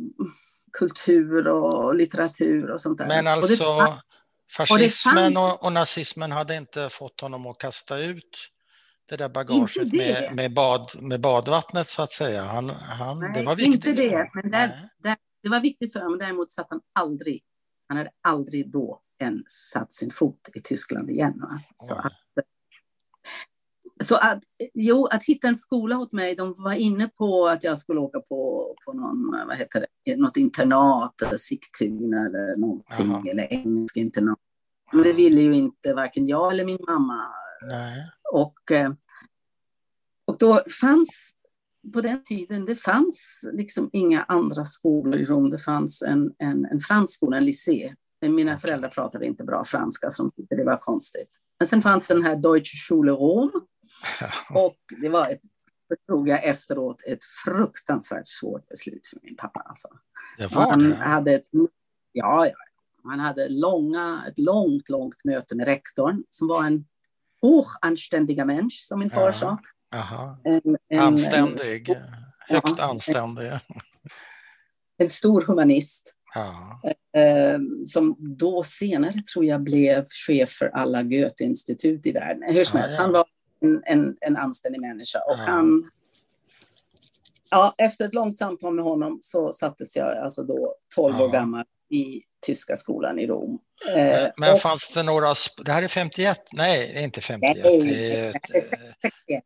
kultur 0.78 1.48
och 1.48 1.96
litteratur 1.96 2.72
och 2.72 2.82
sånt 2.82 2.98
där. 2.98 3.08
Men 3.08 3.28
alltså 3.28 3.80
det, 3.80 4.02
fascismen 4.58 5.38
och, 5.38 5.54
och, 5.54 5.66
och 5.66 5.74
nazismen 5.74 6.32
hade 6.32 6.56
inte 6.56 6.90
fått 6.90 7.22
honom 7.22 7.48
att 7.48 7.58
kasta 7.58 8.00
ut 8.00 8.53
det 9.18 9.24
där 9.24 9.30
bagaget 9.30 9.92
det. 9.92 9.98
Med, 9.98 10.36
med, 10.36 10.54
bad, 10.54 11.02
med 11.02 11.22
badvattnet 11.22 11.90
så 11.90 12.02
att 12.02 12.12
säga. 12.12 12.44
Han, 12.44 12.70
han, 12.70 13.20
Nej, 13.20 13.32
det 13.36 13.44
var 13.44 13.56
viktigt. 13.56 13.86
Inte 13.86 14.02
det, 14.02 14.30
men 14.34 14.52
där, 14.52 14.90
där, 14.98 15.16
det 15.44 15.50
var 15.50 15.60
viktigt 15.60 15.94
för 15.94 16.00
honom. 16.00 16.20
Däremot 16.20 16.52
satt 16.52 16.68
han 16.70 16.82
aldrig, 16.94 17.44
han 17.88 17.98
hade 17.98 18.10
aldrig 18.22 18.72
då 18.72 19.02
än 19.22 19.44
satt 19.74 19.94
sin 19.94 20.12
fot 20.12 20.50
i 20.54 20.62
Tyskland 20.62 21.10
igen. 21.10 21.42
Så 21.76 21.96
att, 21.96 22.14
så 24.04 24.16
att, 24.16 24.44
jo, 24.74 25.06
att 25.06 25.24
hitta 25.26 25.48
en 25.48 25.58
skola 25.58 25.98
åt 25.98 26.12
mig, 26.12 26.36
de 26.36 26.54
var 26.58 26.74
inne 26.74 27.08
på 27.08 27.48
att 27.48 27.64
jag 27.64 27.78
skulle 27.78 28.00
åka 28.00 28.20
på, 28.20 28.76
på 28.86 28.94
någon, 28.94 29.48
vad 29.48 29.58
heter 29.58 29.86
det, 30.06 30.16
något 30.18 30.38
internat, 30.38 31.22
eller 31.22 31.38
Sigtuna 31.38 32.26
eller 32.26 32.58
någonting, 32.58 33.12
Aha. 33.12 33.24
eller 33.32 33.54
engelsk 33.54 33.98
internat. 33.98 34.40
Men 34.94 35.04
det 35.04 35.14
ville 35.14 35.42
ju 35.42 35.54
inte 35.54 35.94
varken 35.94 36.28
jag 36.28 36.52
eller 36.52 36.66
min 36.66 36.86
mamma. 36.88 37.28
Nej. 37.70 38.10
Och, 38.34 38.72
eh, 38.72 38.92
och 40.34 40.40
då 40.40 40.62
fanns, 40.82 41.34
på 41.94 42.02
den 42.02 42.24
tiden, 42.24 42.66
det 42.66 42.76
fanns 42.76 43.46
liksom 43.54 43.90
inga 43.94 44.24
andra 44.24 44.66
skolor 44.66 45.20
i 45.20 45.26
Rom. 45.26 45.50
Det 45.50 45.60
fanns 45.60 46.02
en, 46.02 46.34
en, 46.38 46.66
en 46.66 46.80
fransk 46.80 47.14
skola, 47.14 47.38
en 47.38 47.46
lycée. 47.46 47.96
Mina 48.22 48.60
föräldrar 48.60 48.90
pratade 48.90 49.26
inte 49.26 49.44
bra 49.44 49.64
franska, 49.64 50.12
som 50.12 50.30
tyckte 50.30 50.56
det 50.56 50.64
var 50.64 50.78
konstigt. 50.78 51.30
Men 51.60 51.68
sen 51.68 51.82
fanns 51.82 52.08
den 52.08 52.24
här 52.24 52.36
Deutsche 52.36 52.78
Schule 52.78 53.12
Rom. 53.12 53.52
Och 54.56 54.78
det 55.02 55.10
var 55.10 55.30
ett, 55.30 55.42
förstod 55.88 56.28
jag 56.28 56.44
efteråt, 56.44 57.02
ett 57.08 57.24
fruktansvärt 57.46 58.28
svårt 58.28 58.68
beslut 58.70 59.08
för 59.08 59.20
min 59.24 59.36
pappa. 59.36 59.60
Alltså. 59.60 59.88
Han? 60.52 60.92
Hade 60.92 61.34
ett, 61.34 61.48
ja, 62.12 62.48
ja. 62.48 62.56
Han 63.04 63.20
hade 63.20 63.50
långa, 63.50 64.26
ett 64.28 64.40
långt, 64.40 64.90
långt 64.90 65.24
möte 65.24 65.56
med 65.56 65.66
rektorn 65.68 66.24
som 66.30 66.48
var 66.48 66.64
en 66.66 66.86
hochanständiga 67.42 68.46
Mensch, 68.46 68.86
som 68.88 69.00
min 69.00 69.10
far 69.10 69.32
sa. 69.32 69.58
En, 70.44 70.78
en, 70.90 71.00
anständig, 71.00 71.90
högt 72.48 72.74
ja, 72.78 72.84
anständig. 72.84 73.52
En 74.98 75.10
stor 75.10 75.42
humanist. 75.42 76.16
Ja. 76.36 76.82
Eh, 77.20 77.60
som 77.88 78.16
då 78.20 78.64
senare 78.64 79.22
tror 79.34 79.46
jag 79.46 79.62
blev 79.62 80.06
chef 80.10 80.50
för 80.50 80.66
alla 80.66 81.04
Goethe-institut 81.04 82.06
i 82.06 82.12
världen. 82.12 82.56
Hur 82.56 82.64
som 82.64 82.80
helst, 82.80 82.96
ja, 82.98 83.02
han 83.02 83.12
var 83.12 83.26
en, 83.62 83.82
en, 83.86 84.18
en 84.22 84.38
anständig 84.38 84.82
människa. 84.82 85.20
Och 85.20 85.38
han, 85.38 85.84
ja, 87.52 87.76
efter 87.78 88.06
ett 88.06 88.14
långt 88.14 88.38
samtal 88.38 88.74
med 88.74 88.86
honom 88.86 89.20
så 89.22 89.54
sattes 89.54 89.96
jag 89.96 90.18
alltså 90.18 90.44
då 90.44 90.76
12 90.96 91.22
år 91.22 91.30
gammal 91.30 91.66
i 91.90 92.22
tyska 92.46 92.76
skolan 92.76 93.20
i 93.20 93.28
Rom. 93.28 93.60
Eh, 93.96 94.28
men 94.38 94.54
och, 94.54 94.60
fanns 94.60 94.92
det 94.94 95.04
några, 95.04 95.34
det 95.66 95.72
här 95.72 95.84
är 95.84 95.88
51, 95.88 96.40
nej 96.52 97.04
inte 97.04 97.22
51. 97.22 97.58
Nej, 97.64 97.82
det 97.82 98.20
är, 98.20 98.32
61. 99.02 99.44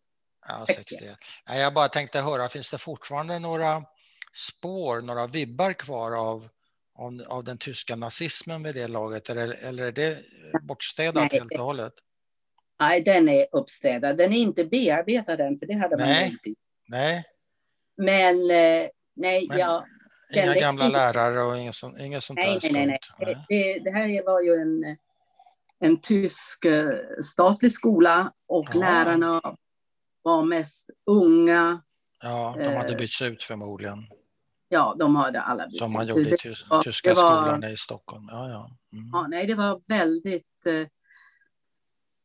Ja, 0.47 0.65
61. 0.67 1.17
Nej, 1.47 1.59
jag 1.59 1.73
bara 1.73 1.89
tänkte 1.89 2.19
höra, 2.19 2.49
finns 2.49 2.69
det 2.69 2.77
fortfarande 2.77 3.39
några 3.39 3.83
spår, 4.33 5.01
några 5.01 5.27
vibbar 5.27 5.73
kvar 5.73 6.11
av, 6.11 6.47
av, 6.95 7.23
av 7.27 7.43
den 7.43 7.57
tyska 7.57 7.95
nazismen 7.95 8.63
vid 8.63 8.75
det 8.75 8.87
laget 8.87 9.29
eller, 9.29 9.65
eller 9.65 9.83
är 9.83 9.91
det 9.91 10.19
bortstädat 10.61 11.31
nej, 11.31 11.39
helt 11.39 11.51
och 11.51 11.65
hållet? 11.65 11.93
Nej, 12.79 13.01
den 13.01 13.29
är 13.29 13.47
uppstädad. 13.51 14.17
Den 14.17 14.33
är 14.33 14.37
inte 14.37 14.65
bearbetad 14.65 15.43
än, 15.43 15.59
för 15.59 15.65
det 15.65 15.73
hade 15.73 15.97
man 15.97 16.07
nej, 16.07 16.29
inte. 16.29 16.59
Nej. 16.87 17.23
Men 17.97 18.41
eh, 18.41 18.89
nej, 19.15 19.47
Men, 19.49 19.59
jag 19.59 19.83
Inga 20.33 20.53
gamla 20.53 20.85
inte... 20.85 20.97
lärare 20.97 21.43
och 21.43 21.57
inget, 21.57 21.75
sånt, 21.75 21.99
inget 21.99 22.23
sånt 22.23 22.39
nej, 22.39 22.59
där? 22.61 22.71
Nej, 22.71 22.85
nej, 22.85 22.99
nej. 23.19 23.45
Det, 23.49 23.79
det, 23.79 23.91
här 23.91 24.25
var 24.25 24.41
ju 24.41 24.53
en, 24.55 24.97
en 25.79 26.01
tysk 26.01 26.65
eh, 26.65 26.89
statlig 27.21 27.71
skola 27.71 28.33
och 28.47 28.69
ja. 28.73 28.79
lärarna 28.79 29.41
var 30.27 30.43
mest 30.43 30.89
unga. 31.05 31.81
Ja, 32.21 32.55
de 32.57 32.75
hade 32.75 32.91
eh, 32.91 32.97
bytts 32.97 33.21
ut 33.21 33.43
förmodligen. 33.43 33.97
Ja, 34.69 34.95
de 34.99 35.15
hade 35.15 35.41
alla 35.41 35.67
bytts 35.67 35.81
ut. 35.81 35.89
Som 35.89 35.93
man 35.93 36.07
gjorde 36.07 36.21
i 36.21 36.37
tyska 36.83 37.13
var, 37.13 37.15
skolan 37.15 37.63
i 37.63 37.77
Stockholm. 37.77 38.27
Ja, 38.31 38.49
ja. 38.49 38.69
Mm. 38.93 39.09
ja, 39.13 39.27
nej, 39.27 39.47
det 39.47 39.55
var 39.55 39.81
väldigt 39.87 40.65
eh, 40.65 40.87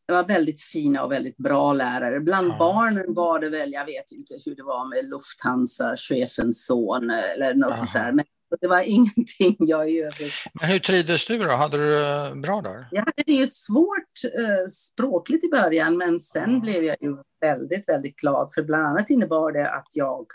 det 0.07 0.13
var 0.13 0.25
väldigt 0.25 0.63
fina 0.63 1.05
och 1.05 1.13
väldigt 1.13 1.37
bra 1.37 1.73
lärare. 1.73 2.21
Bland 2.21 2.49
ja. 2.49 2.57
barnen 2.59 3.15
var 3.15 3.39
det 3.39 3.49
väl, 3.49 3.73
jag 3.73 3.85
vet 3.85 4.13
inte 4.13 4.35
hur 4.45 4.55
det 4.55 4.63
var 4.63 4.89
med 4.89 5.11
Lufthansa, 5.11 5.97
chefens 5.97 6.67
son 6.67 7.11
eller 7.11 7.55
något 7.55 7.71
Aha. 7.71 7.77
sånt 7.77 7.93
där. 7.93 8.13
Men 8.13 8.25
det 8.61 8.69
var 8.69 8.81
ingenting 8.83 9.57
jag 9.59 9.91
i 9.91 10.03
övrigt. 10.03 10.35
Men 10.61 10.71
hur 10.71 10.79
trivdes 10.79 11.27
du 11.27 11.39
då? 11.39 11.51
Hade 11.51 11.77
du 11.77 11.91
det 11.91 12.41
bra 12.41 12.61
där? 12.61 12.89
Jag 12.91 13.01
hade 13.01 13.23
det 13.27 13.33
ju 13.33 13.47
svårt 13.47 14.25
eh, 14.25 14.69
språkligt 14.69 15.45
i 15.45 15.49
början, 15.49 15.97
men 15.97 16.21
sen 16.21 16.53
ja. 16.53 16.61
blev 16.61 16.85
jag 16.85 16.97
ju 17.01 17.17
väldigt, 17.41 17.89
väldigt 17.89 18.17
glad. 18.17 18.53
För 18.55 18.63
bland 18.63 18.87
annat 18.87 19.11
innebar 19.11 19.53
det 19.53 19.71
att 19.71 19.97
jag, 19.97 20.27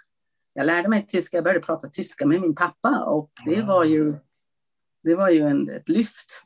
jag 0.54 0.66
lärde 0.66 0.90
mig 0.90 1.08
tyska, 1.08 1.38
jag 1.38 1.44
började 1.44 1.66
prata 1.66 1.88
tyska 1.88 2.26
med 2.26 2.42
min 2.42 2.56
pappa 2.56 3.04
och 3.06 3.32
det 3.46 3.56
ja. 3.56 3.66
var 3.66 3.84
ju, 3.84 4.16
det 5.04 5.16
var 5.16 5.30
ju 5.30 5.42
en, 5.42 5.70
ett 5.70 5.90
lyft. 5.90 6.44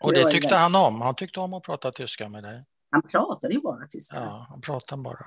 Och 0.00 0.12
det, 0.12 0.30
tyckte 0.30 0.54
han 0.54 0.74
om? 0.74 1.00
Han 1.00 1.14
tyckte 1.14 1.40
om 1.40 1.54
att 1.54 1.62
prata 1.62 1.92
tyska 1.92 2.28
med 2.28 2.42
dig? 2.42 2.64
Han 2.90 3.02
pratade 3.02 3.54
ju 3.54 3.60
bara 3.60 3.86
tyska. 3.86 4.16
Ja, 4.16 4.46
han 4.50 4.60
pratade 4.60 5.02
bara. 5.02 5.26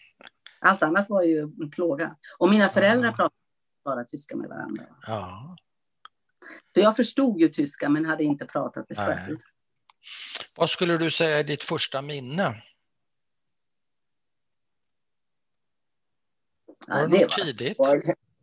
Allt 0.60 0.82
annat 0.82 1.10
var 1.10 1.22
ju 1.22 1.38
en 1.38 1.70
plåga. 1.70 2.16
Och 2.38 2.48
mina 2.48 2.68
föräldrar 2.68 3.12
pratade 3.12 3.34
bara 3.84 4.04
tyska 4.04 4.36
med 4.36 4.48
varandra. 4.48 4.84
Ja. 5.06 5.56
Så 6.74 6.80
jag 6.80 6.96
förstod 6.96 7.40
ju 7.40 7.48
tyska 7.48 7.88
men 7.88 8.04
hade 8.04 8.24
inte 8.24 8.46
pratat 8.46 8.86
det 8.88 8.94
själv. 8.94 9.38
Vad 10.56 10.70
skulle 10.70 10.98
du 10.98 11.10
säga 11.10 11.38
är 11.38 11.44
ditt 11.44 11.62
första 11.62 12.02
minne? 12.02 12.62
Ja, 16.86 16.94
var 16.94 17.08
det, 17.08 17.18
det 17.18 17.28
tidigt? 17.44 17.78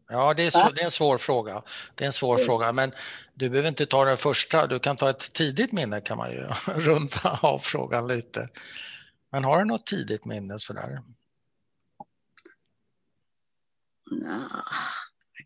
Ja, 0.09 0.33
det 0.33 0.43
är, 0.43 0.51
så, 0.51 0.69
det 0.75 0.81
är, 0.81 0.85
en 0.85 0.91
svår 0.91 1.17
fråga. 1.17 1.63
Det 1.95 2.03
är 2.03 2.07
en 2.07 2.13
svår 2.13 2.37
fråga, 2.37 2.71
men 2.71 2.91
du 3.33 3.49
behöver 3.49 3.69
inte 3.69 3.85
ta 3.85 4.05
den 4.05 4.17
första. 4.17 4.67
Du 4.67 4.79
kan 4.79 4.95
ta 4.95 5.09
ett 5.09 5.33
tidigt 5.33 5.71
minne 5.71 6.01
kan 6.01 6.17
man 6.17 6.31
ju 6.31 6.47
runda 6.65 7.39
av 7.41 7.59
frågan 7.59 8.07
lite. 8.07 8.49
Men 9.31 9.43
har 9.43 9.59
du 9.59 9.65
något 9.65 9.85
tidigt 9.85 10.25
minne 10.25 10.59
sådär? 10.59 11.01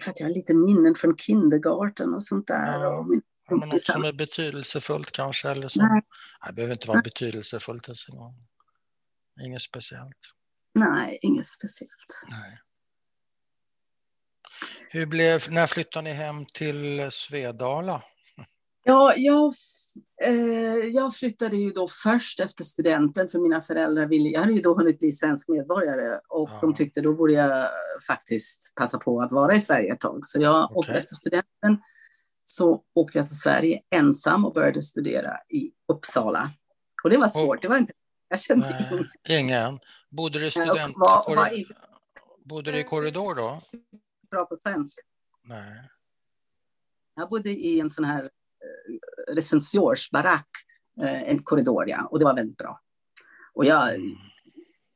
Ja, 0.06 0.14
jag 0.20 0.32
lite 0.32 0.54
minnen 0.54 0.96
från 0.96 1.18
kindergarten 1.18 2.14
och 2.14 2.24
sånt 2.24 2.48
där. 2.48 2.80
Ja, 2.80 2.98
och 2.98 3.06
men 3.60 3.70
något 3.70 3.82
som 3.82 4.04
är 4.04 4.14
betydelsefullt 4.14 5.12
kanske? 5.12 5.50
Eller 5.50 5.68
så? 5.68 5.88
Nej. 5.88 6.02
Det 6.48 6.54
behöver 6.54 6.74
inte 6.74 6.88
vara 6.88 6.98
Nej. 6.98 7.04
betydelsefullt. 7.04 7.90
Inget 9.46 9.62
speciellt. 9.62 10.32
Nej, 10.74 11.20
inget 11.22 11.48
speciellt. 11.48 12.26
Nej. 12.30 12.60
Hur 14.90 15.06
blev, 15.06 15.42
när 15.50 15.68
flyttade 15.68 16.04
ni 16.04 16.12
hem 16.12 16.46
till 16.46 17.12
Svedala? 17.12 18.04
Ja, 18.84 19.14
jag, 19.16 19.54
jag 20.94 21.16
flyttade 21.16 21.58
ju 21.58 21.72
då 21.72 21.88
först 22.04 22.40
efter 22.40 22.64
studenten 22.64 23.30
för 23.30 23.40
mina 23.40 23.62
föräldrar 23.62 24.06
ville, 24.06 24.30
jag 24.30 24.40
hade 24.40 24.54
ju 24.54 24.62
då 24.62 24.76
hunnit 24.76 25.00
bli 25.00 25.12
svensk 25.12 25.50
medborgare 25.50 26.20
och 26.28 26.50
ja. 26.50 26.58
de 26.62 26.74
tyckte 26.74 27.02
då 27.02 27.14
borde 27.14 27.34
jag 27.34 27.70
faktiskt 28.08 28.74
passa 28.76 29.00
på 29.00 29.22
att 29.22 29.32
vara 29.32 29.56
i 29.56 29.62
Sverige 29.62 29.94
ett 29.94 30.00
tag. 30.00 30.20
Så 30.26 30.42
jag 30.42 30.64
okay. 30.64 30.78
åkte 30.78 30.94
efter 30.94 31.16
studenten 31.16 31.78
så 32.44 32.84
åkte 32.94 33.18
jag 33.18 33.28
till 33.28 33.40
Sverige 33.40 33.82
ensam 33.96 34.46
och 34.46 34.54
började 34.54 34.82
studera 34.82 35.38
i 35.50 35.72
Uppsala. 35.88 36.52
Och 37.04 37.10
det 37.10 37.18
var 37.18 37.28
svårt, 37.28 37.56
och, 37.56 37.62
det 37.62 37.68
var 37.68 37.78
inte, 37.78 37.94
jag 38.28 38.40
kände 38.40 38.70
nej, 38.70 39.10
ingen. 39.30 39.40
ingen. 39.40 39.80
Bodde 40.10 40.40
du 40.40 40.52
student, 40.52 40.94
var, 40.96 41.36
var 41.36 41.54
inte, 41.54 41.74
bodde 42.46 42.72
du 42.72 42.80
i 42.80 42.84
korridor 42.84 43.36
då? 43.36 43.62
pratat 44.32 44.64
svenska. 44.64 45.02
Nej. 45.44 45.90
Jag 47.16 47.30
bodde 47.30 47.50
i 47.50 47.80
en 47.80 47.90
sån 47.90 48.06
här 48.06 48.24
eh, 48.24 48.96
recensiorsbarack, 49.36 50.48
eh, 51.02 51.30
en 51.30 51.44
korridor, 51.44 51.90
ja, 51.90 52.08
och 52.12 52.20
det 52.20 52.26
var 52.26 52.36
väldigt 52.36 52.58
bra. 52.58 52.80
Och 53.54 53.66
jag, 53.66 54.00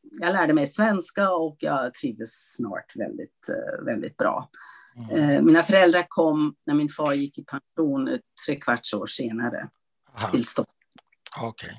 jag 0.02 0.34
lärde 0.34 0.54
mig 0.54 0.68
svenska 0.68 1.32
och 1.32 1.58
jag 1.60 1.94
trivdes 1.94 2.56
snart 2.56 2.96
väldigt, 2.96 3.50
väldigt 3.86 4.18
bra. 4.18 4.50
Mm. 5.12 5.46
Mina 5.46 5.64
föräldrar 5.64 6.06
kom 6.10 6.56
när 6.66 6.74
min 6.74 6.90
far 6.90 7.14
gick 7.14 7.38
i 7.38 7.44
pension 7.44 8.20
tre 8.46 8.56
kvarts 8.56 8.94
år 8.94 9.06
senare 9.06 9.70
Aha. 10.18 10.28
till 10.28 10.46
Stockholm. 10.46 10.80
Okej. 11.42 11.68
Okay. 11.68 11.78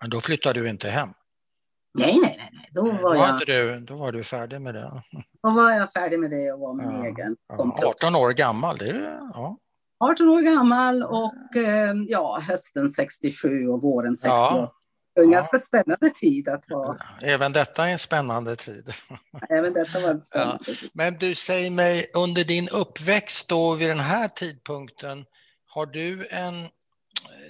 Men 0.00 0.10
då 0.10 0.20
flyttade 0.20 0.60
du 0.60 0.68
inte 0.68 0.88
hem? 0.88 1.08
Nej, 1.94 2.18
nej, 2.22 2.34
nej. 2.38 2.50
nej. 2.52 2.68
Då, 2.72 2.82
var 2.82 3.14
då, 3.14 3.20
jag... 3.20 3.40
du, 3.46 3.80
då 3.80 3.96
var 3.96 4.12
du 4.12 4.24
färdig 4.24 4.60
med 4.60 4.74
det? 4.74 5.02
Då 5.42 5.50
var 5.50 5.70
jag 5.70 5.92
färdig 5.92 6.20
med 6.20 6.30
det 6.30 6.52
och 6.52 6.60
var 6.60 6.74
min 6.74 6.90
ja. 6.90 7.06
egen. 7.06 7.36
Ja, 7.48 7.76
18 7.86 8.14
år 8.14 8.30
gammal, 8.30 8.78
det 8.78 8.88
är, 8.88 9.18
ja. 9.34 9.58
18 10.02 10.28
år 10.28 10.40
gammal 10.40 11.02
och 11.02 11.56
eh, 11.56 11.94
ja, 12.08 12.40
hösten 12.48 12.90
67 12.90 13.68
och 13.68 13.82
våren 13.82 14.16
68. 14.16 14.36
Ja. 14.40 14.68
En 15.14 15.30
ja. 15.30 15.36
ganska 15.36 15.58
spännande 15.58 16.10
tid 16.10 16.48
att 16.48 16.70
vara. 16.70 16.96
Även 17.22 17.52
detta 17.52 17.88
är 17.88 17.92
en 17.92 17.98
spännande 17.98 18.56
tid. 18.56 18.92
Även 19.48 19.72
detta 19.72 20.00
var 20.00 20.10
en 20.10 20.20
spännande 20.20 20.58
ja. 20.66 20.74
tid. 20.74 20.90
Men 20.94 21.18
du, 21.18 21.34
säger 21.34 21.70
mig, 21.70 22.10
under 22.14 22.44
din 22.44 22.68
uppväxt 22.68 23.48
då 23.48 23.74
vid 23.74 23.88
den 23.88 24.00
här 24.00 24.28
tidpunkten, 24.28 25.24
har 25.66 25.86
du 25.86 26.26
en, 26.30 26.68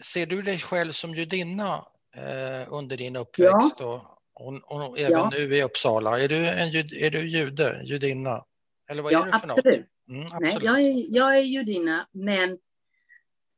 ser 0.04 0.26
du 0.26 0.42
dig 0.42 0.58
själv 0.58 0.92
som 0.92 1.14
judinna 1.14 1.84
eh, 2.16 2.72
under 2.72 2.96
din 2.96 3.16
uppväxt? 3.16 3.76
Ja. 3.78 4.18
Och, 4.34 4.54
och 4.64 4.98
även 4.98 5.12
ja. 5.12 5.30
nu 5.32 5.56
i 5.56 5.62
Uppsala, 5.62 6.20
är 6.20 6.28
du, 6.28 6.48
en, 6.48 6.68
är 6.76 7.10
du 7.10 7.28
jude, 7.28 7.80
judinna? 7.84 8.44
Eller 8.90 9.02
vad 9.02 9.12
ja, 9.12 9.20
är 9.20 9.24
du 9.24 9.30
för 9.30 9.48
absolut. 9.48 9.78
något? 9.78 9.86
Mm. 10.08 10.28
Nej, 10.40 10.58
jag 10.62 10.80
är, 10.80 11.14
jag 11.14 11.38
är 11.38 11.42
judinna, 11.42 12.08
men 12.12 12.58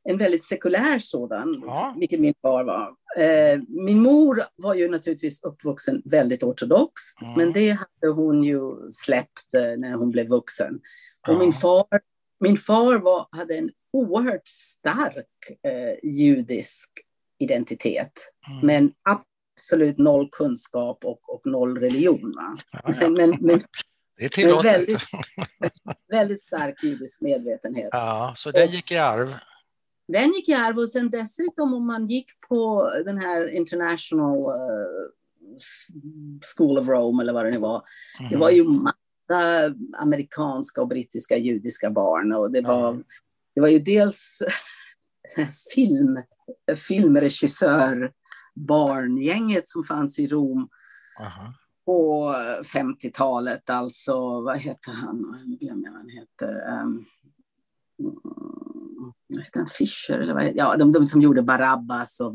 en 0.09 0.17
väldigt 0.17 0.43
sekulär 0.43 0.99
sådan, 0.99 1.63
ja. 1.65 1.95
vilket 1.99 2.19
min 2.19 2.33
far 2.41 2.63
var. 2.63 2.95
Eh, 3.17 3.61
min 3.67 4.01
mor 4.01 4.43
var 4.55 4.73
ju 4.73 4.89
naturligtvis 4.89 5.43
uppvuxen 5.43 6.01
väldigt 6.05 6.43
ortodox, 6.43 7.01
mm. 7.21 7.33
men 7.37 7.53
det 7.53 7.69
hade 7.69 8.13
hon 8.13 8.43
ju 8.43 8.91
släppt 8.91 9.53
eh, 9.53 9.77
när 9.77 9.93
hon 9.93 10.11
blev 10.11 10.27
vuxen. 10.27 10.79
Ja. 11.27 11.33
Och 11.33 11.39
min 11.39 11.53
far, 11.53 12.01
min 12.39 12.57
far 12.57 12.95
var, 12.95 13.27
hade 13.31 13.57
en 13.57 13.71
oerhört 13.93 14.47
stark 14.47 15.27
eh, 15.63 16.09
judisk 16.11 16.91
identitet, 17.39 18.13
mm. 18.49 18.65
men 18.65 18.91
absolut 19.09 19.97
noll 19.97 20.29
kunskap 20.31 21.05
och, 21.05 21.29
och 21.29 21.41
noll 21.45 21.77
religion. 21.77 22.33
Ja, 22.83 23.09
men, 23.09 23.37
men, 23.39 23.63
det 24.17 24.25
är 24.25 24.29
tillåtet. 24.29 24.73
Väldigt, 24.73 25.01
väldigt 26.11 26.41
stark 26.41 26.83
judisk 26.83 27.21
medvetenhet. 27.21 27.89
Ja, 27.91 28.33
så 28.35 28.51
den 28.51 28.67
gick 28.67 28.91
i 28.91 28.97
arv. 28.97 29.35
Den 30.07 30.33
gick 30.33 30.49
i 30.49 30.53
arv 30.53 30.77
och 30.77 30.89
sen 30.89 31.09
dessutom 31.09 31.73
om 31.73 31.87
man 31.87 32.07
gick 32.07 32.27
på 32.49 32.91
den 33.05 33.17
här 33.17 33.47
International 33.47 34.37
uh, 34.37 35.09
School 36.55 36.77
of 36.77 36.87
Rome 36.87 37.23
eller 37.23 37.33
vad 37.33 37.45
det 37.45 37.51
nu 37.51 37.57
var. 37.57 37.83
Mm. 38.19 38.31
Det 38.31 38.37
var 38.37 38.49
ju 38.49 38.63
massa 38.63 39.73
amerikanska 39.97 40.81
och 40.81 40.87
brittiska 40.87 41.37
judiska 41.37 41.89
barn 41.89 42.33
och 42.33 42.51
det 42.51 42.61
var, 42.61 42.89
mm. 42.89 43.03
det 43.55 43.61
var 43.61 43.67
ju 43.67 43.79
dels 43.79 44.39
film, 45.73 46.19
filmregissör 46.87 48.11
barngänget 48.55 49.67
som 49.67 49.83
fanns 49.83 50.19
i 50.19 50.27
Rom. 50.27 50.69
Aha 51.19 51.53
på 51.85 52.33
50-talet, 52.73 53.69
alltså 53.69 54.41
vad 54.41 54.59
heter 54.59 54.91
han? 54.91 55.41
Nu 55.45 55.55
glömmer 55.55 55.85
jag 55.85 55.91
vad 55.91 56.01
han 56.01 56.09
heter. 56.09 56.79
Um, 56.81 57.05
vad 59.27 59.43
heter 59.43 59.59
han? 59.59 59.67
Fischer 59.67 60.19
eller 60.19 60.33
vad 60.33 60.55
Ja, 60.55 60.77
de, 60.77 60.91
de 60.91 61.05
som 61.05 61.21
gjorde 61.21 61.41
Barabbas 61.41 62.19
och 62.19 62.33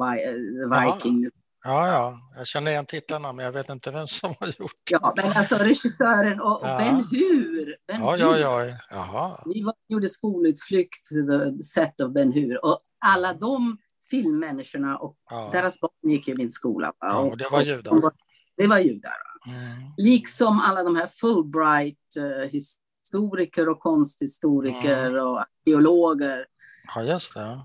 Viking. 0.73 1.31
Ja, 1.65 1.89
ja, 1.89 2.19
jag 2.37 2.47
känner 2.47 2.71
igen 2.71 2.87
titlarna 2.87 3.33
men 3.33 3.45
jag 3.45 3.53
vet 3.53 3.71
inte 3.71 3.91
vem 3.91 4.07
som 4.07 4.35
har 4.41 4.47
gjort 4.47 4.73
det. 4.91 4.99
Ja, 5.03 5.15
men 5.17 5.33
alltså 5.37 5.55
regissören 5.55 6.41
och, 6.41 6.63
och 6.63 6.69
ja. 6.69 6.79
Ben 6.79 7.07
Hur. 7.11 7.77
Ben 7.87 8.01
ja, 8.01 8.17
ja, 8.17 8.39
ja, 8.39 8.77
Jaha. 8.91 9.43
Vi 9.47 9.63
var, 9.63 9.75
gjorde 9.89 10.09
skolutflykt 10.09 11.09
the 11.09 11.63
set 11.63 12.01
of 12.01 12.13
Ben 12.13 12.33
Hur 12.33 12.65
och 12.65 12.81
alla 12.99 13.35
de 13.35 13.79
filmmänniskorna 14.11 14.99
och 14.99 15.17
ja. 15.31 15.51
deras 15.53 15.81
barn 15.81 16.11
gick 16.11 16.29
i 16.29 16.35
min 16.35 16.53
skola. 16.53 16.93
Ja, 17.01 17.21
och 17.21 17.37
det 17.37 17.49
var 17.51 17.63
judar. 17.63 18.13
Det 18.57 18.67
var 18.67 18.79
judar. 18.79 19.30
Mm. 19.47 19.93
Liksom 19.97 20.61
alla 20.61 20.83
de 20.83 20.97
här 20.97 21.07
Fulbright-historiker 21.07 23.69
och 23.69 23.81
konsthistoriker 23.81 25.07
mm. 25.07 25.27
och 25.27 25.41
arkeologer. 25.41 26.47
Ja, 26.95 27.03
just 27.03 27.35
det. 27.35 27.61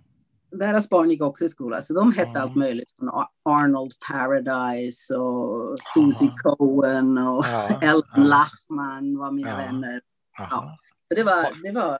Deras 0.51 0.89
barn 0.89 1.09
gick 1.09 1.21
också 1.21 1.45
i 1.45 1.49
skola, 1.49 1.81
så 1.81 1.93
de 1.93 2.11
hette 2.11 2.29
mm. 2.29 2.41
allt 2.41 2.55
möjligt. 2.55 2.91
Från 2.99 3.09
Arnold 3.43 3.93
Paradise 4.11 5.15
och 5.15 5.79
Susie. 5.79 6.31
Cohen 6.43 7.17
och 7.17 7.45
ja, 7.45 7.69
ja. 7.81 8.01
Lachman 8.17 9.17
var 9.17 9.31
mina 9.31 9.49
ja. 9.49 9.57
vänner. 9.57 9.99
Ja. 10.37 10.77
Så 11.07 11.15
det 11.15 11.23
var, 11.23 11.63
det 11.63 11.71
var, 11.71 11.99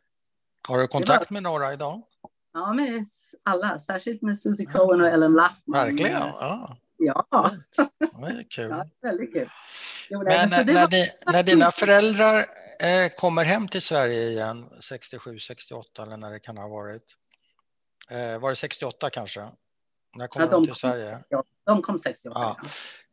Har 0.67 0.77
du 0.77 0.87
kontakt 0.87 1.31
var, 1.31 1.33
med 1.33 1.43
några 1.43 1.73
idag? 1.73 2.01
Ja, 2.53 2.73
med 2.73 3.05
alla, 3.43 3.79
särskilt 3.79 4.21
med 4.21 4.39
Susie 4.39 4.65
Cohen 4.65 5.01
och 5.01 5.07
Ellen 5.07 5.33
Lachman. 5.33 5.85
Verkligen? 5.85 6.11
Ja. 6.11 6.77
Ja. 6.97 7.51
Det 7.99 8.27
är 8.27 8.49
kul. 8.49 8.69
Ja, 8.69 8.85
väldigt 9.01 9.33
kul. 9.33 9.49
Jo, 10.09 10.23
Men 10.23 10.49
när, 10.49 10.73
var... 10.73 10.87
di, 10.87 11.07
när, 11.25 11.43
dina 11.43 11.71
föräldrar 11.71 12.45
eh, 12.79 13.09
kommer 13.17 13.43
hem 13.43 13.67
till 13.67 13.81
Sverige 13.81 14.29
igen, 14.29 14.69
67, 14.79 15.39
68 15.39 16.03
eller 16.03 16.17
när 16.17 16.31
det 16.31 16.39
kan 16.39 16.57
ha 16.57 16.67
varit. 16.67 17.03
Eh, 18.09 18.39
var 18.39 18.49
det 18.49 18.55
68 18.55 19.09
kanske? 19.09 19.49
När 20.15 20.27
kom 20.27 20.41
ja, 20.41 20.47
de, 20.47 20.61
de 20.61 20.67
till 20.67 20.75
Sverige? 20.75 21.19
Ja, 21.29 21.43
de 21.65 21.81
kom 21.81 21.99
68. 21.99 22.39
Ja. 22.39 22.57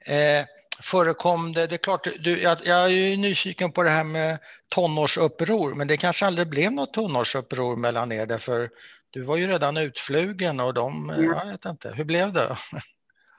Ja. 0.07 0.13
Eh, 0.15 0.47
förekom 0.81 1.53
det, 1.53 1.67
det 1.67 1.75
är 1.75 1.79
klart, 1.79 2.09
du, 2.21 2.43
jag, 2.43 2.59
jag 2.65 2.85
är 2.85 2.89
ju 2.89 3.17
nyfiken 3.17 3.73
på 3.73 3.83
det 3.83 3.91
här 3.91 4.05
med 4.05 4.39
tonårsuppror, 4.69 5.75
men 5.75 5.89
det 5.89 5.97
kanske 5.97 6.27
aldrig 6.27 6.49
blev 6.49 6.73
något 6.73 6.93
tonårsuppror 6.93 7.77
mellan 7.77 8.13
er, 8.13 8.27
därför 8.27 8.71
du 9.11 9.23
var 9.23 9.37
ju 9.37 9.47
redan 9.47 9.77
utflugen 9.77 10.61
och 10.61 10.75
de, 10.75 11.13
ja. 11.17 11.23
jag 11.23 11.47
vet 11.53 11.65
inte, 11.65 11.93
hur 11.95 12.05
blev 12.05 12.33
det? 12.33 12.57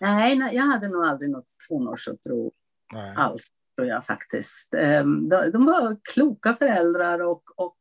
Nej, 0.04 0.36
nej, 0.36 0.56
jag 0.56 0.64
hade 0.64 0.88
nog 0.88 1.06
aldrig 1.06 1.30
något 1.30 1.48
tonårsuppror 1.68 2.52
alls, 3.18 3.48
tror 3.76 3.88
jag 3.88 4.06
faktiskt. 4.06 4.74
Ehm, 4.74 5.30
de, 5.30 5.52
de 5.52 5.66
var 5.66 5.98
kloka 6.14 6.56
föräldrar 6.56 7.20
och, 7.20 7.44
och 7.56 7.78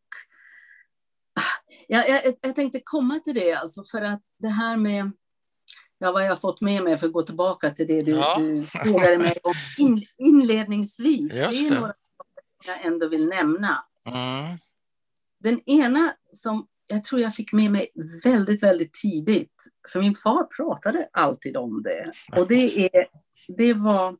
jag, 1.89 2.09
jag, 2.09 2.35
jag 2.41 2.55
tänkte 2.55 2.81
komma 2.85 3.19
till 3.19 3.35
det, 3.35 3.53
alltså 3.53 3.85
för 3.85 4.03
att 4.03 4.23
det 4.39 4.49
här 4.49 4.77
med 4.77 5.11
ja, 5.99 6.13
vad 6.13 6.25
jag 6.25 6.29
har 6.29 6.37
fått 6.37 6.61
med 6.61 6.85
mig, 6.85 6.99
för 6.99 7.07
att 7.07 7.13
gå 7.13 7.23
tillbaka 7.23 7.71
till 7.71 7.87
det 7.87 8.03
du, 8.03 8.13
ja. 8.13 8.39
du 8.39 8.67
frågade 8.67 9.19
mig 9.19 9.33
om 9.43 9.55
in, 9.87 10.07
inledningsvis. 10.19 11.35
Just 11.35 11.69
det 11.69 11.75
är 11.75 11.81
några 11.81 11.95
saker 12.17 12.43
jag 12.67 12.87
ändå 12.87 13.09
vill 13.09 13.29
nämna. 13.29 13.85
Mm. 14.07 14.59
Den 15.39 15.61
ena 15.71 16.13
som 16.33 16.67
jag 16.93 17.05
tror 17.05 17.21
jag 17.21 17.35
fick 17.35 17.53
med 17.53 17.71
mig 17.71 17.89
väldigt, 18.25 18.63
väldigt 18.63 18.93
tidigt. 18.93 19.55
För 19.93 20.01
min 20.01 20.15
far 20.15 20.45
pratade 20.45 21.09
alltid 21.13 21.57
om 21.57 21.83
det. 21.83 22.13
Och 22.37 22.49
det, 22.49 22.87
är, 22.95 23.07
det 23.57 23.75
var... 23.75 24.17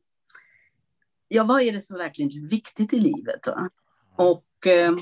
Ja, 1.27 1.43
vad 1.43 1.61
är 1.61 1.71
det 1.71 1.81
som 1.81 1.95
är 1.95 1.99
verkligen 1.99 2.47
viktigt 2.47 2.93
i 2.93 2.99
livet? 2.99 3.47
Va? 3.47 3.69
Och 4.15 4.67
eh, 4.67 4.95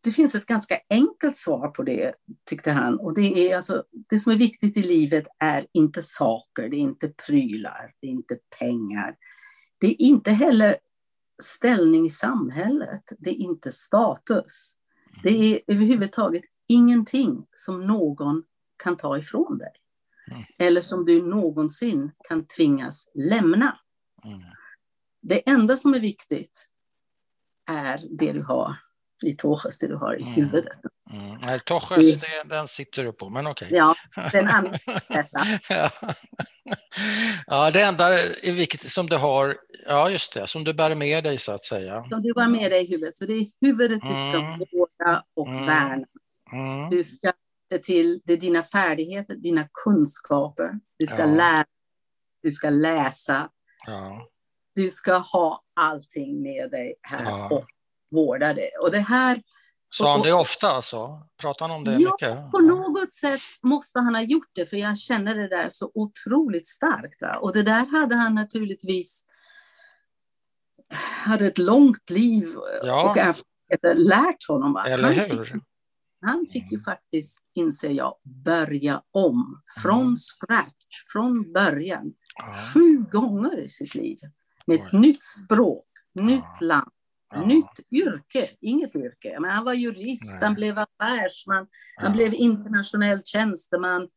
det 0.00 0.12
finns 0.12 0.34
ett 0.34 0.46
ganska 0.46 0.80
enkelt 0.90 1.36
svar 1.36 1.68
på 1.68 1.82
det, 1.82 2.14
tyckte 2.44 2.70
han. 2.70 2.98
Och 2.98 3.14
det 3.14 3.50
är 3.50 3.56
alltså, 3.56 3.84
det 4.10 4.18
som 4.18 4.32
är 4.32 4.36
viktigt 4.36 4.76
i 4.76 4.82
livet 4.82 5.24
är 5.38 5.66
inte 5.72 6.02
saker, 6.02 6.68
det 6.68 6.76
är 6.76 6.80
inte 6.80 7.08
prylar, 7.08 7.92
det 8.00 8.06
är 8.06 8.10
inte 8.10 8.38
pengar. 8.58 9.16
Det 9.78 9.86
är 9.86 10.02
inte 10.02 10.30
heller 10.30 10.78
ställning 11.42 12.06
i 12.06 12.10
samhället, 12.10 13.12
det 13.18 13.30
är 13.30 13.34
inte 13.34 13.72
status. 13.72 14.74
Det 15.22 15.30
är 15.30 15.60
överhuvudtaget 15.66 16.44
ingenting 16.66 17.46
som 17.54 17.86
någon 17.86 18.44
kan 18.76 18.96
ta 18.96 19.18
ifrån 19.18 19.58
dig. 19.58 19.72
Mm. 20.30 20.42
Eller 20.58 20.82
som 20.82 21.04
du 21.04 21.22
någonsin 21.22 22.12
kan 22.28 22.46
tvingas 22.46 23.10
lämna. 23.14 23.78
Mm. 24.24 24.40
Det 25.20 25.50
enda 25.50 25.76
som 25.76 25.94
är 25.94 26.00
viktigt 26.00 26.70
är 27.66 28.00
det 28.10 28.32
du 28.32 28.42
har 28.42 28.76
i 29.26 29.36
Toches, 29.36 29.78
det 29.78 29.86
du 29.86 29.96
har 29.96 30.14
i 30.14 30.22
mm. 30.22 30.34
huvudet. 30.34 30.72
Mm. 31.12 31.36
Nej, 31.42 31.60
Toches, 31.60 32.24
den 32.44 32.68
sitter 32.68 33.04
du 33.04 33.12
på, 33.12 33.28
men 33.28 33.46
okej. 33.46 33.66
Okay. 33.66 33.78
Ja, 33.78 33.94
den 34.32 34.48
andra. 34.48 34.78
ja. 35.68 35.90
ja, 37.46 37.70
det 37.70 37.80
enda 37.80 38.18
är 38.18 38.52
viktigt 38.52 38.92
som 38.92 39.06
du 39.06 39.16
har, 39.16 39.56
ja 39.86 40.10
just 40.10 40.34
det, 40.34 40.46
som 40.46 40.64
du 40.64 40.74
bär 40.74 40.94
med 40.94 41.24
dig 41.24 41.38
så 41.38 41.52
att 41.52 41.64
säga. 41.64 42.04
Som 42.08 42.22
du 42.22 42.32
bär 42.32 42.48
med 42.48 42.70
dig 42.70 42.84
i 42.84 42.90
huvudet, 42.90 43.14
så 43.14 43.26
det 43.26 43.32
är 43.32 43.46
huvudet 43.60 44.00
du 44.02 44.08
ska 44.08 44.46
mm. 44.46 44.58
vårda 44.72 45.24
och 45.34 45.48
mm. 45.48 45.66
värna. 45.66 46.06
Mm. 46.52 46.90
Du 46.90 47.04
ska 47.04 47.32
se 47.72 47.78
till, 47.78 48.20
det 48.24 48.32
är 48.32 48.36
dina 48.36 48.62
färdigheter, 48.62 49.34
dina 49.34 49.68
kunskaper, 49.84 50.72
du 50.98 51.06
ska 51.06 51.18
ja. 51.18 51.26
lära, 51.26 51.64
du 52.42 52.50
ska 52.50 52.70
läsa. 52.70 53.50
Ja. 53.86 54.28
Du 54.74 54.90
ska 54.90 55.16
ha 55.16 55.62
allting 55.80 56.42
med 56.42 56.70
dig 56.70 56.94
här 57.02 57.24
ja. 57.24 57.66
Vårda 58.14 58.54
det. 58.54 58.70
Och 58.82 58.90
det 58.90 59.00
här 59.00 59.42
Sa 59.90 60.12
han 60.12 60.22
det 60.22 60.32
ofta 60.32 60.68
alltså? 60.68 61.22
Pratar 61.40 61.68
han 61.68 61.76
om 61.76 61.84
det 61.84 61.92
ja, 61.92 61.98
mycket? 61.98 62.50
på 62.50 62.58
något 62.58 63.12
sätt 63.12 63.40
måste 63.62 63.98
han 63.98 64.14
ha 64.14 64.22
gjort 64.22 64.50
det, 64.52 64.66
för 64.66 64.76
jag 64.76 64.98
känner 64.98 65.34
det 65.34 65.48
där 65.48 65.68
så 65.68 65.90
otroligt 65.94 66.68
starkt. 66.68 67.22
Va? 67.22 67.38
Och 67.40 67.52
det 67.52 67.62
där 67.62 67.86
hade 67.86 68.16
han 68.16 68.34
naturligtvis 68.34 69.26
hade 71.24 71.46
ett 71.46 71.58
långt 71.58 72.10
liv 72.10 72.54
ja. 72.82 73.10
och 73.10 73.16
erfarenheter 73.16 73.94
lärt 73.94 74.48
honom. 74.48 74.72
Va? 74.72 74.84
Eller 74.84 75.02
han 75.02 75.14
hur? 75.14 75.44
Fick, 75.44 75.62
han 76.20 76.46
fick 76.52 76.72
ju 76.72 76.80
faktiskt, 76.80 77.38
inser 77.54 77.90
jag, 77.90 78.14
börja 78.44 79.02
om 79.10 79.62
från 79.82 80.00
mm. 80.00 80.16
scratch, 80.16 81.04
från 81.12 81.52
början. 81.52 82.12
Ja. 82.36 82.52
Sju 82.74 83.04
gånger 83.12 83.58
i 83.58 83.68
sitt 83.68 83.94
liv. 83.94 84.18
Med 84.66 84.80
ett 84.80 84.92
Oj. 84.92 84.98
nytt 84.98 85.24
språk, 85.24 85.86
nytt 86.14 86.60
land, 86.60 86.90
Ja. 87.34 87.46
Nytt 87.46 87.92
yrke, 87.92 88.48
inget 88.60 88.96
yrke. 88.96 89.36
Men 89.40 89.50
han 89.50 89.64
var 89.64 89.72
jurist, 89.72 90.34
Nej. 90.34 90.44
han 90.44 90.54
blev 90.54 90.78
affärsman, 90.78 91.66
ja. 91.96 92.02
han 92.02 92.12
blev 92.12 92.34
internationell 92.34 93.22
tjänsteman. 93.24 94.08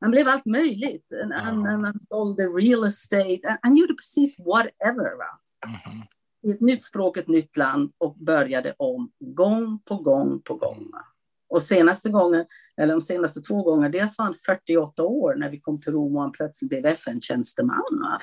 Han 0.00 0.10
blev 0.10 0.28
allt 0.28 0.46
möjligt. 0.46 1.06
Ja. 1.08 1.38
Han, 1.38 1.64
han 1.64 2.00
sålde 2.08 2.42
real 2.42 2.86
estate. 2.86 3.40
Han, 3.44 3.58
han 3.62 3.76
gjorde 3.76 3.94
precis 3.94 4.38
whatever. 4.38 5.16
Va? 5.16 5.40
Mm. 5.66 6.02
I 6.42 6.50
ett 6.50 6.60
nytt 6.60 6.82
språk, 6.82 7.16
ett 7.16 7.28
nytt 7.28 7.56
land 7.56 7.92
och 7.98 8.16
började 8.16 8.74
om 8.78 9.10
gång 9.20 9.82
på 9.84 9.96
gång 9.96 10.40
på 10.40 10.54
gång. 10.54 10.90
Va? 10.92 11.04
Och 11.48 11.62
senaste 11.62 12.08
gången, 12.10 12.46
eller 12.80 12.94
de 12.94 13.00
senaste 13.00 13.40
två 13.40 13.62
gångerna, 13.62 13.88
dels 13.88 14.18
var 14.18 14.24
han 14.24 14.34
48 14.34 15.02
år 15.02 15.34
när 15.34 15.50
vi 15.50 15.60
kom 15.60 15.80
till 15.80 15.92
Rom 15.92 16.16
och 16.16 16.22
han 16.22 16.32
plötsligt 16.32 16.68
blev 16.68 16.86
FN-tjänsteman. 16.86 17.82
Ja, 17.90 18.18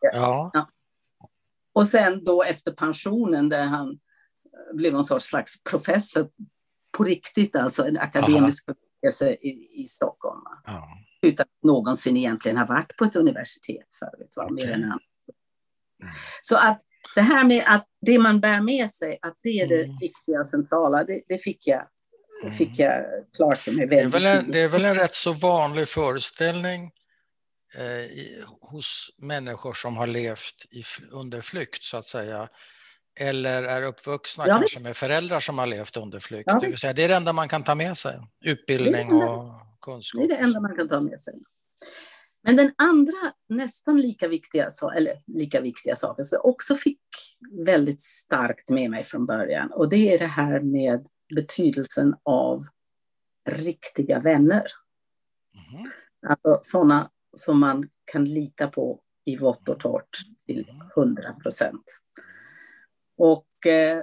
det. 0.00 0.10
Ja. 0.12 0.50
Ja. 0.54 0.66
Och 1.78 1.86
sen 1.86 2.24
då 2.24 2.42
efter 2.42 2.72
pensionen 2.72 3.48
där 3.48 3.64
han 3.64 3.88
eh, 3.88 4.76
blev 4.76 4.92
någon 4.92 5.04
sorts 5.04 5.24
slags 5.24 5.62
professor 5.62 6.28
på 6.96 7.04
riktigt, 7.04 7.56
alltså 7.56 7.86
en 7.86 7.98
akademisk 7.98 8.66
professor 8.66 9.28
i, 9.28 9.82
i 9.82 9.86
Stockholm. 9.86 10.40
Ja. 10.64 10.88
Utan 11.22 11.44
att 11.44 11.68
någonsin 11.68 12.16
egentligen 12.16 12.58
ha 12.58 12.66
varit 12.66 12.96
på 12.96 13.04
ett 13.04 13.16
universitet 13.16 13.86
förut, 13.98 14.32
va? 14.36 14.44
Okay. 14.44 14.54
mer 14.54 14.72
än 14.74 14.82
han. 14.82 14.98
Mm. 16.02 16.14
Så 16.42 16.56
att 16.56 16.82
det 17.14 17.20
här 17.20 17.44
med 17.44 17.64
att 17.66 17.86
det 18.00 18.18
man 18.18 18.40
bär 18.40 18.60
med 18.60 18.90
sig, 18.90 19.18
att 19.22 19.38
det 19.42 19.60
är 19.60 19.68
det 19.68 19.84
mm. 19.84 19.96
viktiga 20.00 20.38
och 20.38 20.46
centrala, 20.46 21.04
det, 21.04 21.22
det 21.28 21.38
fick 21.38 21.66
jag 21.66 21.86
mm. 22.42 22.54
fick 22.54 22.78
jag 22.78 23.04
klart 23.36 23.58
för 23.58 23.72
mig 23.72 23.86
väldigt 23.86 24.12
det 24.12 24.18
är, 24.18 24.34
väl 24.34 24.44
en, 24.44 24.50
det 24.50 24.60
är 24.60 24.68
väl 24.68 24.84
en 24.84 24.94
rätt 24.94 25.14
så 25.14 25.32
vanlig 25.32 25.88
föreställning 25.88 26.90
i, 27.84 28.44
hos 28.60 29.10
människor 29.18 29.74
som 29.74 29.96
har 29.96 30.06
levt 30.06 30.66
i, 30.70 30.84
under 31.12 31.40
flykt 31.40 31.82
så 31.82 31.96
att 31.96 32.06
säga. 32.06 32.48
Eller 33.20 33.62
är 33.62 33.82
uppvuxna 33.82 34.48
ja, 34.48 34.58
kanske 34.58 34.82
med 34.82 34.96
föräldrar 34.96 35.40
som 35.40 35.58
har 35.58 35.66
levt 35.66 35.96
under 35.96 36.20
flykt. 36.20 36.44
Ja, 36.46 36.58
det, 36.58 36.66
vill 36.66 36.78
säga, 36.78 36.92
det 36.92 37.04
är 37.04 37.08
det 37.08 37.14
enda 37.14 37.32
man 37.32 37.48
kan 37.48 37.64
ta 37.64 37.74
med 37.74 37.98
sig, 37.98 38.20
utbildning 38.44 39.12
och 39.12 39.52
kunskap. 39.80 40.20
Det 40.20 40.24
är 40.24 40.28
det 40.28 40.44
enda 40.44 40.60
man 40.60 40.76
kan 40.76 40.88
ta 40.88 41.00
med 41.00 41.20
sig. 41.20 41.34
Men 42.42 42.56
den 42.56 42.72
andra 42.78 43.32
nästan 43.48 44.00
lika 44.00 44.28
viktiga, 44.28 44.68
eller 44.96 45.22
lika 45.26 45.60
viktiga 45.60 45.96
saken 45.96 46.24
som 46.24 46.36
jag 46.36 46.46
också 46.46 46.76
fick 46.76 47.00
väldigt 47.66 48.00
starkt 48.00 48.70
med 48.70 48.90
mig 48.90 49.02
från 49.02 49.26
början 49.26 49.72
och 49.72 49.88
det 49.88 50.14
är 50.14 50.18
det 50.18 50.26
här 50.26 50.60
med 50.60 51.06
betydelsen 51.34 52.14
av 52.22 52.66
riktiga 53.50 54.20
vänner. 54.20 54.66
Mm. 55.54 55.90
Alltså 56.26 56.58
sådana 56.62 57.10
som 57.36 57.60
man 57.60 57.88
kan 58.04 58.24
lita 58.24 58.68
på 58.68 59.00
i 59.24 59.36
vått 59.36 59.68
och 59.68 59.80
torrt 59.80 60.16
till 60.46 60.70
100 60.96 61.22
procent. 61.42 61.84
Och 63.16 63.66
eh, 63.66 64.02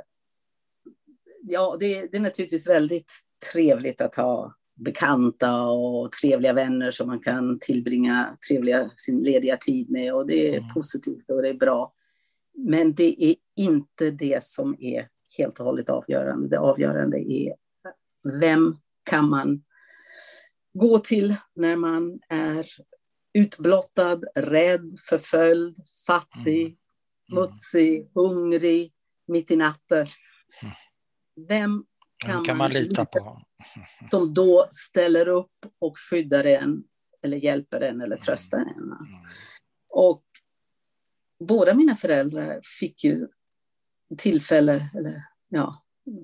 ja, 1.42 1.78
det, 1.80 2.12
det, 2.12 2.18
är 2.18 2.22
naturligtvis 2.22 2.68
väldigt 2.68 3.12
trevligt 3.54 4.02
att 4.02 4.16
ha 4.16 4.56
bekanta 4.76 5.64
och 5.64 6.12
trevliga 6.12 6.54
vänner 6.54 6.92
som 6.92 7.08
man 7.08 7.20
kan 7.20 7.60
tillbringa 7.60 8.38
trevliga, 8.50 8.92
sin 8.96 9.24
lediga 9.24 9.58
tid 9.58 9.90
med 9.90 10.14
och 10.14 10.28
det 10.28 10.56
är 10.56 10.58
mm. 10.58 10.74
positivt 10.74 11.30
och 11.30 11.42
det 11.42 11.50
är 11.50 11.54
bra. 11.54 11.94
Men 12.54 12.94
det 12.94 13.24
är 13.24 13.36
inte 13.56 14.12
det 14.12 14.44
som 14.44 14.76
är 14.80 15.08
helt 15.38 15.60
och 15.60 15.66
hållet 15.66 15.90
avgörande. 15.90 16.48
Det 16.48 16.60
avgörande 16.60 17.32
är 17.32 17.56
vem 18.40 18.78
kan 19.04 19.30
man 19.30 19.64
gå 20.74 21.00
till 21.00 21.36
när 21.54 21.76
man 21.76 22.20
är 22.30 22.68
utblottad, 23.36 24.24
rädd, 24.36 24.96
förföljd, 25.10 25.78
fattig, 26.08 26.66
mm. 26.66 26.78
smutsig, 27.30 28.10
hungrig, 28.14 28.94
mitt 29.28 29.52
i 29.52 29.56
natten. 29.56 30.08
Mm. 30.62 30.74
Vem 31.48 31.86
kan, 32.18 32.46
kan 32.46 32.58
man 32.58 32.72
lita 32.72 33.06
på? 33.06 33.42
Som 34.10 34.34
då 34.34 34.68
ställer 34.72 35.28
upp 35.28 35.66
och 35.80 35.94
skyddar 35.98 36.44
en, 36.44 36.84
eller 37.22 37.38
hjälper 37.38 37.82
en 37.82 38.02
eller 38.02 38.18
tröstar 38.18 38.60
en. 38.60 38.84
Mm. 38.84 39.06
Och 39.90 40.24
båda 41.40 41.74
mina 41.74 41.96
föräldrar 41.96 42.60
fick 42.80 43.04
ju 43.04 43.28
tillfälle, 44.18 44.90
eller 44.96 45.22
ja, 45.50 45.72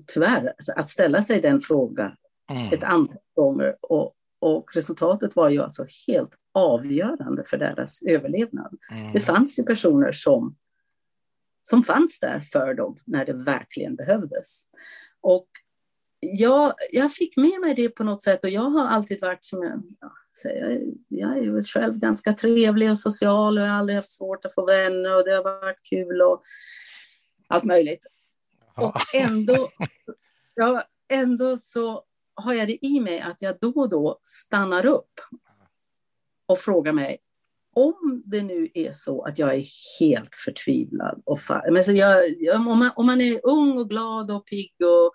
tyvärr, 0.06 0.54
att 0.76 0.88
ställa 0.88 1.22
sig 1.22 1.40
den 1.40 1.60
frågan 1.60 2.16
mm. 2.50 2.72
ett 2.72 2.84
antal 2.84 3.18
gånger. 3.34 3.76
Och, 3.80 4.14
och 4.42 4.70
resultatet 4.74 5.36
var 5.36 5.50
ju 5.50 5.62
alltså 5.62 5.86
helt 6.06 6.34
avgörande 6.52 7.44
för 7.44 7.56
deras 7.56 8.02
överlevnad. 8.02 8.78
Mm. 8.90 9.12
Det 9.12 9.20
fanns 9.20 9.58
ju 9.58 9.62
personer 9.62 10.12
som, 10.12 10.56
som 11.62 11.82
fanns 11.82 12.20
där 12.20 12.40
för 12.40 12.74
dem 12.74 12.98
när 13.04 13.24
det 13.24 13.32
verkligen 13.32 13.96
behövdes. 13.96 14.62
Och 15.20 15.48
jag, 16.20 16.74
jag 16.92 17.12
fick 17.12 17.36
med 17.36 17.60
mig 17.60 17.74
det 17.74 17.88
på 17.88 18.04
något 18.04 18.22
sätt 18.22 18.44
och 18.44 18.50
jag 18.50 18.70
har 18.70 18.88
alltid 18.88 19.20
varit 19.20 19.44
som 19.44 19.62
jag, 19.62 19.82
ja, 20.00 20.12
jag, 20.44 20.80
jag 21.08 21.38
är 21.38 21.42
ju 21.42 21.62
själv 21.62 21.98
ganska 21.98 22.32
trevlig 22.32 22.90
och 22.90 22.98
social 22.98 23.58
och 23.58 23.64
jag 23.64 23.70
har 23.70 23.78
aldrig 23.78 23.96
haft 23.96 24.12
svårt 24.12 24.44
att 24.44 24.54
få 24.54 24.66
vänner 24.66 25.16
och 25.16 25.24
det 25.24 25.34
har 25.34 25.44
varit 25.44 25.82
kul 25.82 26.22
och 26.22 26.42
allt 27.48 27.64
möjligt. 27.64 28.06
Och 28.76 28.94
ändå, 29.14 29.70
ja, 30.54 30.84
ändå 31.08 31.56
så 31.58 32.04
har 32.34 32.54
jag 32.54 32.68
det 32.68 32.86
i 32.86 33.00
mig 33.00 33.20
att 33.20 33.42
jag 33.42 33.58
då 33.60 33.72
och 33.76 33.88
då 33.88 34.20
stannar 34.22 34.86
upp 34.86 35.20
och 36.46 36.58
frågar 36.58 36.92
mig 36.92 37.18
om 37.74 38.22
det 38.24 38.42
nu 38.42 38.68
är 38.74 38.92
så 38.92 39.24
att 39.24 39.38
jag 39.38 39.54
är 39.54 39.64
helt 40.00 40.34
förtvivlad 40.44 41.22
och 41.24 41.38
men 41.70 41.84
så 41.84 41.92
jag, 41.92 42.24
om, 42.54 42.78
man, 42.78 42.90
om 42.96 43.06
man 43.06 43.20
är 43.20 43.46
ung 43.46 43.78
och 43.78 43.88
glad 43.88 44.30
och 44.30 44.46
pigg 44.46 44.74
och 44.80 45.12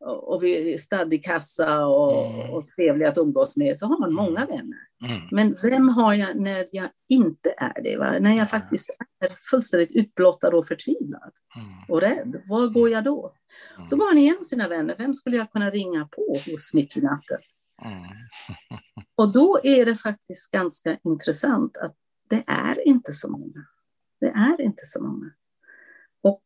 och 0.00 0.42
vi 0.42 0.76
i 1.12 1.18
kassa 1.18 1.86
och, 1.86 2.26
mm. 2.26 2.50
och 2.50 2.68
trevliga 2.68 3.08
att 3.08 3.18
umgås 3.18 3.56
med, 3.56 3.78
så 3.78 3.86
har 3.86 3.98
man 3.98 4.14
många 4.14 4.40
mm. 4.40 4.48
vänner. 4.48 4.78
Mm. 5.04 5.22
Men 5.30 5.56
vem 5.62 5.88
har 5.88 6.14
jag 6.14 6.40
när 6.40 6.66
jag 6.72 6.88
inte 7.08 7.54
är 7.58 7.82
det? 7.82 7.96
Va? 7.96 8.18
När 8.18 8.36
jag 8.36 8.50
faktiskt 8.50 8.90
är 9.20 9.36
fullständigt 9.50 9.92
utblottad 9.92 10.48
och 10.48 10.66
förtvivlad 10.66 11.32
mm. 11.56 11.68
och 11.88 12.00
rädd. 12.00 12.42
Var 12.46 12.66
går 12.66 12.90
jag 12.90 13.04
då? 13.04 13.34
Så 13.86 13.94
mm. 13.94 13.98
går 13.98 14.06
han 14.06 14.18
igenom 14.18 14.44
sina 14.44 14.68
vänner. 14.68 14.96
Vem 14.98 15.14
skulle 15.14 15.36
jag 15.36 15.52
kunna 15.52 15.70
ringa 15.70 16.08
på 16.12 16.38
hos 16.46 16.74
mitt 16.74 16.96
i 16.96 17.00
natten? 17.00 17.38
Mm. 17.84 18.02
och 19.16 19.32
då 19.32 19.60
är 19.62 19.86
det 19.86 19.96
faktiskt 19.96 20.50
ganska 20.50 20.98
intressant 21.04 21.76
att 21.76 21.94
det 22.28 22.44
är 22.46 22.88
inte 22.88 23.12
så 23.12 23.30
många. 23.30 23.66
Det 24.20 24.28
är 24.28 24.60
inte 24.60 24.82
så 24.84 25.02
många. 25.02 25.30
Och 26.22 26.42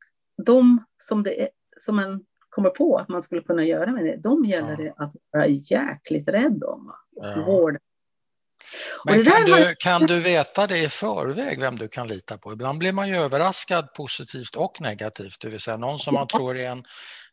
de 0.46 0.84
som, 0.96 1.22
det 1.22 1.42
är, 1.42 1.48
som 1.76 1.96
man 1.96 2.24
kommer 2.50 2.70
på 2.70 2.96
att 2.96 3.08
man 3.08 3.22
skulle 3.22 3.42
kunna 3.42 3.64
göra 3.64 3.92
med 3.92 4.04
det, 4.04 4.16
de 4.16 4.44
gäller 4.44 4.76
det 4.76 4.94
att 4.96 5.12
vara 5.30 5.46
jäkligt 5.46 6.28
rädd 6.28 6.64
om. 6.64 6.92
Ja. 7.16 7.44
Vård. 7.46 7.76
Men 9.04 9.24
kan 9.24 9.44
du, 9.44 9.52
har... 9.52 9.74
kan 9.74 10.02
du 10.02 10.20
veta 10.20 10.66
det 10.66 10.78
i 10.78 10.88
förväg 10.88 11.60
vem 11.60 11.76
du 11.76 11.88
kan 11.88 12.08
lita 12.08 12.38
på? 12.38 12.52
Ibland 12.52 12.78
blir 12.78 12.92
man 12.92 13.08
ju 13.08 13.16
överraskad 13.16 13.94
positivt 13.94 14.56
och 14.56 14.80
negativt, 14.80 15.40
det 15.40 15.48
vill 15.48 15.60
säga 15.60 15.76
någon 15.76 15.98
som 15.98 16.14
man 16.14 16.26
tror 16.26 16.56
är 16.56 16.70
en, 16.70 16.84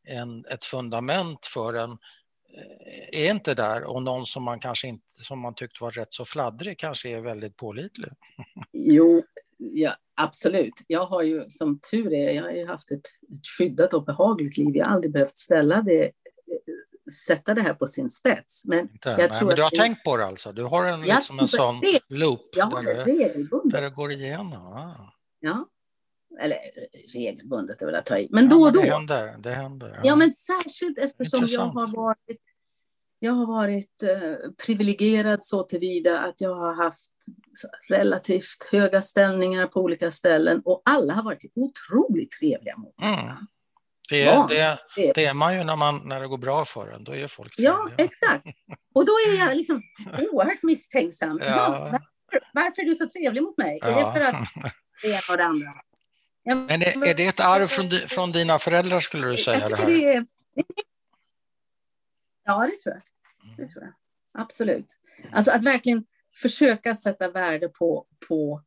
en, 0.03 0.45
ett 0.45 0.65
fundament 0.65 1.45
för 1.45 1.73
en 1.73 1.91
eh, 1.91 3.21
är 3.21 3.31
inte 3.31 3.53
där 3.53 3.83
och 3.83 4.03
någon 4.03 4.25
som 4.25 4.43
man 4.43 4.59
kanske 4.59 4.87
inte, 4.87 5.05
som 5.11 5.39
man 5.39 5.55
tyckte 5.55 5.83
var 5.83 5.91
rätt 5.91 6.13
så 6.13 6.25
fladdrig 6.25 6.79
kanske 6.79 7.09
är 7.09 7.19
väldigt 7.19 7.57
pålitlig. 7.57 8.11
Jo, 8.71 9.23
ja, 9.57 9.95
absolut. 10.15 10.73
Jag 10.87 11.05
har 11.05 11.23
ju 11.23 11.49
som 11.49 11.79
tur 11.91 12.13
är, 12.13 12.31
jag 12.31 12.43
har 12.43 12.67
haft 12.67 12.91
ett, 12.91 12.97
ett 12.97 13.47
skyddat 13.57 13.93
och 13.93 14.05
behagligt 14.05 14.57
liv. 14.57 14.75
Jag 14.75 14.85
har 14.85 14.93
aldrig 14.93 15.13
behövt 15.13 15.37
ställa 15.37 15.81
det, 15.81 16.11
sätta 17.27 17.53
det 17.53 17.61
här 17.61 17.73
på 17.73 17.87
sin 17.87 18.09
spets. 18.09 18.65
Men, 18.65 18.89
jag 19.03 19.17
Nej, 19.17 19.29
tror 19.29 19.47
men 19.47 19.55
du 19.55 19.63
har 19.63 19.69
det, 19.69 19.77
tänkt 19.77 20.03
på 20.03 20.17
det 20.17 20.25
alltså? 20.25 20.51
Du 20.51 20.63
har 20.63 20.85
en, 20.85 21.01
liksom 21.01 21.39
en 21.39 21.47
sån 21.47 21.79
det, 21.79 21.99
loop 22.09 22.53
där, 22.53 22.83
det, 22.83 23.69
där 23.69 23.81
det 23.81 23.89
går 23.89 24.11
igenom? 24.11 24.53
Ah. 24.53 25.13
Ja, 25.39 25.67
eller 26.39 26.57
regelbundet 27.13 27.81
är 27.81 27.85
väl 27.85 27.95
att 27.95 28.05
ta 28.05 28.17
i, 28.17 28.27
men 28.31 28.43
ja, 28.43 28.49
då 28.49 28.61
och 28.61 28.71
då. 28.71 28.81
Det 28.81 28.89
händer. 28.89 29.35
Det 29.39 29.51
händer 29.51 29.87
ja. 29.87 30.01
ja 30.03 30.15
men 30.15 30.33
särskilt 30.33 30.97
eftersom 30.97 31.37
Intressant. 31.37 31.73
jag 31.75 31.81
har 31.81 31.95
varit 31.95 32.41
jag 33.19 33.33
har 33.33 33.45
varit 33.45 34.03
eh, 34.03 34.51
privilegierad 34.65 35.43
så 35.43 35.63
tillvida 35.63 36.19
att 36.19 36.41
jag 36.41 36.55
har 36.55 36.73
haft 36.73 37.11
relativt 37.89 38.69
höga 38.71 39.01
ställningar 39.01 39.67
på 39.67 39.81
olika 39.81 40.11
ställen 40.11 40.61
och 40.65 40.81
alla 40.85 41.13
har 41.13 41.23
varit 41.23 41.45
otroligt 41.55 42.31
trevliga 42.31 42.77
mot 42.77 42.99
mig. 42.99 43.13
Mm. 43.13 43.35
Det, 44.09 44.19
ja, 44.19 44.47
det, 44.95 45.13
det, 45.13 45.25
är 45.25 45.33
man 45.33 45.57
ju 45.57 45.63
när, 45.63 45.75
man, 45.75 46.01
när 46.05 46.21
det 46.21 46.27
går 46.27 46.37
bra 46.37 46.65
för 46.65 46.91
en, 46.91 47.03
då 47.03 47.15
är 47.15 47.27
folk 47.27 47.55
trevliga. 47.55 47.71
Ja, 47.71 48.03
exakt. 48.03 48.47
Och 48.93 49.05
då 49.05 49.11
är 49.11 49.37
jag 49.37 49.57
liksom 49.57 49.81
oerhört 50.31 50.63
misstänksam. 50.63 51.39
Ja. 51.41 51.91
Varför, 51.91 52.47
varför, 52.53 52.81
är 52.81 52.85
du 52.85 52.95
så 52.95 53.09
trevlig 53.09 53.43
mot 53.43 53.57
mig? 53.57 53.79
Ja. 53.81 53.87
Är 53.87 54.05
det 54.05 54.11
för 54.11 54.21
att 54.21 54.47
det 55.01 55.07
ena 55.07 55.19
och 55.29 55.37
det 55.37 55.43
andra? 55.43 55.67
Men 56.67 56.81
är, 56.81 57.07
är 57.07 57.13
det 57.13 57.27
ett 57.27 57.39
arv 57.39 57.67
från, 57.67 57.89
från 58.07 58.31
dina 58.31 58.59
föräldrar 58.59 58.99
skulle 58.99 59.27
du 59.27 59.37
säga? 59.37 59.59
Jag 59.59 59.71
det 59.71 59.75
här? 59.75 59.85
Det 59.85 60.13
är, 60.13 60.25
ja, 62.47 62.69
det 62.71 62.83
tror 62.83 62.95
jag. 62.95 63.01
Det 63.57 63.73
tror 63.73 63.83
jag. 63.83 63.93
Absolut. 64.41 64.97
Alltså 65.31 65.51
att 65.51 65.63
verkligen 65.63 66.05
försöka 66.41 66.95
sätta 66.95 67.31
värde 67.31 67.69
på, 67.69 68.05
på 68.27 68.61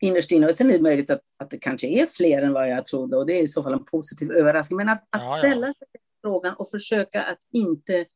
innerst 0.00 0.32
inne. 0.32 0.46
Och 0.46 0.56
sen 0.56 0.70
är 0.70 0.72
det 0.72 0.82
möjligt 0.82 1.10
att, 1.10 1.22
att 1.36 1.50
det 1.50 1.58
kanske 1.58 1.86
är 1.86 2.06
fler 2.06 2.42
än 2.42 2.52
vad 2.52 2.70
jag 2.70 2.86
trodde 2.86 3.16
och 3.16 3.26
det 3.26 3.38
är 3.38 3.42
i 3.42 3.48
så 3.48 3.62
fall 3.62 3.72
en 3.72 3.84
positiv 3.84 4.32
överraskning. 4.32 4.76
Men 4.76 4.88
att, 4.88 5.02
att 5.10 5.22
ja, 5.22 5.36
ställa 5.38 5.66
sig 5.66 5.88
frågan 6.22 6.54
och 6.54 6.70
försöka 6.70 7.22
att 7.22 7.38
inte 7.52 8.06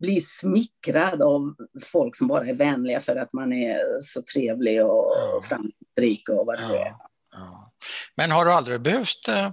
bli 0.00 0.20
smickrad 0.20 1.22
av 1.22 1.54
folk 1.82 2.16
som 2.16 2.28
bara 2.28 2.46
är 2.46 2.54
vänliga 2.54 3.00
för 3.00 3.16
att 3.16 3.32
man 3.32 3.52
är 3.52 4.00
så 4.00 4.22
trevlig 4.34 4.84
och 4.84 5.12
ja. 5.16 5.40
framgångsrik 5.44 6.28
och 6.28 6.46
vad 6.46 6.58
det 6.58 6.62
ja, 6.62 6.86
är. 6.86 6.92
Ja. 7.32 7.72
Men 8.16 8.30
har 8.30 8.44
du 8.44 8.52
aldrig 8.52 8.80
behövt 8.80 9.28
äh, 9.28 9.50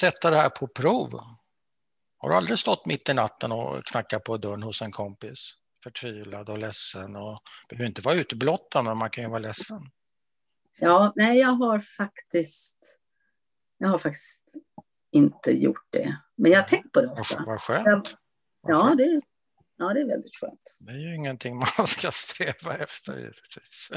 sätta 0.00 0.30
det 0.30 0.36
här 0.36 0.48
på 0.48 0.66
prov? 0.66 1.20
Har 2.18 2.28
du 2.28 2.36
aldrig 2.36 2.58
stått 2.58 2.86
mitt 2.86 3.08
i 3.08 3.14
natten 3.14 3.52
och 3.52 3.84
knackat 3.84 4.24
på 4.24 4.36
dörren 4.36 4.62
hos 4.62 4.82
en 4.82 4.92
kompis? 4.92 5.50
Förtvivlad 5.84 6.48
och 6.48 6.58
ledsen 6.58 7.16
och 7.16 7.38
behöver 7.68 7.86
inte 7.86 8.02
vara 8.02 8.14
utblottad 8.14 8.82
men 8.82 8.98
man 8.98 9.10
kan 9.10 9.24
ju 9.24 9.30
vara 9.30 9.38
ledsen. 9.38 9.80
Ja, 10.78 11.12
nej, 11.16 11.38
jag 11.38 11.48
har 11.48 11.78
faktiskt. 11.78 12.98
Jag 13.78 13.88
har 13.88 13.98
faktiskt 13.98 14.42
inte 15.12 15.50
gjort 15.50 15.86
det, 15.90 16.16
men 16.36 16.52
jag 16.52 16.58
har 16.58 16.68
tänkt 16.68 16.92
på 16.92 17.00
det 17.00 17.08
ofta. 17.08 17.42
Vad 17.46 17.60
skönt. 17.60 18.14
ja, 18.62 18.94
det, 18.98 19.20
ja, 19.78 19.92
det 19.94 20.00
är 20.00 20.06
väldigt 20.06 20.34
skönt. 20.34 20.60
Det 20.78 20.92
är 20.92 20.96
ju 20.96 21.14
ingenting 21.14 21.56
man 21.78 21.86
ska 21.86 22.10
sträva 22.10 22.76
efter 22.76 23.12
givetvis. 23.12 23.90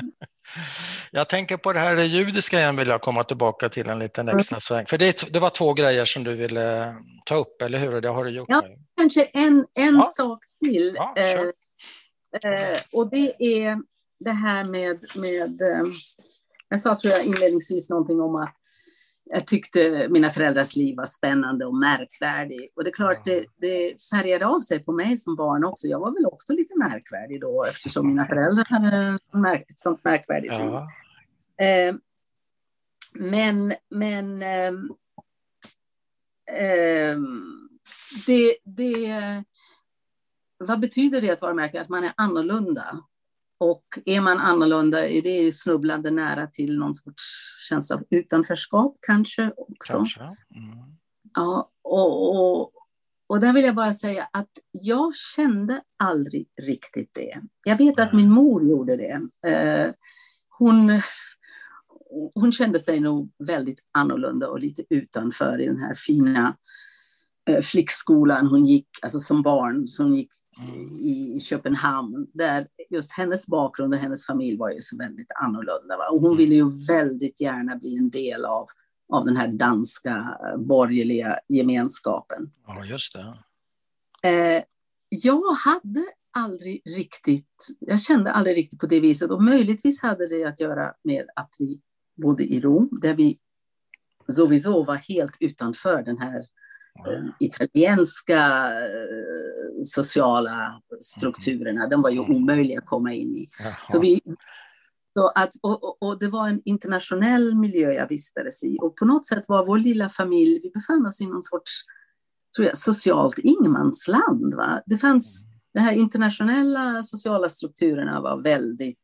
Jag 1.11 1.29
tänker 1.29 1.57
på 1.57 1.73
det 1.73 1.79
här 1.79 1.95
det 1.95 2.05
judiska 2.05 2.59
igen 2.59 2.75
vill 2.75 2.87
jag 2.87 3.01
komma 3.01 3.23
tillbaka 3.23 3.69
till 3.69 3.89
en 3.89 3.99
liten 3.99 4.27
mm. 4.27 4.37
extra 4.37 4.59
sväng. 4.59 4.85
För 4.85 4.97
det, 4.97 5.33
det 5.33 5.39
var 5.39 5.49
två 5.49 5.73
grejer 5.73 6.05
som 6.05 6.23
du 6.23 6.35
ville 6.35 6.95
ta 7.25 7.35
upp, 7.35 7.61
eller 7.61 7.79
hur? 7.79 8.01
Det 8.01 8.09
har 8.09 8.23
du 8.23 8.29
gjort 8.29 8.49
ja, 8.49 8.61
nu. 8.67 8.75
Kanske 8.97 9.23
en, 9.23 9.65
en 9.73 9.95
ja. 9.95 10.11
sak 10.15 10.39
till. 10.63 10.93
Ja, 10.95 11.13
eh, 11.17 11.41
eh, 12.43 12.79
och 12.93 13.09
det 13.09 13.35
är 13.39 13.77
det 14.19 14.31
här 14.31 14.63
med, 14.63 14.99
med 15.15 15.61
eh, 15.61 15.83
jag 16.69 16.79
sa 16.79 16.95
tror 16.95 17.13
jag 17.13 17.25
inledningsvis 17.25 17.89
någonting 17.89 18.21
om 18.21 18.35
att 18.35 18.58
jag 19.31 19.47
tyckte 19.47 20.07
mina 20.09 20.29
föräldrars 20.29 20.75
liv 20.75 20.95
var 20.97 21.05
spännande 21.05 21.65
och 21.65 21.75
märkvärdig. 21.75 22.69
Och 22.75 22.83
det 22.83 22.89
är 22.89 22.93
klart, 22.93 23.25
det, 23.25 23.45
det 23.57 24.03
färgade 24.09 24.45
av 24.45 24.59
sig 24.59 24.79
på 24.79 24.91
mig 24.91 25.17
som 25.17 25.35
barn 25.35 25.63
också. 25.63 25.87
Jag 25.87 25.99
var 25.99 26.11
väl 26.11 26.25
också 26.25 26.53
lite 26.53 26.77
märkvärdig 26.77 27.41
då 27.41 27.63
eftersom 27.63 28.07
mina 28.07 28.25
föräldrar 28.25 28.65
hade 28.69 29.55
ett 29.69 29.79
sånt 29.79 30.03
märkvärdigt 30.03 30.53
liv. 30.53 30.61
Ja. 30.61 30.87
Eh, 31.65 31.95
men 33.13 33.73
men 33.89 34.41
eh, 34.41 34.73
eh, 36.59 37.17
det, 38.25 38.57
det, 38.63 39.43
vad 40.57 40.79
betyder 40.79 41.21
det 41.21 41.29
att 41.29 41.41
vara 41.41 41.53
märkvärdig? 41.53 41.83
Att 41.83 41.89
man 41.89 42.03
är 42.03 42.13
annorlunda. 42.17 43.03
Och 43.59 43.83
är 44.05 44.21
man 44.21 44.37
annorlunda 44.37 45.07
är 45.07 45.21
det 45.21 45.51
snubblande 45.51 46.11
nära 46.11 46.47
till 46.47 46.79
någon 46.79 46.95
sorts 46.95 47.23
känsla 47.69 47.95
av 47.95 48.03
utanförskap 48.09 48.97
kanske 49.01 49.51
också. 49.57 49.93
Kanske. 49.93 50.21
Mm. 50.21 50.35
Ja, 51.33 51.71
och, 51.81 52.35
och, 52.35 52.71
och 53.27 53.39
där 53.39 53.53
vill 53.53 53.65
jag 53.65 53.75
bara 53.75 53.93
säga 53.93 54.29
att 54.33 54.49
jag 54.71 55.15
kände 55.15 55.81
aldrig 56.03 56.47
riktigt 56.61 57.09
det. 57.13 57.41
Jag 57.63 57.77
vet 57.77 57.99
att 57.99 58.13
min 58.13 58.31
mor 58.31 58.63
gjorde 58.63 58.97
det. 58.97 59.49
Eh, 59.49 59.93
hon, 60.49 60.91
hon 62.35 62.51
kände 62.51 62.79
sig 62.79 62.99
nog 62.99 63.31
väldigt 63.39 63.87
annorlunda 63.91 64.47
och 64.47 64.59
lite 64.59 64.83
utanför 64.89 65.61
i 65.61 65.65
den 65.65 65.79
här 65.79 65.93
fina 65.93 66.55
Eh, 67.49 67.61
flickskolan 67.61 68.47
hon 68.47 68.65
gick, 68.65 68.87
alltså 69.01 69.19
som 69.19 69.41
barn, 69.41 69.87
som 69.87 70.15
gick 70.15 70.31
mm. 70.61 70.99
i 70.99 71.39
Köpenhamn, 71.39 72.27
där 72.33 72.67
just 72.89 73.11
hennes 73.11 73.47
bakgrund 73.47 73.93
och 73.93 73.99
hennes 73.99 74.25
familj 74.25 74.57
var 74.57 74.71
ju 74.71 74.81
så 74.81 74.97
väldigt 74.97 75.31
annorlunda. 75.41 75.97
Va? 75.97 76.09
Och 76.09 76.21
hon 76.21 76.31
mm. 76.31 76.37
ville 76.37 76.55
ju 76.55 76.85
väldigt 76.85 77.41
gärna 77.41 77.75
bli 77.75 77.97
en 77.97 78.09
del 78.09 78.45
av, 78.45 78.67
av 79.13 79.25
den 79.25 79.37
här 79.37 79.47
danska 79.47 80.37
eh, 80.43 80.57
borgerliga 80.57 81.39
gemenskapen. 81.47 82.51
Ja, 82.67 82.85
just 82.85 83.13
det. 83.13 83.37
Eh, 84.29 84.63
jag 85.09 85.53
hade 85.53 86.05
aldrig 86.31 86.81
riktigt, 86.97 87.67
jag 87.79 88.01
kände 88.01 88.31
aldrig 88.31 88.57
riktigt 88.57 88.79
på 88.79 88.85
det 88.85 88.99
viset 88.99 89.31
och 89.31 89.43
möjligtvis 89.43 90.01
hade 90.01 90.27
det 90.27 90.43
att 90.43 90.59
göra 90.59 90.93
med 91.03 91.25
att 91.35 91.55
vi 91.59 91.81
bodde 92.15 92.43
i 92.43 92.61
Rom, 92.61 92.89
där 93.01 93.13
vi 93.13 93.39
sowieso 94.27 94.83
var 94.83 94.95
helt 94.95 95.37
utanför 95.39 96.03
den 96.03 96.17
här 96.17 96.43
italienska 97.39 98.71
eh, 98.81 99.83
sociala 99.83 100.81
strukturerna, 101.01 101.87
de 101.87 102.01
var 102.01 102.09
ju 102.09 102.19
mm. 102.19 102.35
omöjliga 102.35 102.79
att 102.79 102.85
komma 102.85 103.13
in 103.13 103.37
i. 103.37 103.45
Så 103.87 103.99
vi, 103.99 104.21
så 105.17 105.31
att, 105.35 105.53
och, 105.61 106.03
och, 106.03 106.19
det 106.19 106.27
var 106.27 106.47
en 106.47 106.61
internationell 106.65 107.55
miljö 107.55 107.91
jag 107.91 108.07
vistades 108.07 108.63
i 108.63 108.77
och 108.81 108.95
på 108.95 109.05
något 109.05 109.27
sätt 109.27 109.43
var 109.47 109.65
vår 109.65 109.77
lilla 109.77 110.09
familj, 110.09 110.59
vi 110.63 110.69
befann 110.69 111.05
oss 111.05 111.21
i 111.21 111.27
någon 111.27 111.43
sorts 111.43 111.71
tror 112.55 112.67
jag, 112.67 112.77
socialt 112.77 113.37
ingenmansland. 113.37 114.55
Va? 114.55 114.81
Det 114.85 114.97
fanns, 114.97 115.43
mm. 115.43 115.59
de 115.73 115.79
här 115.79 115.93
internationella 115.93 117.03
sociala 117.03 117.49
strukturerna 117.49 118.21
var 118.21 118.41
väldigt 118.41 118.99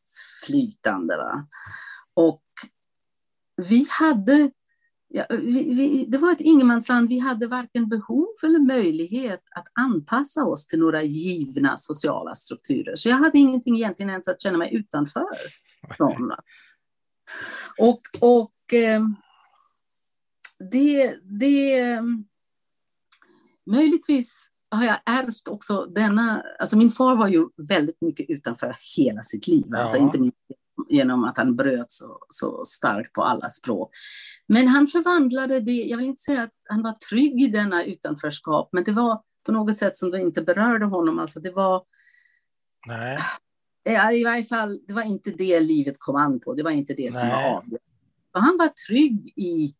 flytande. 0.46 1.18
Va? 1.18 1.48
Och 2.14 2.44
vi 3.58 3.88
hade 3.90 4.52
Ja, 5.18 5.26
vi, 5.30 5.74
vi, 5.74 6.06
det 6.08 6.18
var 6.18 6.32
ett 6.32 6.42
ingenmansland. 6.42 7.10
Vi 7.10 7.20
hade 7.20 7.48
varken 7.48 7.90
behov 7.90 8.28
eller 8.44 8.60
möjlighet 8.60 9.44
att 9.56 9.68
anpassa 9.74 10.46
oss 10.46 10.68
till 10.68 10.80
några 10.80 11.04
givna 11.04 11.78
sociala 11.78 12.36
strukturer. 12.36 12.96
Så 12.96 13.10
jag 13.10 13.16
hade 13.16 13.38
ingenting 13.38 13.76
egentligen 13.76 14.10
ens 14.10 14.28
att 14.28 14.42
känna 14.42 14.58
mig 14.58 14.76
utanför 14.76 15.36
från. 15.98 16.32
Och, 17.78 18.02
och 18.20 18.74
eh, 18.74 19.02
det, 20.72 21.16
det... 21.24 22.02
Möjligtvis 23.66 24.50
har 24.72 24.84
jag 24.84 24.98
ärvt 25.06 25.48
också 25.48 25.86
denna... 25.86 26.44
Alltså 26.60 26.78
min 26.78 26.92
far 26.92 27.16
var 27.16 27.28
ju 27.28 27.48
väldigt 27.68 28.02
mycket 28.02 28.30
utanför 28.30 28.76
hela 28.98 29.22
sitt 29.22 29.48
liv. 29.48 29.64
Alltså 29.66 29.78
ja. 29.78 29.82
Alltså 29.82 29.98
inte 29.98 30.20
minst 30.20 30.38
genom 30.90 31.24
att 31.24 31.38
han 31.38 31.56
bröt 31.56 31.92
så, 31.92 32.20
så 32.30 32.66
starkt 32.66 33.14
på 33.14 33.24
alla 33.24 33.50
språk. 33.50 33.96
Men 34.48 34.68
han 34.68 34.88
förvandlade 34.88 35.60
det, 35.60 35.72
jag 35.72 35.98
vill 35.98 36.08
inte 36.08 36.22
säga 36.22 36.42
att 36.42 36.54
han 36.70 36.84
var 36.84 36.92
trygg 36.92 37.42
i 37.42 37.48
denna 37.48 37.84
utanförskap, 37.84 38.70
men 38.72 38.84
det 38.84 38.92
var 38.92 39.22
på 39.46 39.52
något 39.52 39.78
sätt 39.78 39.98
som 39.98 40.12
det 40.12 40.22
inte 40.22 40.42
berörde 40.42 40.86
honom. 40.86 41.20
Alltså 41.20 41.40
det 41.40 41.52
var... 41.52 41.84
Nej. 42.88 43.20
I 44.20 44.24
varje 44.24 44.44
fall, 44.44 44.80
det 44.88 44.94
var 44.94 45.04
inte 45.04 45.32
det 45.32 45.60
livet 45.60 45.96
kom 46.00 46.16
an 46.16 46.40
på, 46.40 46.54
det 46.54 46.64
var 46.64 46.72
inte 46.72 46.94
det 46.94 47.04
Nej. 47.04 47.12
som 47.12 47.28
var 47.28 47.36
avgörande. 47.36 47.78
Han 48.32 48.58
var 48.58 48.68
trygg 48.68 49.34
i 49.36 49.76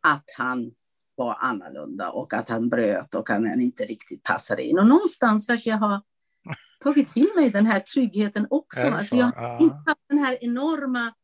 att 0.00 0.24
han 0.38 0.70
var 1.14 1.36
annorlunda 1.40 2.10
och 2.10 2.34
att 2.34 2.48
han 2.48 2.68
bröt 2.68 3.14
och 3.14 3.30
att 3.30 3.36
han 3.36 3.60
inte 3.60 3.84
riktigt 3.84 4.22
passade 4.22 4.62
in. 4.62 4.78
Och 4.78 4.86
någonstans 4.86 5.48
verkar 5.48 5.70
jag 5.70 5.78
ha 5.78 6.02
tagit 6.80 7.12
till 7.12 7.30
mig 7.36 7.50
den 7.50 7.66
här 7.66 7.80
tryggheten 7.80 8.46
också. 8.50 8.80
Alltså 8.80 9.16
jag 9.16 9.26
har 9.26 9.62
inte 9.62 9.82
haft 9.86 10.08
den 10.08 10.18
här 10.18 10.38
enorma 10.40 11.14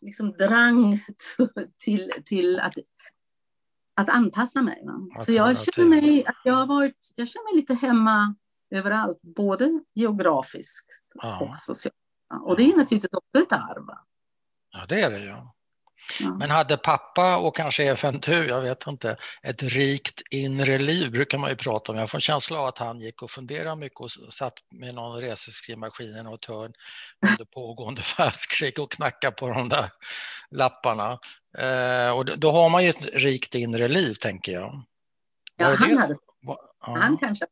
liksom, 0.00 0.32
drang 0.32 1.00
till, 1.84 2.12
till 2.24 2.60
att, 2.60 2.74
att 3.94 4.10
anpassa 4.10 4.62
mig. 4.62 4.86
Så 5.18 5.32
jag 5.32 5.56
känner 5.58 6.02
mig, 6.02 6.26
att 6.26 6.40
jag, 6.44 6.54
har 6.54 6.66
varit, 6.66 7.12
jag 7.16 7.28
känner 7.28 7.52
mig 7.52 7.60
lite 7.60 7.74
hemma 7.74 8.34
överallt, 8.70 9.22
både 9.22 9.80
geografiskt 9.94 10.86
ja. 11.14 11.48
och 11.50 11.58
socialt. 11.58 11.94
Och 12.42 12.56
det 12.56 12.62
är 12.62 12.76
naturligtvis 12.76 13.12
också 13.12 13.42
ett 13.42 13.52
arv. 13.52 13.86
Ja, 14.70 14.86
det 14.88 15.00
är 15.00 15.10
det 15.10 15.20
ju. 15.20 15.34
Men 16.38 16.50
hade 16.50 16.76
pappa 16.76 17.36
och 17.36 17.56
kanske 17.56 17.84
även 17.84 18.20
du, 18.20 18.46
jag 18.46 18.62
vet 18.62 18.86
inte, 18.86 19.16
ett 19.42 19.62
rikt 19.62 20.22
inre 20.30 20.78
liv 20.78 21.10
brukar 21.10 21.38
man 21.38 21.50
ju 21.50 21.56
prata 21.56 21.92
om. 21.92 21.98
Jag 21.98 22.10
får 22.10 22.20
känsla 22.20 22.58
av 22.58 22.66
att 22.66 22.78
han 22.78 23.00
gick 23.00 23.22
och 23.22 23.30
funderade 23.30 23.76
mycket 23.76 24.00
och 24.00 24.10
satt 24.10 24.54
med 24.70 24.94
någon 24.94 25.20
reseskrivmaskin 25.20 26.16
i 26.16 26.22
något 26.22 26.44
hörn 26.44 26.72
under 27.30 27.44
pågående 27.54 28.02
världskrig 28.18 28.78
och 28.78 28.92
knackade 28.92 29.36
på 29.36 29.48
de 29.48 29.68
där 29.68 29.90
lapparna. 30.50 31.18
Eh, 31.58 32.10
och 32.10 32.38
då 32.38 32.50
har 32.50 32.70
man 32.70 32.84
ju 32.84 32.90
ett 32.90 33.14
rikt 33.14 33.54
inre 33.54 33.88
liv, 33.88 34.14
tänker 34.14 34.52
jag. 34.52 34.82
Ja, 35.56 35.74
han, 35.78 35.98
hade, 35.98 36.14
han 36.78 37.18
kanske 37.18 37.46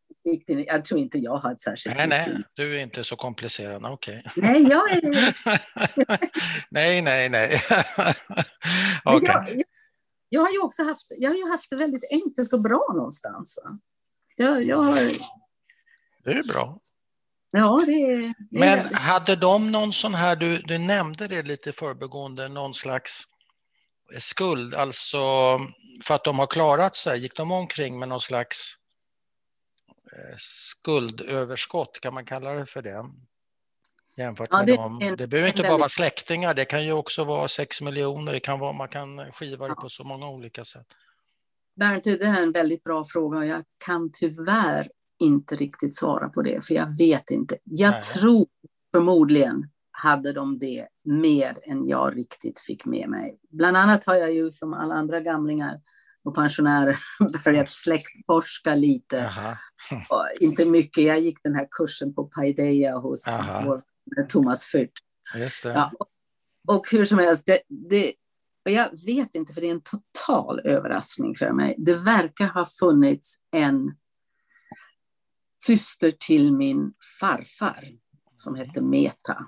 jag 0.47 0.85
tror 0.85 1.01
inte 1.01 1.18
jag 1.18 1.37
har 1.37 1.53
ett 1.53 1.61
särskilt 1.61 1.97
Nej, 1.97 2.09
nej, 2.09 2.43
du 2.57 2.79
är 2.79 2.83
inte 2.83 3.05
så 3.05 3.16
komplicerad, 3.16 3.85
okej. 3.85 4.22
Okay. 4.27 4.43
Nej, 4.43 4.62
jag 4.62 4.91
är... 4.91 5.35
nej, 6.70 7.03
nej, 7.03 7.29
nej. 7.29 7.55
okay. 9.05 9.55
jag, 9.55 9.62
jag 10.29 10.41
har 10.41 10.51
ju 10.51 10.61
också 10.61 10.83
haft, 10.83 11.07
jag 11.09 11.31
har 11.31 11.37
ju 11.37 11.49
haft 11.49 11.70
det 11.70 11.77
väldigt 11.77 12.05
enkelt 12.11 12.53
och 12.53 12.61
bra 12.61 12.87
någonstans. 12.95 13.59
Va? 13.64 13.79
Jag, 14.37 14.62
jag 14.62 14.77
har... 14.77 15.12
Det 16.25 16.33
är 16.33 16.53
bra. 16.53 16.81
Ja, 17.51 17.83
det 17.87 17.93
är, 17.93 18.35
det 18.51 18.59
Men 18.59 18.79
är 18.79 18.95
hade 18.95 19.37
de 19.37 19.72
någon 19.72 19.93
sån 19.93 20.14
här, 20.14 20.37
du, 20.37 20.59
du 20.59 20.79
nämnde 20.79 21.29
det 21.29 21.43
lite 21.43 21.72
förbegående, 21.72 22.49
någon 22.49 22.75
slags 22.75 23.22
skuld, 24.18 24.75
alltså 24.75 25.18
för 26.05 26.14
att 26.14 26.25
de 26.25 26.39
har 26.39 26.47
klarat 26.47 26.95
sig, 26.95 27.18
gick 27.18 27.37
de 27.37 27.53
omkring 27.53 27.99
med 27.99 28.09
någon 28.09 28.20
slags 28.20 28.77
skuldöverskott, 30.38 32.00
kan 32.00 32.14
man 32.14 32.24
kalla 32.24 32.52
det 32.52 32.66
för 32.66 32.82
det? 32.82 33.05
Jämfört 34.16 34.48
ja, 34.50 34.59
med 34.59 34.66
det, 34.66 34.76
dem. 34.76 34.98
En, 35.02 35.16
det 35.16 35.26
behöver 35.26 35.48
inte 35.48 35.62
bara 35.62 35.78
vara 35.78 35.88
släktingar, 35.88 36.55
det 36.55 36.64
kan 36.64 36.84
ju 36.84 36.92
också 36.92 37.24
vara 37.24 37.48
sex 37.48 37.80
miljoner, 37.80 38.32
det 38.32 38.40
kan 38.40 38.59
vara, 38.59 38.72
man 38.72 38.88
kan 38.88 39.32
skiva 39.32 39.66
det 39.66 39.74
ja. 39.76 39.82
på 39.82 39.88
så 39.88 40.05
många 40.05 40.28
olika 40.28 40.64
sätt. 40.64 40.86
Bernt, 41.76 42.05
det 42.05 42.22
är 42.22 42.42
en 42.42 42.52
väldigt 42.52 42.84
bra 42.84 43.05
fråga 43.05 43.38
och 43.38 43.46
jag 43.46 43.64
kan 43.86 44.11
tyvärr 44.12 44.90
inte 45.18 45.57
riktigt 45.57 45.96
svara 45.96 46.28
på 46.28 46.42
det, 46.42 46.66
för 46.66 46.74
jag 46.74 46.98
vet 46.98 47.30
inte. 47.30 47.59
Jag 47.64 47.90
Nej. 47.90 48.02
tror 48.02 48.46
förmodligen 48.94 49.70
hade 49.90 50.32
de 50.32 50.59
det 50.59 50.88
mer 51.05 51.59
än 51.62 51.88
jag 51.88 52.18
riktigt 52.18 52.61
fick 52.61 52.84
med 52.84 53.09
mig. 53.09 53.38
Bland 53.50 53.76
annat 53.76 54.05
har 54.05 54.14
jag 54.14 54.32
ju 54.32 54.50
som 54.50 54.74
alla 54.74 54.94
andra 54.94 55.20
gamlingar 55.20 55.80
och 56.25 56.35
pensionärer 56.35 56.97
börjat 57.45 57.70
släktforska 57.70 58.75
lite. 58.75 59.31
inte 60.41 60.64
mycket, 60.64 61.05
jag 61.05 61.20
gick 61.20 61.43
den 61.43 61.55
här 61.55 61.68
kursen 61.70 62.14
på 62.14 62.25
Paideia 62.25 62.97
hos 62.97 63.25
vår, 63.66 63.79
Thomas 64.29 64.75
Fürth. 64.75 65.01
Ja, 65.75 65.91
och 66.68 66.91
hur 66.91 67.05
som 67.05 67.18
helst, 67.18 67.47
det, 67.47 67.62
det, 67.68 68.12
och 68.64 68.70
jag 68.70 69.05
vet 69.07 69.35
inte, 69.35 69.53
för 69.53 69.61
det 69.61 69.66
är 69.66 69.70
en 69.70 69.81
total 69.81 70.61
överraskning 70.61 71.35
för 71.37 71.53
mig. 71.53 71.75
Det 71.79 71.95
verkar 71.95 72.49
ha 72.49 72.66
funnits 72.66 73.39
en 73.51 73.97
syster 75.64 76.14
till 76.27 76.53
min 76.53 76.93
farfar 77.20 77.85
som 78.37 78.55
hette 78.55 78.81
Meta, 78.81 79.47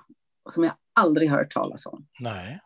som 0.49 0.63
jag 0.63 0.73
aldrig 0.93 1.29
hört 1.29 1.51
talas 1.51 1.85
om. 1.85 2.07
Nej. 2.19 2.59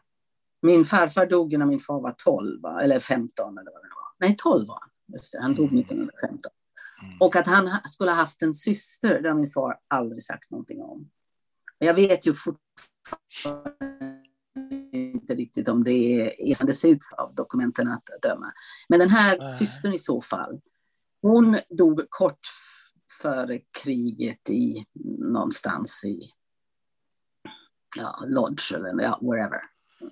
Min 0.62 0.86
farfar 0.86 1.26
dog 1.26 1.58
när 1.58 1.66
min 1.66 1.80
far 1.80 2.02
var 2.02 2.16
12, 2.18 2.66
eller 2.66 3.00
15 3.00 3.58
eller 3.58 3.72
vad 3.72 3.82
det. 3.82 3.91
Nej, 4.22 4.36
12 4.38 4.68
var 4.68 4.80
han. 4.82 4.90
Just 5.14 5.32
det, 5.32 5.42
han 5.42 5.56
dog 5.56 5.80
1915. 5.80 6.52
Mm. 7.04 7.18
Och 7.20 7.36
att 7.36 7.48
han 7.48 7.70
skulle 7.90 8.12
ha 8.12 8.16
haft 8.16 8.42
en 8.42 8.54
syster, 8.54 9.22
det 9.22 9.30
har 9.30 9.36
min 9.36 9.50
far 9.50 9.80
aldrig 9.88 10.24
sagt 10.24 10.52
någonting 10.52 10.82
om. 10.82 11.10
Jag 11.78 11.94
vet 11.94 12.28
ju 12.28 12.34
fortfarande 12.34 13.82
inte 14.94 15.36
riktigt 15.36 15.68
om 15.68 15.84
det 15.84 16.32
är 16.52 16.56
som 16.56 16.68
det 16.68 16.74
ser 16.74 16.90
ut 16.90 17.00
av 17.18 17.36
dokumenten 17.36 17.88
att 17.88 18.04
döma. 18.22 18.54
Men 18.90 19.00
den 19.00 19.10
här 19.10 19.38
Nej. 19.38 19.48
systern 19.48 19.94
i 19.94 20.00
så 20.00 20.22
fall, 20.22 20.62
hon 21.22 21.58
dog 21.70 22.02
kort 22.10 22.40
före 23.22 23.60
kriget 23.84 24.50
i 24.50 24.86
någonstans 25.20 26.04
i 26.06 26.32
ja, 27.98 28.24
Lodge 28.28 28.74
eller 28.76 29.04
ja, 29.04 29.20
wherever. 29.22 29.62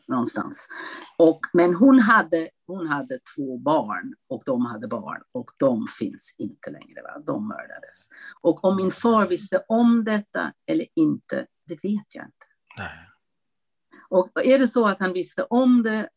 Någonstans. 0.07 0.69
Och, 1.17 1.39
men 1.53 1.75
hon 1.75 1.99
hade, 1.99 2.49
hon 2.67 2.87
hade 2.87 3.19
två 3.35 3.57
barn 3.57 4.13
och 4.29 4.43
de 4.45 4.65
hade 4.65 4.87
barn 4.87 5.21
och 5.31 5.51
de 5.57 5.87
finns 5.99 6.35
inte 6.37 6.71
längre. 6.71 7.01
Va? 7.01 7.21
De 7.25 7.47
mördades. 7.47 8.09
Och 8.41 8.63
om 8.63 8.75
min 8.75 8.91
far 8.91 9.27
visste 9.27 9.63
om 9.67 10.03
detta 10.03 10.53
eller 10.65 10.85
inte, 10.95 11.45
det 11.67 11.73
vet 11.83 12.15
jag 12.15 12.25
inte. 12.25 12.45
Nej. 12.77 13.09
Och 14.09 14.31
är 14.45 14.59
det 14.59 14.67
så 14.67 14.87
att 14.87 14.99
han 14.99 15.13
visste 15.13 15.43
om 15.43 15.83
det 15.83 16.09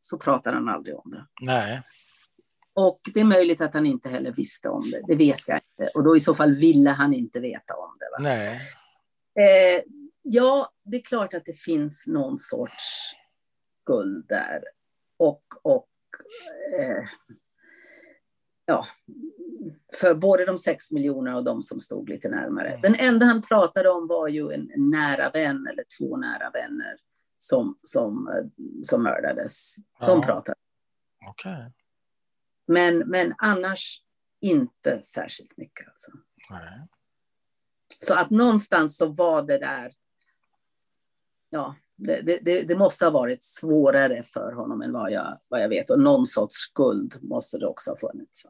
så 0.00 0.18
pratar 0.18 0.52
han 0.52 0.68
aldrig 0.68 0.96
om 0.96 1.10
det. 1.10 1.26
Nej. 1.40 1.82
Och 2.74 2.98
det 3.14 3.20
är 3.20 3.24
möjligt 3.24 3.60
att 3.60 3.74
han 3.74 3.86
inte 3.86 4.08
heller 4.08 4.32
visste 4.32 4.68
om 4.68 4.90
det, 4.90 5.02
det 5.06 5.14
vet 5.14 5.48
jag 5.48 5.56
inte. 5.56 5.90
Och 5.98 6.04
då 6.04 6.16
i 6.16 6.20
så 6.20 6.34
fall 6.34 6.54
ville 6.54 6.90
han 6.90 7.14
inte 7.14 7.40
veta 7.40 7.74
om 7.74 7.96
det. 7.98 8.06
Va? 8.12 8.18
Nej. 8.20 8.60
Eh, 9.40 9.82
ja, 10.32 10.72
det 10.84 10.96
är 10.96 11.02
klart 11.02 11.34
att 11.34 11.44
det 11.44 11.58
finns 11.58 12.06
någon 12.06 12.38
sorts 12.38 13.12
skuld 13.82 14.26
där. 14.28 14.62
Och, 15.16 15.44
och 15.62 15.88
eh, 16.78 17.04
ja, 18.66 18.84
för 20.00 20.14
både 20.14 20.44
de 20.44 20.58
sex 20.58 20.92
miljonerna 20.92 21.36
och 21.36 21.44
de 21.44 21.62
som 21.62 21.80
stod 21.80 22.08
lite 22.08 22.28
närmare. 22.28 22.68
Mm. 22.68 22.80
Den 22.80 22.94
enda 22.94 23.26
han 23.26 23.42
pratade 23.42 23.90
om 23.90 24.06
var 24.06 24.28
ju 24.28 24.52
en, 24.52 24.70
nära 24.76 25.30
vän 25.30 25.66
eller 25.66 25.84
två 25.98 26.16
nära 26.16 26.50
vänner 26.50 26.96
som, 27.36 27.78
som, 27.82 28.28
eh, 28.28 28.64
som 28.82 29.02
mördades. 29.02 29.74
De 30.00 30.22
pratade. 30.22 30.58
Okay. 31.30 31.70
Men, 32.66 32.98
men 32.98 33.34
annars 33.38 34.02
inte 34.40 35.02
särskilt 35.02 35.56
mycket. 35.56 35.88
Alltså. 35.88 36.12
Nej. 36.50 36.88
Så 38.00 38.14
att 38.14 38.30
någonstans 38.30 38.96
så 38.96 39.06
var 39.06 39.42
det 39.42 39.58
där, 39.58 39.92
ja, 41.50 41.76
det, 41.96 42.40
det, 42.42 42.62
det, 42.62 42.76
måste 42.76 43.04
ha 43.04 43.10
varit 43.10 43.44
svårare 43.44 44.22
för 44.22 44.52
honom 44.52 44.82
än 44.82 44.92
vad 44.92 45.12
jag, 45.12 45.38
vad 45.48 45.62
jag 45.62 45.68
vet. 45.68 45.90
Och 45.90 46.00
någon 46.00 46.26
sorts 46.26 46.54
skuld 46.56 47.14
måste 47.22 47.58
det 47.58 47.66
också 47.66 47.90
ha 47.90 47.96
funnits. 47.96 48.46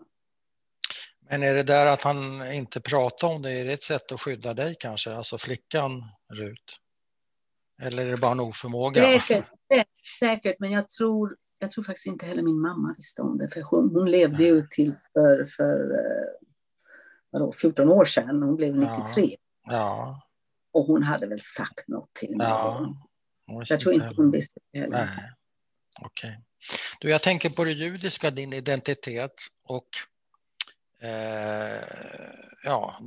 Men 1.31 1.43
är 1.43 1.55
det 1.55 1.63
där 1.63 1.87
att 1.87 2.03
han 2.03 2.53
inte 2.53 2.81
pratar 2.81 3.29
om 3.29 3.43
det, 3.43 3.51
är 3.51 3.65
det 3.65 3.73
ett 3.73 3.83
sätt 3.83 4.13
att 4.13 4.21
skydda 4.21 4.55
dig 4.55 4.77
kanske, 4.81 5.15
alltså 5.15 5.39
flickan 5.39 6.05
Rut? 6.33 6.77
Eller 7.83 8.07
är 8.07 8.11
det 8.11 8.21
bara 8.21 8.33
en 8.33 8.41
oförmåga? 8.41 9.21
Säkert, 9.21 9.49
säkert 10.21 10.57
men 10.59 10.71
jag 10.71 10.89
tror, 10.89 11.37
jag 11.59 11.71
tror 11.71 11.85
faktiskt 11.85 12.07
inte 12.07 12.27
heller 12.27 12.43
min 12.43 12.61
mamma 12.61 12.95
visste 12.97 13.23
om 13.23 13.39
det, 13.39 13.49
för 13.49 13.63
hon, 13.63 13.91
hon 13.95 14.11
levde 14.11 14.45
ju 14.45 14.67
till 14.71 14.93
för, 15.13 15.45
för 15.45 15.81
eh, 15.81 16.49
vadå, 17.31 17.53
14 17.53 17.89
år 17.89 18.05
sedan, 18.05 18.43
hon 18.43 18.57
blev 18.57 18.77
93. 18.77 19.37
Ja. 19.67 19.73
ja. 19.73 20.23
Och 20.73 20.85
hon 20.85 21.03
hade 21.03 21.27
väl 21.27 21.41
sagt 21.41 21.89
något 21.89 22.15
till 22.15 22.37
mig. 22.37 22.47
Ja. 22.47 22.95
Jag 23.69 23.81
tror 23.81 23.95
inte 23.95 24.13
hon 24.17 24.31
visste 24.31 24.61
det 24.73 24.79
heller. 24.79 24.91
Nej. 24.91 25.33
Okay. 26.01 26.33
Du, 27.01 27.11
jag 27.11 27.23
tänker 27.23 27.51
på 27.51 27.65
det 27.65 27.73
judiska, 27.73 28.31
din 28.31 28.53
identitet 28.53 29.35
och 29.65 29.89
eh, 31.03 31.83
ja, 32.65 33.01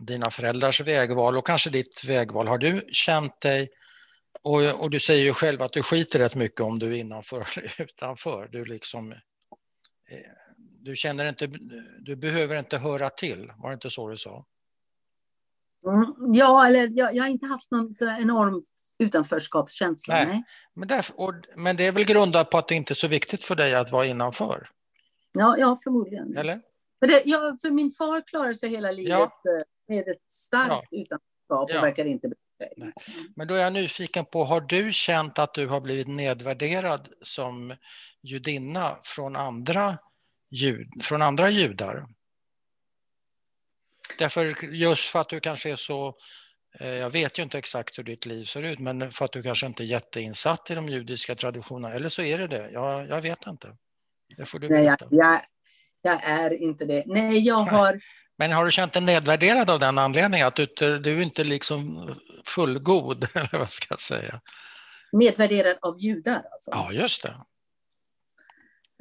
dina 0.00 0.30
föräldrars 0.30 0.80
vägval 0.80 1.36
och 1.36 1.46
kanske 1.46 1.70
ditt 1.70 2.04
vägval. 2.04 2.48
Har 2.48 2.58
du 2.58 2.82
känt 2.92 3.40
dig 3.40 3.68
och, 4.42 4.82
och, 4.82 4.90
du 4.90 5.00
säger 5.00 5.24
ju 5.24 5.32
själv 5.32 5.62
att 5.62 5.72
du 5.72 5.82
skiter 5.82 6.18
rätt 6.18 6.34
mycket 6.34 6.60
om 6.60 6.78
du 6.78 6.86
är 6.86 6.96
innanför 6.96 7.48
eller 7.56 7.74
utanför. 7.82 8.48
Du, 8.52 8.64
liksom, 8.64 9.12
eh, 9.12 9.18
du 10.80 10.96
känner 10.96 11.28
inte, 11.28 11.46
du 12.00 12.16
behöver 12.16 12.58
inte 12.58 12.78
höra 12.78 13.10
till, 13.10 13.52
var 13.56 13.70
det 13.70 13.74
inte 13.74 13.90
så 13.90 14.08
du 14.08 14.16
sa? 14.16 14.44
Mm, 15.86 16.34
ja, 16.34 16.66
eller 16.66 16.90
jag, 16.94 17.14
jag, 17.14 17.24
har 17.24 17.30
inte 17.30 17.46
haft 17.46 17.70
någon 17.70 17.94
så 17.94 18.08
enorm 18.08 18.62
utanförskapskänsla. 18.98 20.14
Nej. 20.14 20.26
nej. 20.26 20.44
Men, 20.74 20.88
därför, 20.88 21.20
och, 21.20 21.34
men 21.56 21.76
det 21.76 21.86
är 21.86 21.92
väl 21.92 22.04
grundat 22.04 22.50
på 22.50 22.58
att 22.58 22.68
det 22.68 22.74
inte 22.74 22.92
är 22.92 22.94
så 22.94 23.08
viktigt 23.08 23.44
för 23.44 23.54
dig 23.54 23.74
att 23.74 23.92
vara 23.92 24.06
innanför? 24.06 24.68
Ja, 25.32 25.56
ja 25.58 25.80
förmodligen. 25.84 26.36
Eller? 26.36 26.60
För, 27.00 27.06
det, 27.06 27.22
ja, 27.24 27.56
för 27.60 27.70
min 27.70 27.92
far 27.92 28.22
klarade 28.26 28.54
sig 28.54 28.70
hela 28.70 28.90
livet 28.90 29.10
ja. 29.10 29.22
Eh, 29.22 29.64
med 29.88 30.08
ett 30.08 30.30
starkt 30.30 30.88
ja. 30.90 30.98
utanförskap 30.98 31.70
och 31.70 31.70
ja. 31.70 31.80
verkar 31.80 32.04
inte 32.04 32.28
Nej. 32.76 32.92
Men 33.36 33.48
då 33.48 33.54
är 33.54 33.58
jag 33.58 33.72
nyfiken 33.72 34.24
på, 34.24 34.44
har 34.44 34.60
du 34.60 34.92
känt 34.92 35.38
att 35.38 35.54
du 35.54 35.66
har 35.66 35.80
blivit 35.80 36.08
nedvärderad 36.08 37.08
som 37.22 37.74
judinna 38.22 38.98
från 39.02 39.36
andra, 39.36 39.98
jud, 40.50 40.88
från 41.02 41.22
andra 41.22 41.50
judar? 41.50 42.06
Därför 44.18 44.64
just 44.64 45.04
för 45.04 45.20
att 45.20 45.28
du 45.28 45.40
kanske 45.40 45.70
är 45.70 45.76
så, 45.76 46.14
eh, 46.80 46.94
jag 46.94 47.10
vet 47.10 47.38
ju 47.38 47.42
inte 47.42 47.58
exakt 47.58 47.98
hur 47.98 48.02
ditt 48.04 48.26
liv 48.26 48.44
ser 48.44 48.62
ut, 48.62 48.78
men 48.78 49.12
för 49.12 49.24
att 49.24 49.32
du 49.32 49.42
kanske 49.42 49.66
inte 49.66 49.82
är 49.82 49.86
jätteinsatt 49.86 50.70
i 50.70 50.74
de 50.74 50.88
judiska 50.88 51.34
traditionerna, 51.34 51.94
eller 51.94 52.08
så 52.08 52.22
är 52.22 52.38
det 52.38 52.46
det, 52.46 52.70
jag, 52.70 53.08
jag 53.08 53.20
vet 53.20 53.46
inte. 53.46 53.76
Det 54.36 54.46
får 54.46 54.58
du 54.58 54.68
Nej, 54.68 54.84
jag, 54.84 54.98
jag, 55.10 55.40
jag, 56.02 56.22
är 56.22 56.62
inte 56.62 56.84
det. 56.84 57.04
Nej, 57.06 57.38
jag 57.38 57.54
har 57.62 58.00
men 58.38 58.52
har 58.52 58.64
du 58.64 58.70
känt 58.70 58.92
dig 58.92 59.02
nedvärderad 59.02 59.70
av 59.70 59.78
den 59.78 59.98
anledningen? 59.98 60.46
Att 60.46 60.56
du, 60.56 60.66
du 60.98 61.18
är 61.18 61.22
inte 61.22 61.44
liksom 61.44 62.08
fullgod, 62.46 63.26
eller 63.34 63.58
vad 63.58 63.70
ska 63.70 63.86
jag 63.90 64.00
säga? 64.00 64.40
Nedvärderad 65.12 65.78
av 65.82 66.00
judar 66.00 66.42
alltså? 66.52 66.70
Ja, 66.70 66.92
just 66.92 67.22
det. 67.22 67.34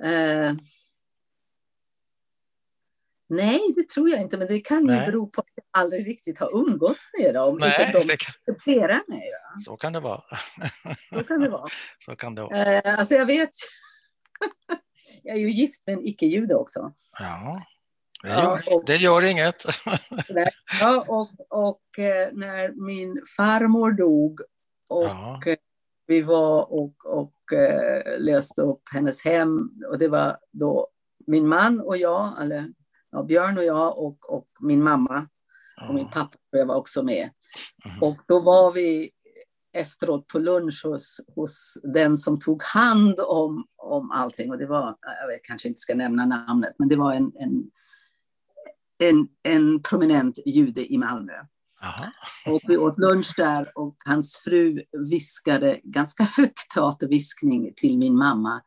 Uh, 0.04 0.58
nej, 3.28 3.74
det 3.76 3.90
tror 3.90 4.10
jag 4.10 4.22
inte, 4.22 4.38
men 4.38 4.48
det 4.48 4.60
kan 4.60 4.84
nej. 4.84 5.00
ju 5.00 5.06
bero 5.06 5.28
på 5.28 5.42
att 5.42 5.48
jag 5.56 5.66
aldrig 5.72 6.08
riktigt 6.08 6.40
har 6.40 6.58
umgåtts 6.58 7.12
med 7.20 7.34
dem. 7.34 7.58
Nej, 7.60 7.90
utan 7.90 8.02
de 8.02 8.14
accepterar 8.14 9.02
mig. 9.08 9.32
Ja. 9.32 9.60
Så 9.66 9.78
kan 9.78 9.94
det 9.94 10.00
vara. 10.00 10.24
Så 11.10 11.24
kan 11.24 11.42
det 11.42 11.50
vara. 11.50 11.70
Så 12.06 12.16
kan 12.16 12.36
det 12.36 12.42
också. 12.44 12.62
Uh, 12.62 13.00
alltså 13.00 13.16
jag 13.16 13.26
vet, 13.26 13.50
jag 15.24 15.36
är 15.36 15.40
ju 15.40 15.52
gift 15.52 15.88
med 15.88 15.94
en 15.94 16.08
icke-jude 16.08 16.56
också. 16.56 16.94
Ja. 17.20 17.62
Det 18.24 18.30
gör, 18.30 18.64
ja, 18.66 18.76
och, 18.76 18.84
det 18.86 18.96
gör 18.96 19.24
inget. 19.24 19.64
ja, 20.82 21.06
och, 21.08 21.30
och 21.50 22.00
eh, 22.00 22.30
när 22.34 22.86
min 22.88 23.24
farmor 23.38 23.92
dog 23.92 24.42
och 24.88 25.04
ja. 25.04 25.42
vi 26.08 26.22
var 26.22 26.74
och, 26.74 27.06
och 27.06 27.54
eh, 27.54 28.20
löste 28.20 28.62
upp 28.62 28.82
hennes 28.94 29.26
hem. 29.26 29.70
Och 29.92 30.00
det 30.00 30.08
var 30.08 30.38
då 30.52 30.88
min 31.28 31.48
man 31.48 31.80
och 31.80 31.98
jag, 31.98 32.42
eller 32.42 32.74
ja, 33.12 33.24
Björn 33.24 33.58
och 33.58 33.64
jag 33.64 33.98
och, 33.98 34.30
och 34.30 34.48
min 34.60 34.84
mamma. 34.84 35.28
Och 35.88 35.94
min 35.94 36.10
pappa 36.10 36.38
var 36.52 36.76
också 36.76 37.04
med. 37.04 37.30
Mm. 37.86 38.02
Och 38.02 38.18
då 38.28 38.40
var 38.40 38.72
vi 38.72 39.12
efteråt 39.74 40.28
på 40.28 40.40
lunch 40.40 40.82
hos, 40.86 41.22
hos 41.36 41.78
den 41.84 42.18
som 42.18 42.40
tog 42.40 42.64
hand 42.64 43.20
om, 43.20 43.66
om 43.76 44.12
allting. 44.12 44.52
Och 44.52 44.58
det 44.58 44.66
var, 44.66 44.96
jag 45.30 45.44
kanske 45.44 45.68
inte 45.68 45.80
ska 45.80 45.96
nämna 45.96 46.26
namnet, 46.26 46.76
men 46.80 46.88
det 46.88 46.96
var 46.96 47.14
en, 47.14 47.32
en, 47.40 47.72
en, 48.98 49.28
en 49.44 49.82
prominent 49.82 50.40
jude 50.46 50.94
i 50.94 50.98
Malmö. 50.98 51.34
Aha. 51.84 52.12
Och 52.56 52.62
vi 52.68 52.78
åt 52.78 53.00
lunch 53.00 53.34
där 53.38 53.68
och 53.76 53.96
hans 54.06 54.38
fru 54.38 54.84
viskade 55.10 55.80
ganska 55.84 56.24
högt 56.24 56.72
teaterviskning 56.74 57.74
till 57.76 57.98
min 57.98 58.16
mamma 58.16 58.62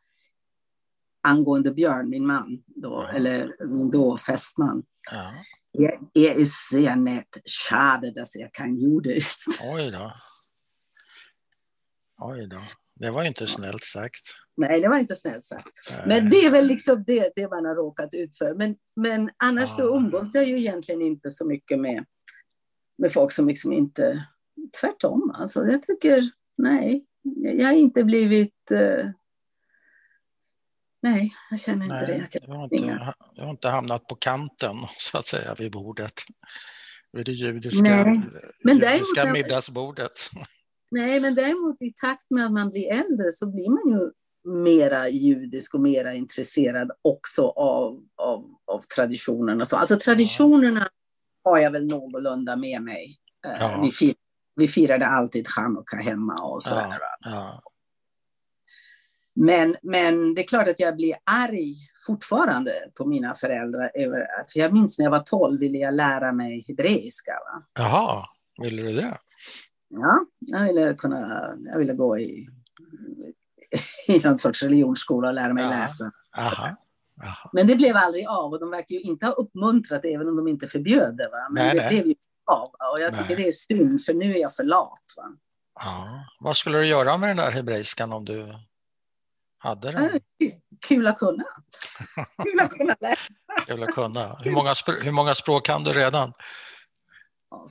angående 1.21 1.71
Björn, 1.71 2.09
min 2.09 2.27
man, 2.27 2.63
då, 2.65 3.07
ja. 3.09 3.15
eller 3.15 3.55
då 3.91 4.17
fästman. 4.17 4.83
Ja. 5.11 5.33
Jag 5.71 5.93
är 6.13 6.45
sehr 6.45 6.95
nett, 6.95 7.37
schade 7.45 8.11
dass 8.11 8.35
er 8.35 8.49
kein 8.53 8.77
Jude 8.77 9.13
ist. 9.13 9.45
Oj 9.63 9.91
då. 9.91 10.13
Oj 12.17 12.47
då. 12.47 12.61
Det 12.95 13.11
var 13.11 13.23
inte 13.23 13.47
snällt 13.47 13.83
sagt. 13.83 14.21
Nej, 14.57 14.81
det 14.81 14.87
var 14.87 14.97
inte 14.97 15.15
snällt 15.15 15.45
sagt. 15.45 15.71
Nej. 15.91 16.03
Men 16.07 16.29
det 16.29 16.35
är 16.35 16.51
väl 16.51 16.67
liksom 16.67 17.03
det, 17.07 17.31
det 17.35 17.49
man 17.49 17.65
har 17.65 17.75
råkat 17.75 18.13
ut 18.13 18.37
för. 18.37 18.53
Men, 18.53 18.75
men 18.95 19.29
annars 19.37 19.69
ja. 19.69 19.75
så 19.75 19.95
umgås 19.97 20.33
jag 20.33 20.45
ju 20.45 20.59
egentligen 20.59 21.01
inte 21.01 21.31
så 21.31 21.45
mycket 21.45 21.79
med, 21.79 22.05
med 22.97 23.13
folk 23.13 23.31
som 23.31 23.47
liksom 23.47 23.73
inte... 23.73 24.25
Tvärtom, 24.81 25.31
alltså. 25.35 25.65
Jag 25.65 25.81
tycker, 25.81 26.29
nej, 26.57 27.05
jag 27.43 27.67
har 27.67 27.73
inte 27.73 28.03
blivit... 28.03 28.71
Uh, 28.71 29.11
nej, 31.01 31.33
jag 31.49 31.59
känner 31.59 31.83
inte 31.83 31.95
nej, 31.95 32.05
det. 32.07 32.23
Att 32.23 32.35
jag, 32.35 32.43
jag, 32.49 32.55
har 32.55 32.63
inte, 32.63 33.13
jag 33.35 33.43
har 33.43 33.51
inte 33.51 33.67
hamnat 33.67 34.07
på 34.07 34.15
kanten, 34.15 34.75
så 34.97 35.17
att 35.17 35.27
säga, 35.27 35.55
vid 35.57 35.71
bordet. 35.71 36.13
Vid 37.13 37.25
det 37.25 37.31
judiska, 37.31 37.81
nej. 37.81 38.21
Men 38.63 38.75
judiska 38.77 39.05
däremot, 39.15 39.33
middagsbordet. 39.33 40.11
Nej, 40.91 41.19
men 41.19 41.35
däremot 41.35 41.81
i 41.81 41.93
takt 41.93 42.29
med 42.29 42.45
att 42.45 42.51
man 42.51 42.69
blir 42.69 42.91
äldre 42.91 43.31
så 43.31 43.47
blir 43.47 43.69
man 43.69 43.99
ju 43.99 44.11
mera 44.43 45.09
judisk 45.09 45.73
och 45.73 45.81
mera 45.81 46.13
intresserad 46.13 46.91
också 47.01 47.47
av, 47.47 48.03
av, 48.15 48.45
av 48.65 48.81
traditionerna. 48.95 49.65
Så, 49.65 49.77
alltså 49.77 49.99
traditionerna 49.99 50.89
har 51.43 51.57
jag 51.57 51.71
väl 51.71 51.87
någorlunda 51.87 52.55
med 52.55 52.81
mig. 52.81 53.17
Eh, 53.45 53.57
ja. 53.59 53.81
Vi, 53.83 53.91
fir, 53.91 54.13
vi 54.55 54.67
firade 54.67 55.07
alltid 55.07 55.47
chanukka 55.47 55.97
hemma 55.97 56.41
och 56.41 56.63
så 56.63 56.75
ja. 56.75 56.97
ja. 57.19 57.61
Men, 59.35 59.75
men 59.81 60.33
det 60.33 60.41
är 60.41 60.47
klart 60.47 60.67
att 60.67 60.79
jag 60.79 60.95
blir 60.95 61.15
arg 61.23 61.75
fortfarande 62.07 62.73
på 62.95 63.05
mina 63.05 63.35
föräldrar. 63.35 63.91
För 64.53 64.59
jag 64.59 64.73
minns 64.73 64.99
när 64.99 65.05
jag 65.05 65.11
var 65.11 65.23
12 65.23 65.59
ville 65.59 65.77
jag 65.77 65.93
lära 65.93 66.31
mig 66.31 66.65
hebreiska. 66.67 67.31
Va? 67.31 67.63
Jaha, 67.79 68.25
ville 68.61 68.81
du 68.81 68.95
det? 68.95 69.17
Ja, 69.89 70.25
jag 70.39 70.63
ville, 70.63 70.93
kunna, 70.93 71.53
jag 71.65 71.79
ville 71.79 71.93
gå 71.93 72.19
i, 72.19 72.47
i 74.07 74.19
någon 74.23 74.39
sorts 74.39 74.63
religionsskola 74.63 75.27
och 75.27 75.33
lära 75.33 75.53
mig 75.53 75.63
ja. 75.63 75.69
läsa. 75.69 76.11
Aha. 76.37 76.75
Aha. 77.23 77.49
Men 77.53 77.67
det 77.67 77.75
blev 77.75 77.95
aldrig 77.95 78.27
av 78.27 78.51
och 78.51 78.59
de 78.59 78.69
verkar 78.69 78.95
ju 78.95 79.01
inte 79.01 79.25
ha 79.25 79.33
uppmuntrat 79.33 80.05
även 80.05 80.27
om 80.27 80.35
de 80.35 80.47
inte 80.47 80.67
förbjöd 80.67 81.17
det. 81.17 81.29
Va? 81.31 81.49
Men 81.49 81.65
nej, 81.65 81.75
det 81.75 81.81
nej. 81.81 81.89
blev 81.89 82.07
ju 82.07 82.15
av 82.45 82.67
och 82.93 83.01
jag 83.01 83.13
tycker 83.13 83.35
nej. 83.35 83.43
det 83.43 83.47
är 83.47 83.51
synd 83.51 84.05
för 84.05 84.13
nu 84.13 84.33
är 84.33 84.41
jag 84.41 84.55
för 84.55 84.63
lat. 84.63 85.03
Va? 85.17 85.23
Ja. 85.79 86.25
Vad 86.39 86.57
skulle 86.57 86.77
du 86.77 86.85
göra 86.85 87.17
med 87.17 87.29
den 87.29 87.37
där 87.37 87.51
hebreiskan 87.51 88.11
om 88.11 88.25
du 88.25 88.53
hade 89.61 89.91
den? 89.91 90.19
Kul 90.87 91.07
att 91.07 91.19
kunna. 91.19 91.43
Kul 92.43 92.59
att 92.59 92.71
kunna 92.71 92.95
läsa. 92.99 93.65
Kul 93.67 93.83
att 93.83 93.95
kunna. 93.95 94.37
Hur 94.43 94.51
många, 94.51 94.73
hur 95.03 95.11
många 95.11 95.35
språk 95.35 95.65
kan 95.65 95.83
du 95.83 95.93
redan? 95.93 96.33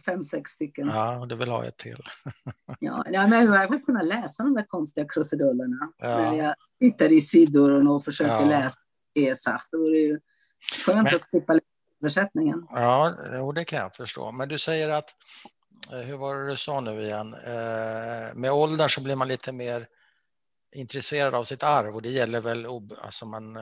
fem, 0.07 0.25
sex 0.25 0.51
stycken. 0.51 0.89
Ja, 0.89 1.27
du 1.29 1.37
vill 1.37 1.49
ha 1.49 1.65
ett 1.65 1.77
till. 1.77 2.03
ja, 2.79 3.05
men 3.07 3.47
jag 3.47 3.69
har 3.69 3.85
kunnat 3.85 4.07
läsa 4.07 4.43
de 4.43 4.55
där 4.55 4.67
konstiga 4.69 5.07
krusidullerna. 5.09 5.93
Ja. 5.99 6.19
När 6.19 6.35
jag 6.35 6.55
tittar 6.79 7.13
i 7.13 7.21
sidor 7.21 7.91
och 7.91 8.05
försöker 8.05 8.33
ja. 8.33 8.45
läsa 8.45 8.81
ESA. 9.15 9.63
Det 9.71 9.77
ju 9.79 10.21
skönt 10.87 11.03
men, 11.03 11.15
att 11.15 11.25
slippa 11.31 11.59
översättningen. 12.03 12.67
Ja, 12.71 13.15
det 13.55 13.65
kan 13.65 13.79
jag 13.79 13.97
förstå. 13.97 14.33
Men 14.33 14.49
du 14.49 14.59
säger 14.59 14.89
att, 14.89 15.15
eh, 15.93 15.99
hur 15.99 16.17
var 16.17 16.35
det 16.35 16.51
du 16.51 16.57
sa 16.57 16.81
nu 16.81 17.03
igen, 17.03 17.35
eh, 17.35 18.35
med 18.35 18.53
åldern 18.53 18.89
så 18.89 19.01
blir 19.01 19.17
man 19.17 19.29
lite 19.29 19.53
mer 19.53 19.89
intresserad 20.73 21.35
av 21.35 21.45
sitt 21.45 21.63
arv 21.63 21.95
och 21.95 22.03
det 22.03 22.11
gäller 22.11 22.41
väl 22.41 22.67
alltså 23.03 23.27
man, 23.27 23.57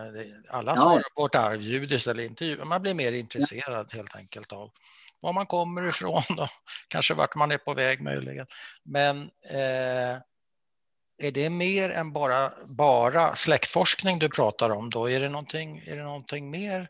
alla 0.48 0.76
som 0.76 0.84
ja. 0.84 0.90
har 0.90 1.22
vårt 1.22 1.34
arv, 1.34 1.60
judiskt 1.60 2.06
eller 2.06 2.22
inte, 2.22 2.58
man 2.64 2.82
blir 2.82 2.94
mer 2.94 3.12
intresserad 3.12 3.88
ja. 3.90 3.96
helt 3.96 4.16
enkelt 4.16 4.52
av 4.52 4.70
var 5.20 5.32
man 5.32 5.46
kommer 5.46 5.88
ifrån 5.88 6.22
och 6.38 6.48
kanske 6.88 7.14
vart 7.14 7.34
man 7.34 7.52
är 7.52 7.58
på 7.58 7.74
väg 7.74 8.00
möjligen. 8.02 8.46
Men 8.84 9.22
eh, 9.50 10.20
är 11.22 11.30
det 11.32 11.50
mer 11.50 11.90
än 11.90 12.12
bara, 12.12 12.52
bara 12.66 13.36
släktforskning 13.36 14.18
du 14.18 14.28
pratar 14.28 14.70
om 14.70 14.90
då? 14.90 15.10
Är 15.10 15.20
det 15.20 15.28
någonting, 15.28 15.78
är 15.86 15.96
det 15.96 16.02
någonting 16.02 16.50
mer 16.50 16.88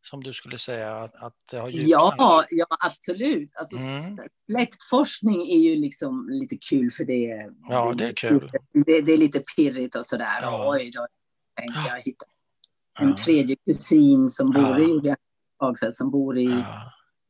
som 0.00 0.22
du 0.22 0.32
skulle 0.32 0.58
säga 0.58 0.96
att, 0.96 1.14
att 1.14 1.34
det 1.50 1.56
har 1.56 1.70
Ja, 1.72 2.44
ja 2.50 2.66
absolut. 2.70 3.56
Alltså, 3.56 3.76
mm. 3.76 4.18
Släktforskning 4.50 5.40
är 5.40 5.58
ju 5.58 5.76
liksom 5.76 6.28
lite 6.30 6.56
kul 6.56 6.90
för 6.90 7.04
det. 7.04 7.50
Ja, 7.68 7.94
det 7.96 8.08
är 8.08 8.12
kul. 8.12 8.50
Det, 8.86 9.00
det 9.00 9.12
är 9.12 9.18
lite 9.18 9.40
pirrigt 9.56 9.96
och 9.96 10.06
sådär. 10.06 10.38
Ja. 10.40 10.70
Oj, 10.70 10.90
då 10.94 11.06
tänkte 11.60 11.80
jag 11.88 12.00
hitta 12.00 12.24
en 13.00 13.08
ja. 13.08 13.16
tredje 13.16 13.56
kusin 13.66 14.28
som 14.28 14.50
bor 14.50 14.80
i 14.80 15.14
som 15.92 16.10
bor 16.10 16.38
i 16.38 16.64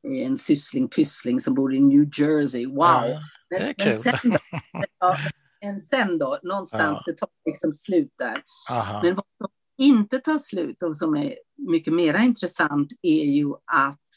en 0.03 0.39
syssling 0.39 0.89
pyssling 0.89 1.41
som 1.41 1.55
bor 1.55 1.75
i 1.75 1.81
New 1.81 2.11
Jersey. 2.19 2.67
Wow! 2.67 3.03
Det 3.51 3.57
är 3.57 3.73
kul. 3.73 3.93
Men 3.93 3.99
sen 3.99 4.39
men 5.63 5.87
sen 5.87 6.19
då 6.19 6.39
någonstans, 6.43 7.03
det 7.07 7.13
tar 7.13 7.29
liksom 7.45 7.73
slut 7.73 8.15
där. 8.19 8.43
Aha. 8.71 9.01
Men 9.03 9.15
vad 9.15 9.25
som 9.39 9.58
inte 9.79 10.19
tar 10.19 10.39
slut 10.39 10.83
och 10.83 10.97
som 10.97 11.17
är 11.17 11.35
mycket 11.57 11.93
mer 11.93 12.19
intressant 12.19 12.93
är 13.03 13.25
ju 13.25 13.53
att 13.65 14.09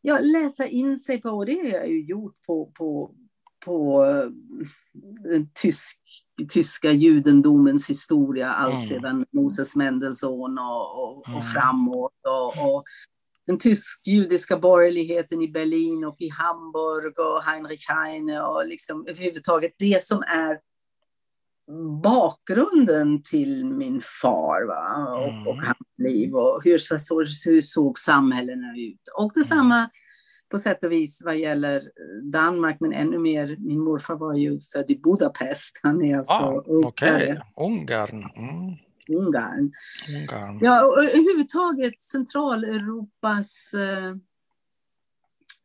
ja, 0.00 0.18
läsa 0.18 0.66
in 0.66 0.98
sig 0.98 1.20
på, 1.20 1.30
och 1.30 1.46
det 1.46 1.54
har 1.54 1.68
jag 1.68 1.88
ju 1.88 2.04
gjort 2.04 2.36
på, 2.46 2.72
på, 2.78 3.14
på 3.64 4.04
den 4.94 5.42
eh, 5.42 5.46
tysk, 5.62 5.98
tyska 6.48 6.92
judendomens 6.92 7.90
historia 7.90 8.52
allt 8.52 8.90
mm. 8.90 9.24
Moses 9.30 9.76
Mendelssohn 9.76 10.58
och, 10.58 11.02
och, 11.02 11.18
och 11.18 11.28
mm. 11.28 11.42
framåt. 11.42 12.12
Och, 12.28 12.74
och 12.74 12.84
den 13.46 13.58
tysk-judiska 13.58 14.58
borgerligheten 14.58 15.42
i 15.42 15.48
Berlin 15.48 16.04
och 16.04 16.16
i 16.18 16.28
Hamburg 16.28 17.18
och 17.18 17.42
Heinrich 17.42 17.88
Heine 17.88 18.40
och 18.40 18.66
liksom 18.66 19.06
överhuvudtaget 19.08 19.72
det 19.78 20.02
som 20.02 20.22
är 20.22 20.58
bakgrunden 22.02 23.22
till 23.22 23.64
min 23.64 24.00
far 24.22 24.66
va? 24.66 25.12
Och, 25.12 25.32
mm. 25.32 25.46
och 25.46 25.54
hans 25.54 25.88
liv 25.98 26.34
och 26.34 26.64
hur, 26.64 26.78
så, 26.78 27.18
hur 27.50 27.62
såg 27.62 27.98
samhällena 27.98 28.76
ut. 28.76 29.00
Och 29.16 29.32
detsamma 29.34 29.76
mm. 29.76 29.90
på 30.50 30.58
sätt 30.58 30.84
och 30.84 30.92
vis 30.92 31.22
vad 31.24 31.36
gäller 31.36 31.82
Danmark, 32.32 32.76
men 32.80 32.92
ännu 32.92 33.18
mer, 33.18 33.56
min 33.58 33.80
morfar 33.80 34.16
var 34.16 34.34
ju 34.34 34.60
född 34.60 34.90
i 34.90 34.98
Budapest. 34.98 35.80
Han 35.82 36.04
är 36.04 36.18
alltså 36.18 36.32
ah, 36.32 36.64
Okej, 36.66 37.14
okay. 37.14 37.66
Ungarn. 37.66 38.24
Mm. 38.36 38.76
Ungarn. 39.08 39.72
Ungarn. 40.16 40.58
Ja, 40.60 40.84
och 40.84 40.98
överhuvudtaget 40.98 42.02
Centraleuropas 42.02 43.74
eh, 43.74 44.16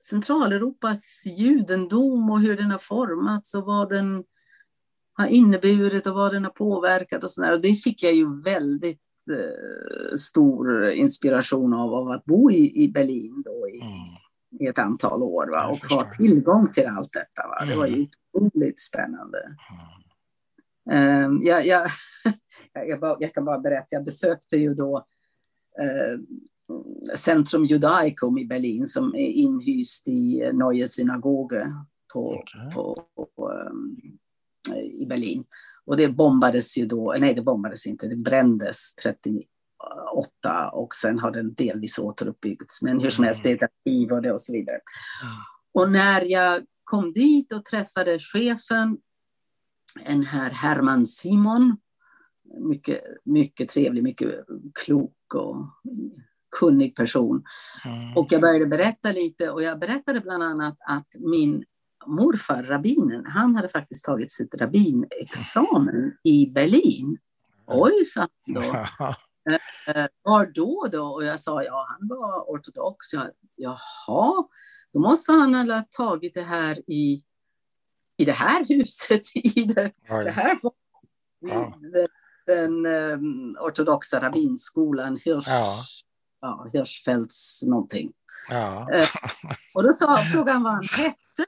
Centraleuropas 0.04 1.24
judendom 1.26 2.30
och 2.30 2.42
hur 2.42 2.58
den 2.58 2.72
har 2.72 2.78
formats 2.78 3.56
och 3.56 3.66
vad 3.66 3.90
den 3.90 4.24
har 5.14 5.28
inneburit 5.28 6.08
och 6.08 6.16
vad 6.16 6.34
den 6.34 6.44
har 6.44 6.52
påverkat 6.52 7.24
och 7.24 7.32
sådär. 7.32 7.54
Och 7.54 7.62
det 7.62 7.74
fick 7.74 8.04
jag 8.04 8.14
ju 8.14 8.42
väldigt 8.42 9.02
eh, 9.32 10.16
stor 10.18 10.90
inspiration 10.90 11.74
av, 11.74 11.94
av 11.94 12.10
att 12.10 12.26
bo 12.26 12.52
i, 12.52 12.84
i 12.84 12.92
Berlin 12.92 13.44
då 13.46 13.70
i, 13.70 13.82
mm. 13.82 14.60
i 14.60 14.68
ett 14.68 14.80
antal 14.80 15.24
år 15.24 15.48
va? 15.52 15.68
och 15.68 15.86
ha 15.96 16.12
tillgång 16.18 16.72
till 16.74 16.88
allt 16.88 17.12
detta. 17.12 17.48
Va? 17.48 17.66
Det 17.66 17.76
var 17.76 17.88
ju 17.88 17.94
mm. 17.94 18.08
otroligt 18.34 18.82
spännande. 18.82 19.38
Mm. 20.92 21.26
Um, 21.26 21.42
jag, 21.44 21.66
jag, 21.66 21.90
jag, 22.74 23.00
bara, 23.00 23.18
jag, 23.20 23.34
kan 23.34 23.46
bara 23.46 23.60
berätta, 23.60 23.88
jag 23.90 24.04
besökte 24.04 24.58
ju 24.58 24.74
då 24.74 25.06
eh, 25.80 26.20
Centrum 27.16 27.66
Judaicum 27.66 28.38
i 28.38 28.46
Berlin 28.46 28.88
som 28.88 29.16
är 29.16 29.30
inhyst 29.30 30.08
i 30.08 30.52
Neue 30.54 30.88
Synagoge 30.88 31.74
på, 32.14 32.30
okay. 32.30 32.72
på, 32.74 33.06
på 33.16 33.52
um, 33.52 33.98
i 35.02 35.06
Berlin. 35.06 35.44
Och 35.86 35.98
det 35.98 36.08
bombades 36.08 36.78
ju 36.78 36.86
då, 36.86 37.16
nej 37.20 37.34
det 37.34 37.42
bombades 37.42 37.88
inte, 37.88 38.08
det 38.08 38.16
brändes 38.16 38.96
38 38.96 39.46
och 40.72 40.96
sen 40.96 41.20
har 41.20 41.32
den 41.32 41.54
delvis 41.54 42.00
återuppbyggts. 42.00 42.82
Men 42.82 43.00
hur 43.00 43.10
som 43.10 43.26
helst, 43.26 43.44
det 43.44 43.52
är 43.52 43.56
ett 43.56 43.64
arkiv 43.64 44.12
och 44.12 44.22
det 44.22 44.32
och 44.32 44.42
så 44.42 44.54
vidare. 44.54 44.80
Mm. 45.24 45.36
Och 45.74 45.92
när 45.92 46.22
jag 46.22 46.66
kom 46.84 47.14
dit 47.14 47.52
och 47.52 47.66
träffade 47.66 48.20
chefen 48.20 48.98
en 50.02 50.24
herr 50.24 50.50
Herman 50.50 51.06
Simon. 51.06 51.78
Mycket, 52.70 53.02
mycket 53.24 53.70
trevlig, 53.70 54.04
mycket 54.04 54.46
klok 54.74 55.36
och 55.36 55.56
kunnig 56.60 56.96
person. 56.96 57.44
Mm. 57.86 58.18
Och 58.18 58.28
jag 58.32 58.42
började 58.42 58.66
berätta 58.66 59.12
lite 59.12 59.50
och 59.50 59.64
jag 59.64 59.80
berättade 59.80 60.20
bland 60.20 60.44
annat 60.44 60.78
att 60.80 61.08
min 61.20 61.66
morfar, 62.08 62.64
rabbinen, 62.64 63.26
han 63.26 63.56
hade 63.56 63.70
faktiskt 63.70 64.06
tagit 64.06 64.32
sitt 64.32 64.56
rabbinexamen 64.56 66.18
i 66.24 66.48
Berlin. 66.48 67.18
Oj, 67.68 68.06
sa 68.06 68.20
han 68.20 68.54
då. 68.54 68.62
Eh, 69.88 70.06
var 70.22 70.46
då 70.46 70.88
då? 70.92 71.06
Och 71.06 71.26
jag 71.26 71.40
sa 71.40 71.64
ja, 71.64 71.88
han 71.90 72.08
var 72.08 72.44
ortodox. 72.48 73.14
Jag, 73.14 73.30
Jaha, 73.56 74.48
då 74.94 75.00
måste 75.00 75.32
han 75.32 75.70
ha 75.70 75.84
tagit 75.90 76.34
det 76.34 76.42
här 76.42 76.90
i, 76.90 77.24
i 78.18 78.26
det 78.26 78.32
här 78.32 78.66
huset, 78.66 79.22
i 79.36 79.64
det, 79.64 79.92
det 80.08 80.32
här 80.32 80.58
ja. 81.40 81.78
den, 81.80 82.08
den 82.46 82.86
um, 82.86 83.56
ortodoxa 83.60 84.22
rabbinskolan, 84.22 85.18
Hirsch, 85.26 85.48
ja. 85.48 85.84
Ja, 86.42 86.70
Hirschfeldts 86.74 87.64
någonting. 87.64 88.12
Ja. 88.50 88.88
Uh, 88.94 89.08
och 89.74 89.84
då 89.84 89.94
sa, 89.94 90.18
frågade 90.18 90.52
han 90.52 90.64
vad 90.64 90.74
han 90.74 90.84
hette. 90.84 91.46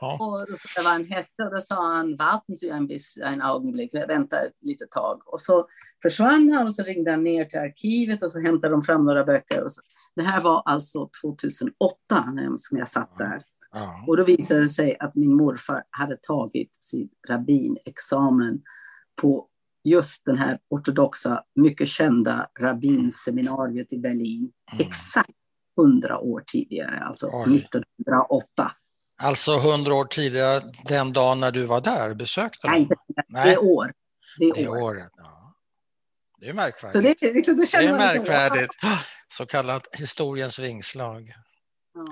Ja. 0.00 0.12
Och 0.20 0.46
då 0.50 0.56
sa 0.56 0.82
vad 0.82 0.92
han 0.92 1.04
hette 1.04 1.42
och 1.42 1.54
då 1.54 1.60
sa 1.60 1.74
han 1.74 2.16
warten 2.16 2.56
Sie 2.56 2.70
ein, 2.70 2.86
bisschen, 2.86 3.24
ein 3.24 3.42
Augenblick, 3.42 3.94
vänta 3.94 4.36
lite 4.60 4.86
tag. 4.86 5.22
Och 5.26 5.40
så 5.40 5.66
försvann 6.02 6.52
han 6.52 6.66
och 6.66 6.74
så 6.74 6.82
ringde 6.82 7.10
han 7.10 7.24
ner 7.24 7.44
till 7.44 7.58
arkivet 7.58 8.22
och 8.22 8.32
så 8.32 8.40
hämtade 8.40 8.74
de 8.74 8.82
fram 8.82 9.04
några 9.04 9.24
böcker. 9.24 9.64
Och 9.64 9.72
så. 9.72 9.82
Det 10.16 10.22
här 10.22 10.40
var 10.40 10.62
alltså 10.64 11.10
2008 11.22 11.96
som 12.56 12.78
jag 12.78 12.88
satt 12.88 13.18
där. 13.18 13.40
Ja. 13.72 14.04
Och 14.06 14.16
då 14.16 14.24
visade 14.24 14.60
det 14.60 14.68
sig 14.68 14.96
att 15.00 15.14
min 15.14 15.36
morfar 15.36 15.84
hade 15.90 16.16
tagit 16.16 16.84
sin 16.84 17.08
rabbinexamen 17.28 18.62
på 19.16 19.48
just 19.84 20.24
den 20.24 20.38
här 20.38 20.58
ortodoxa, 20.68 21.44
mycket 21.54 21.88
kända 21.88 22.50
rabbinseminariet 22.60 23.92
i 23.92 23.98
Berlin. 23.98 24.52
Mm. 24.72 24.86
Exakt 24.86 25.30
hundra 25.76 26.18
år 26.18 26.42
tidigare, 26.46 27.00
alltså 27.00 27.26
Oj. 27.32 27.56
1908. 27.56 28.72
Alltså 29.22 29.58
hundra 29.58 29.94
år 29.94 30.04
tidigare, 30.04 30.62
den 30.84 31.12
dag 31.12 31.38
när 31.38 31.50
du 31.50 31.64
var 31.64 31.80
där, 31.80 32.14
besökte 32.14 32.68
Nej, 32.68 32.88
Nej. 33.28 33.46
det 33.46 33.52
är 33.52 33.58
år. 33.58 33.92
Det 34.38 34.44
är, 34.44 34.54
det 34.54 34.62
är 34.62 34.68
år. 34.68 34.82
året. 34.82 35.12
Ja. 35.16 35.54
Det 36.38 36.48
är 36.48 36.52
märkvärdigt. 36.52 36.92
Så 36.92 37.00
det, 37.00 37.28
är, 37.30 37.34
liksom, 37.34 37.56
det 37.56 37.86
är 37.86 37.92
märkvärdigt. 37.92 38.74
Så, 38.80 38.88
så 39.36 39.46
kallat 39.46 39.86
historiens 39.92 40.58
vingslag. 40.58 41.32
Ja. 41.94 42.06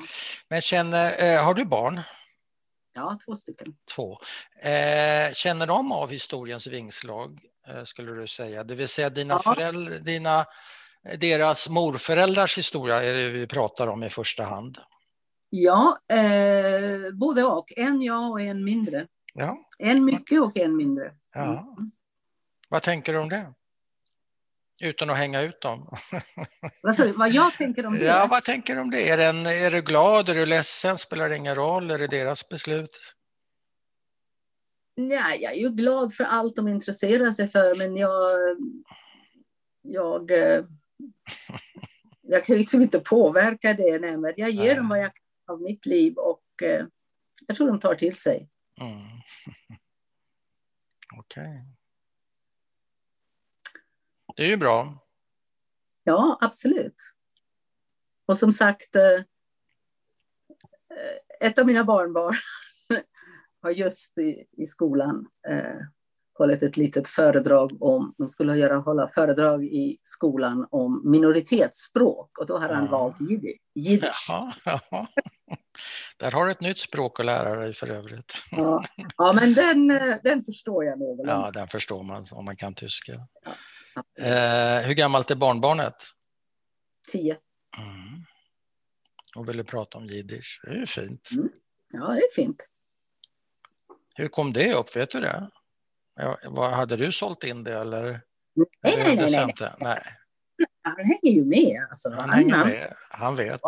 Men 0.48 0.62
känner, 0.62 1.24
eh, 1.24 1.44
har 1.44 1.54
du 1.54 1.64
barn? 1.64 2.00
Ja, 2.92 3.18
två 3.24 3.36
stycken. 3.36 3.74
Två. 3.94 4.18
Eh, 4.62 5.32
känner 5.32 5.66
de 5.66 5.92
av 5.92 6.10
historiens 6.10 6.66
vingslag, 6.66 7.40
eh, 7.68 7.84
skulle 7.84 8.12
du 8.12 8.26
säga? 8.26 8.64
Det 8.64 8.74
vill 8.74 8.88
säga 8.88 9.10
dina 9.10 9.40
ja. 9.44 9.54
föräldrar, 9.54 9.98
dina, 9.98 10.46
deras 11.18 11.68
morföräldrars 11.68 12.58
historia 12.58 13.02
är 13.02 13.14
det 13.14 13.28
vi 13.28 13.46
pratar 13.46 13.86
om 13.86 14.04
i 14.04 14.10
första 14.10 14.44
hand. 14.44 14.78
Ja, 15.50 15.98
eh, 16.12 17.12
både 17.12 17.44
och. 17.44 17.72
En 17.76 18.02
ja 18.02 18.28
och 18.28 18.40
en 18.40 18.64
mindre. 18.64 19.06
Ja. 19.34 19.58
En 19.78 20.04
mycket 20.04 20.40
och 20.40 20.56
en 20.56 20.76
mindre. 20.76 21.14
Ja. 21.34 21.74
Mm. 21.78 21.90
Vad 22.68 22.82
tänker 22.82 23.12
du 23.12 23.18
om 23.18 23.28
det? 23.28 23.54
Utan 24.82 25.10
att 25.10 25.16
hänga 25.16 25.42
ut 25.42 25.60
dem. 25.60 25.90
Vad, 26.82 27.16
vad 27.16 27.30
jag 27.30 27.52
tänker 27.52 27.86
om 27.86 27.98
det? 27.98 28.04
Ja, 28.04 28.26
vad 28.30 28.44
tänker 28.44 28.74
du 28.74 28.80
om 28.80 28.90
det? 28.90 29.08
Är, 29.08 29.16
den, 29.16 29.46
är 29.46 29.70
du 29.70 29.82
glad, 29.82 30.28
är 30.28 30.34
du 30.34 30.46
ledsen, 30.46 30.98
spelar 30.98 31.28
det 31.28 31.36
ingen 31.36 31.54
roll? 31.54 31.90
Är 31.90 31.98
det 31.98 32.06
deras 32.06 32.48
beslut? 32.48 33.14
Nej, 34.96 35.42
jag 35.42 35.52
är 35.52 35.56
ju 35.56 35.70
glad 35.70 36.14
för 36.14 36.24
allt 36.24 36.56
de 36.56 36.68
intresserar 36.68 37.30
sig 37.30 37.48
för, 37.48 37.74
men 37.78 37.96
jag... 37.96 38.30
Jag, 39.82 40.30
eh, 40.30 40.64
jag 42.22 42.44
kan 42.44 42.56
liksom 42.56 42.82
inte 42.82 43.00
påverka 43.00 43.74
det, 43.74 44.00
men 44.00 44.34
jag 44.36 44.50
ger 44.50 44.66
nej. 44.66 44.74
dem 44.74 44.88
vad 44.88 44.98
jag 44.98 45.10
av 45.50 45.62
mitt 45.62 45.86
liv 45.86 46.14
och 46.16 46.62
eh, 46.62 46.86
jag 47.46 47.56
tror 47.56 47.66
de 47.66 47.80
tar 47.80 47.94
till 47.94 48.14
sig. 48.14 48.48
Mm. 48.80 48.98
Okej. 51.18 51.42
Okay. 51.42 51.62
Det 54.36 54.44
är 54.44 54.48
ju 54.48 54.56
bra. 54.56 55.06
Ja, 56.04 56.38
absolut. 56.40 56.96
Och 58.26 58.38
som 58.38 58.52
sagt, 58.52 58.96
eh, 58.96 59.24
ett 61.40 61.58
av 61.58 61.66
mina 61.66 61.84
barnbarn 61.84 62.34
har 63.62 63.70
just 63.70 64.18
i, 64.18 64.46
i 64.52 64.66
skolan 64.66 65.26
eh, 65.48 65.76
hållit 66.40 66.62
ett 66.62 66.76
litet 66.76 67.08
föredrag 67.08 67.82
om, 67.82 68.14
de 68.18 68.28
skulle 68.28 68.56
göra, 68.56 68.78
hålla 68.78 69.08
föredrag 69.08 69.64
i 69.64 69.98
skolan 70.02 70.66
om 70.70 71.10
minoritetsspråk 71.10 72.38
och 72.38 72.46
då 72.46 72.58
hade 72.58 72.74
han 72.74 72.86
valt 72.86 73.16
jiddisch. 73.74 74.30
Där 76.16 76.30
har 76.30 76.46
du 76.46 76.52
ett 76.52 76.60
nytt 76.60 76.78
språk 76.78 77.20
att 77.20 77.26
lära 77.26 77.54
dig 77.54 77.72
för 77.74 77.90
övrigt. 77.90 78.34
Ja, 78.50 78.84
ja 79.16 79.32
men 79.32 79.54
den, 79.54 79.88
den 80.22 80.44
förstår 80.44 80.84
jag 80.84 80.98
nog. 80.98 81.20
Ja, 81.26 81.50
den 81.54 81.68
förstår 81.68 82.02
man 82.02 82.26
om 82.30 82.44
man 82.44 82.56
kan 82.56 82.74
tyska. 82.74 83.12
Ja. 83.44 84.24
Eh, 84.24 84.86
hur 84.86 84.94
gammalt 84.94 85.30
är 85.30 85.34
barnbarnet? 85.36 85.96
Tio. 87.12 87.36
Mm. 87.78 88.24
Och 89.36 89.48
ville 89.48 89.64
prata 89.64 89.98
om 89.98 90.06
jiddisch. 90.06 90.60
Det 90.64 90.70
är 90.70 90.74
ju 90.74 90.86
fint. 90.86 91.30
Mm. 91.32 91.48
Ja, 91.92 92.06
det 92.06 92.20
är 92.20 92.34
fint. 92.34 92.66
Hur 94.14 94.28
kom 94.28 94.52
det 94.52 94.74
upp? 94.74 94.96
Vet 94.96 95.10
du 95.10 95.20
det? 95.20 95.50
Vad, 96.44 96.70
hade 96.70 96.96
du 96.96 97.12
sålt 97.12 97.44
in 97.44 97.64
det 97.64 97.72
eller? 97.72 98.02
Nej, 98.04 98.96
nej, 98.96 99.16
nej, 99.16 99.16
nej, 99.16 99.54
nej. 99.58 99.72
nej. 99.80 100.02
Han 100.82 100.96
hänger 100.96 101.32
ju 101.32 101.44
med. 101.44 101.86
Alltså. 101.90 102.10
Han, 102.10 102.30
hänger 102.30 102.56
med. 102.56 102.94
Han 103.10 103.36
vet. 103.36 103.60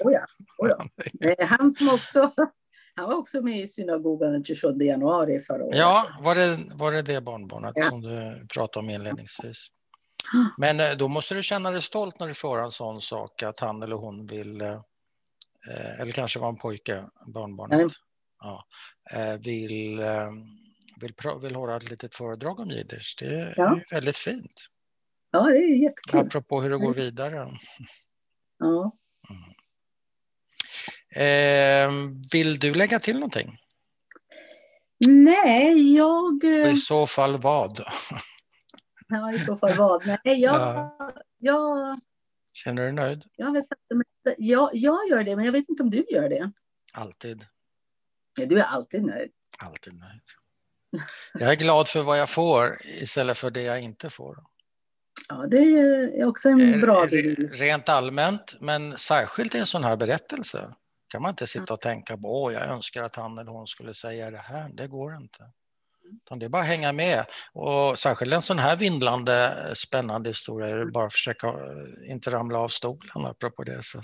Oh 0.00 0.12
ja, 0.12 0.20
oh 0.58 0.70
ja. 1.18 1.46
Han 1.46 1.72
som 1.72 1.88
också 1.88 2.32
han 2.94 3.08
var 3.08 3.16
också 3.16 3.42
med 3.42 3.60
i 3.60 3.66
synagogan 3.66 4.32
den 4.32 4.44
27 4.44 4.76
januari 4.78 5.40
förra 5.40 5.64
året. 5.64 5.78
Ja, 5.78 6.08
var 6.20 6.34
det 6.34 6.58
var 6.74 6.92
det, 6.92 7.02
det 7.02 7.20
barnbarnet 7.20 7.72
ja. 7.74 7.88
som 7.88 8.00
du 8.00 8.46
pratade 8.54 8.84
om 8.84 8.90
inledningsvis? 8.90 9.66
Men 10.58 10.80
eh, 10.80 10.92
då 10.92 11.08
måste 11.08 11.34
du 11.34 11.42
känna 11.42 11.70
dig 11.70 11.82
stolt 11.82 12.20
när 12.20 12.28
du 12.28 12.34
får 12.34 12.58
en 12.58 12.70
sån 12.70 13.00
sak 13.00 13.42
att 13.42 13.60
han 13.60 13.82
eller 13.82 13.96
hon 13.96 14.26
vill, 14.26 14.60
eh, 14.60 14.80
eller 16.00 16.12
kanske 16.12 16.38
var 16.38 16.48
en 16.48 16.56
pojke, 16.56 17.04
barnbarnet, 17.26 17.92
ja, 18.40 18.64
eh, 19.12 19.40
vill, 19.40 20.00
vill, 21.00 21.14
vill 21.42 21.54
hålla 21.54 21.76
ett 21.76 21.90
litet 21.90 22.14
föredrag 22.14 22.60
om 22.60 22.70
jiddisch. 22.70 23.16
Det 23.18 23.26
är 23.26 23.54
ja. 23.56 23.80
väldigt 23.90 24.16
fint. 24.16 24.66
Ja, 25.30 25.42
det 25.42 25.58
är 25.58 25.82
jättekul. 25.82 26.20
Apropå 26.20 26.60
hur 26.60 26.70
det 26.70 26.78
går 26.78 26.94
vidare. 26.94 27.48
Ja. 28.58 28.96
Mm. 29.30 29.54
Eh, 31.16 31.90
vill 32.32 32.58
du 32.58 32.74
lägga 32.74 33.00
till 33.00 33.14
någonting? 33.14 33.58
Nej, 35.06 35.94
jag... 35.96 36.44
I 36.44 36.76
så 36.76 37.06
fall 37.06 37.40
vad? 37.40 37.80
Ja, 39.12 39.32
i 39.32 39.38
så 39.38 39.56
fall 39.56 39.76
vad? 39.76 40.06
Nej, 40.06 40.20
jag... 40.24 40.54
Ja. 40.54 41.12
jag 41.38 42.00
Känner 42.52 42.82
du 42.82 42.88
dig 42.88 42.92
nöjd? 42.92 43.24
Jag, 43.36 43.64
jag, 44.38 44.70
jag 44.72 45.08
gör 45.08 45.24
det, 45.24 45.36
men 45.36 45.44
jag 45.44 45.52
vet 45.52 45.68
inte 45.68 45.82
om 45.82 45.90
du 45.90 46.06
gör 46.10 46.28
det. 46.28 46.52
Alltid. 46.92 47.46
Ja, 48.40 48.46
du 48.46 48.58
är 48.58 48.64
alltid 48.64 49.02
nöjd. 49.02 49.30
Alltid 49.58 49.94
nöjd. 49.98 50.20
Jag 51.34 51.50
är 51.50 51.56
glad 51.56 51.88
för 51.88 52.02
vad 52.02 52.18
jag 52.18 52.30
får 52.30 52.76
istället 52.84 53.38
för 53.38 53.50
det 53.50 53.62
jag 53.62 53.80
inte 53.80 54.10
får. 54.10 54.38
Ja, 55.28 55.46
det 55.46 55.56
är 55.56 56.24
också 56.24 56.48
en 56.48 56.80
bra 56.80 57.06
bild. 57.06 57.54
Rent 57.54 57.88
allmänt, 57.88 58.54
men 58.60 58.98
särskilt 58.98 59.54
i 59.54 59.58
en 59.58 59.66
sån 59.66 59.84
här 59.84 59.96
berättelse 59.96 60.74
kan 61.08 61.22
man 61.22 61.30
inte 61.30 61.46
sitta 61.46 61.74
och 61.74 61.80
tänka 61.80 62.16
på 62.16 62.42
åh, 62.42 62.52
jag 62.52 62.68
önskar 62.68 63.02
att 63.02 63.16
han 63.16 63.38
eller 63.38 63.50
hon 63.50 63.66
skulle 63.66 63.94
säga 63.94 64.30
det 64.30 64.38
här. 64.38 64.68
Det 64.68 64.86
går 64.86 65.16
inte. 65.16 65.50
Utan 66.12 66.38
det 66.38 66.44
är 66.44 66.48
bara 66.48 66.62
att 66.62 66.68
hänga 66.68 66.92
med. 66.92 67.24
Och 67.52 67.98
särskilt 67.98 68.32
en 68.32 68.42
sån 68.42 68.58
här 68.58 68.76
vindlande 68.76 69.54
spännande 69.74 70.30
historia 70.30 70.68
är 70.68 70.78
det 70.78 70.86
bara 70.86 71.06
att 71.06 71.12
försöka 71.12 71.48
eh, 71.48 72.10
inte 72.10 72.30
ramla 72.30 72.58
av 72.58 72.68
stolen 72.68 73.26
apropå 73.26 73.64
det. 73.64 73.82
Så 73.82 74.00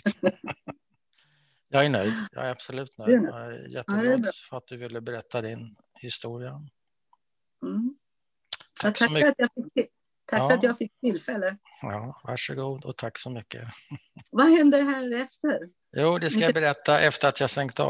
jag 1.69 1.85
är 1.85 1.91
nöjd. 1.91 2.15
Jag 2.33 2.47
är 2.47 2.51
absolut 2.51 2.99
nöjd. 2.99 3.23
Jag 3.23 3.47
är 3.47 3.69
jätteglad 3.69 4.35
för 4.49 4.57
att 4.57 4.67
du 4.67 4.77
ville 4.77 5.01
berätta 5.01 5.43
din 5.43 5.77
historia. 6.01 6.63
Mm. 7.67 7.95
Tack, 8.83 8.99
tack, 8.99 9.09
så 9.09 9.15
mycket. 9.15 9.37
För 9.37 9.45
att 9.45 9.53
jag 9.55 9.73
fick, 9.75 9.91
tack 10.27 10.41
ja. 10.41 10.49
för 10.49 10.55
att 10.55 10.63
jag 10.63 10.79
fick 10.79 11.01
tillfälle. 11.01 11.57
Ja, 11.83 12.21
varsågod 12.25 12.85
och 12.85 12.97
tack 12.97 13.19
så 13.19 13.31
mycket. 13.31 13.69
Vad 14.31 14.49
händer 14.49 14.83
här 14.83 15.23
efter? 15.23 15.59
Jo, 15.97 16.19
det 16.19 16.31
ska 16.31 16.41
jag 16.41 16.55
berätta 16.55 17.01
efter 17.01 17.29
att 17.29 17.41
jag 17.41 17.51
stängt 17.51 17.81
av. 17.81 17.85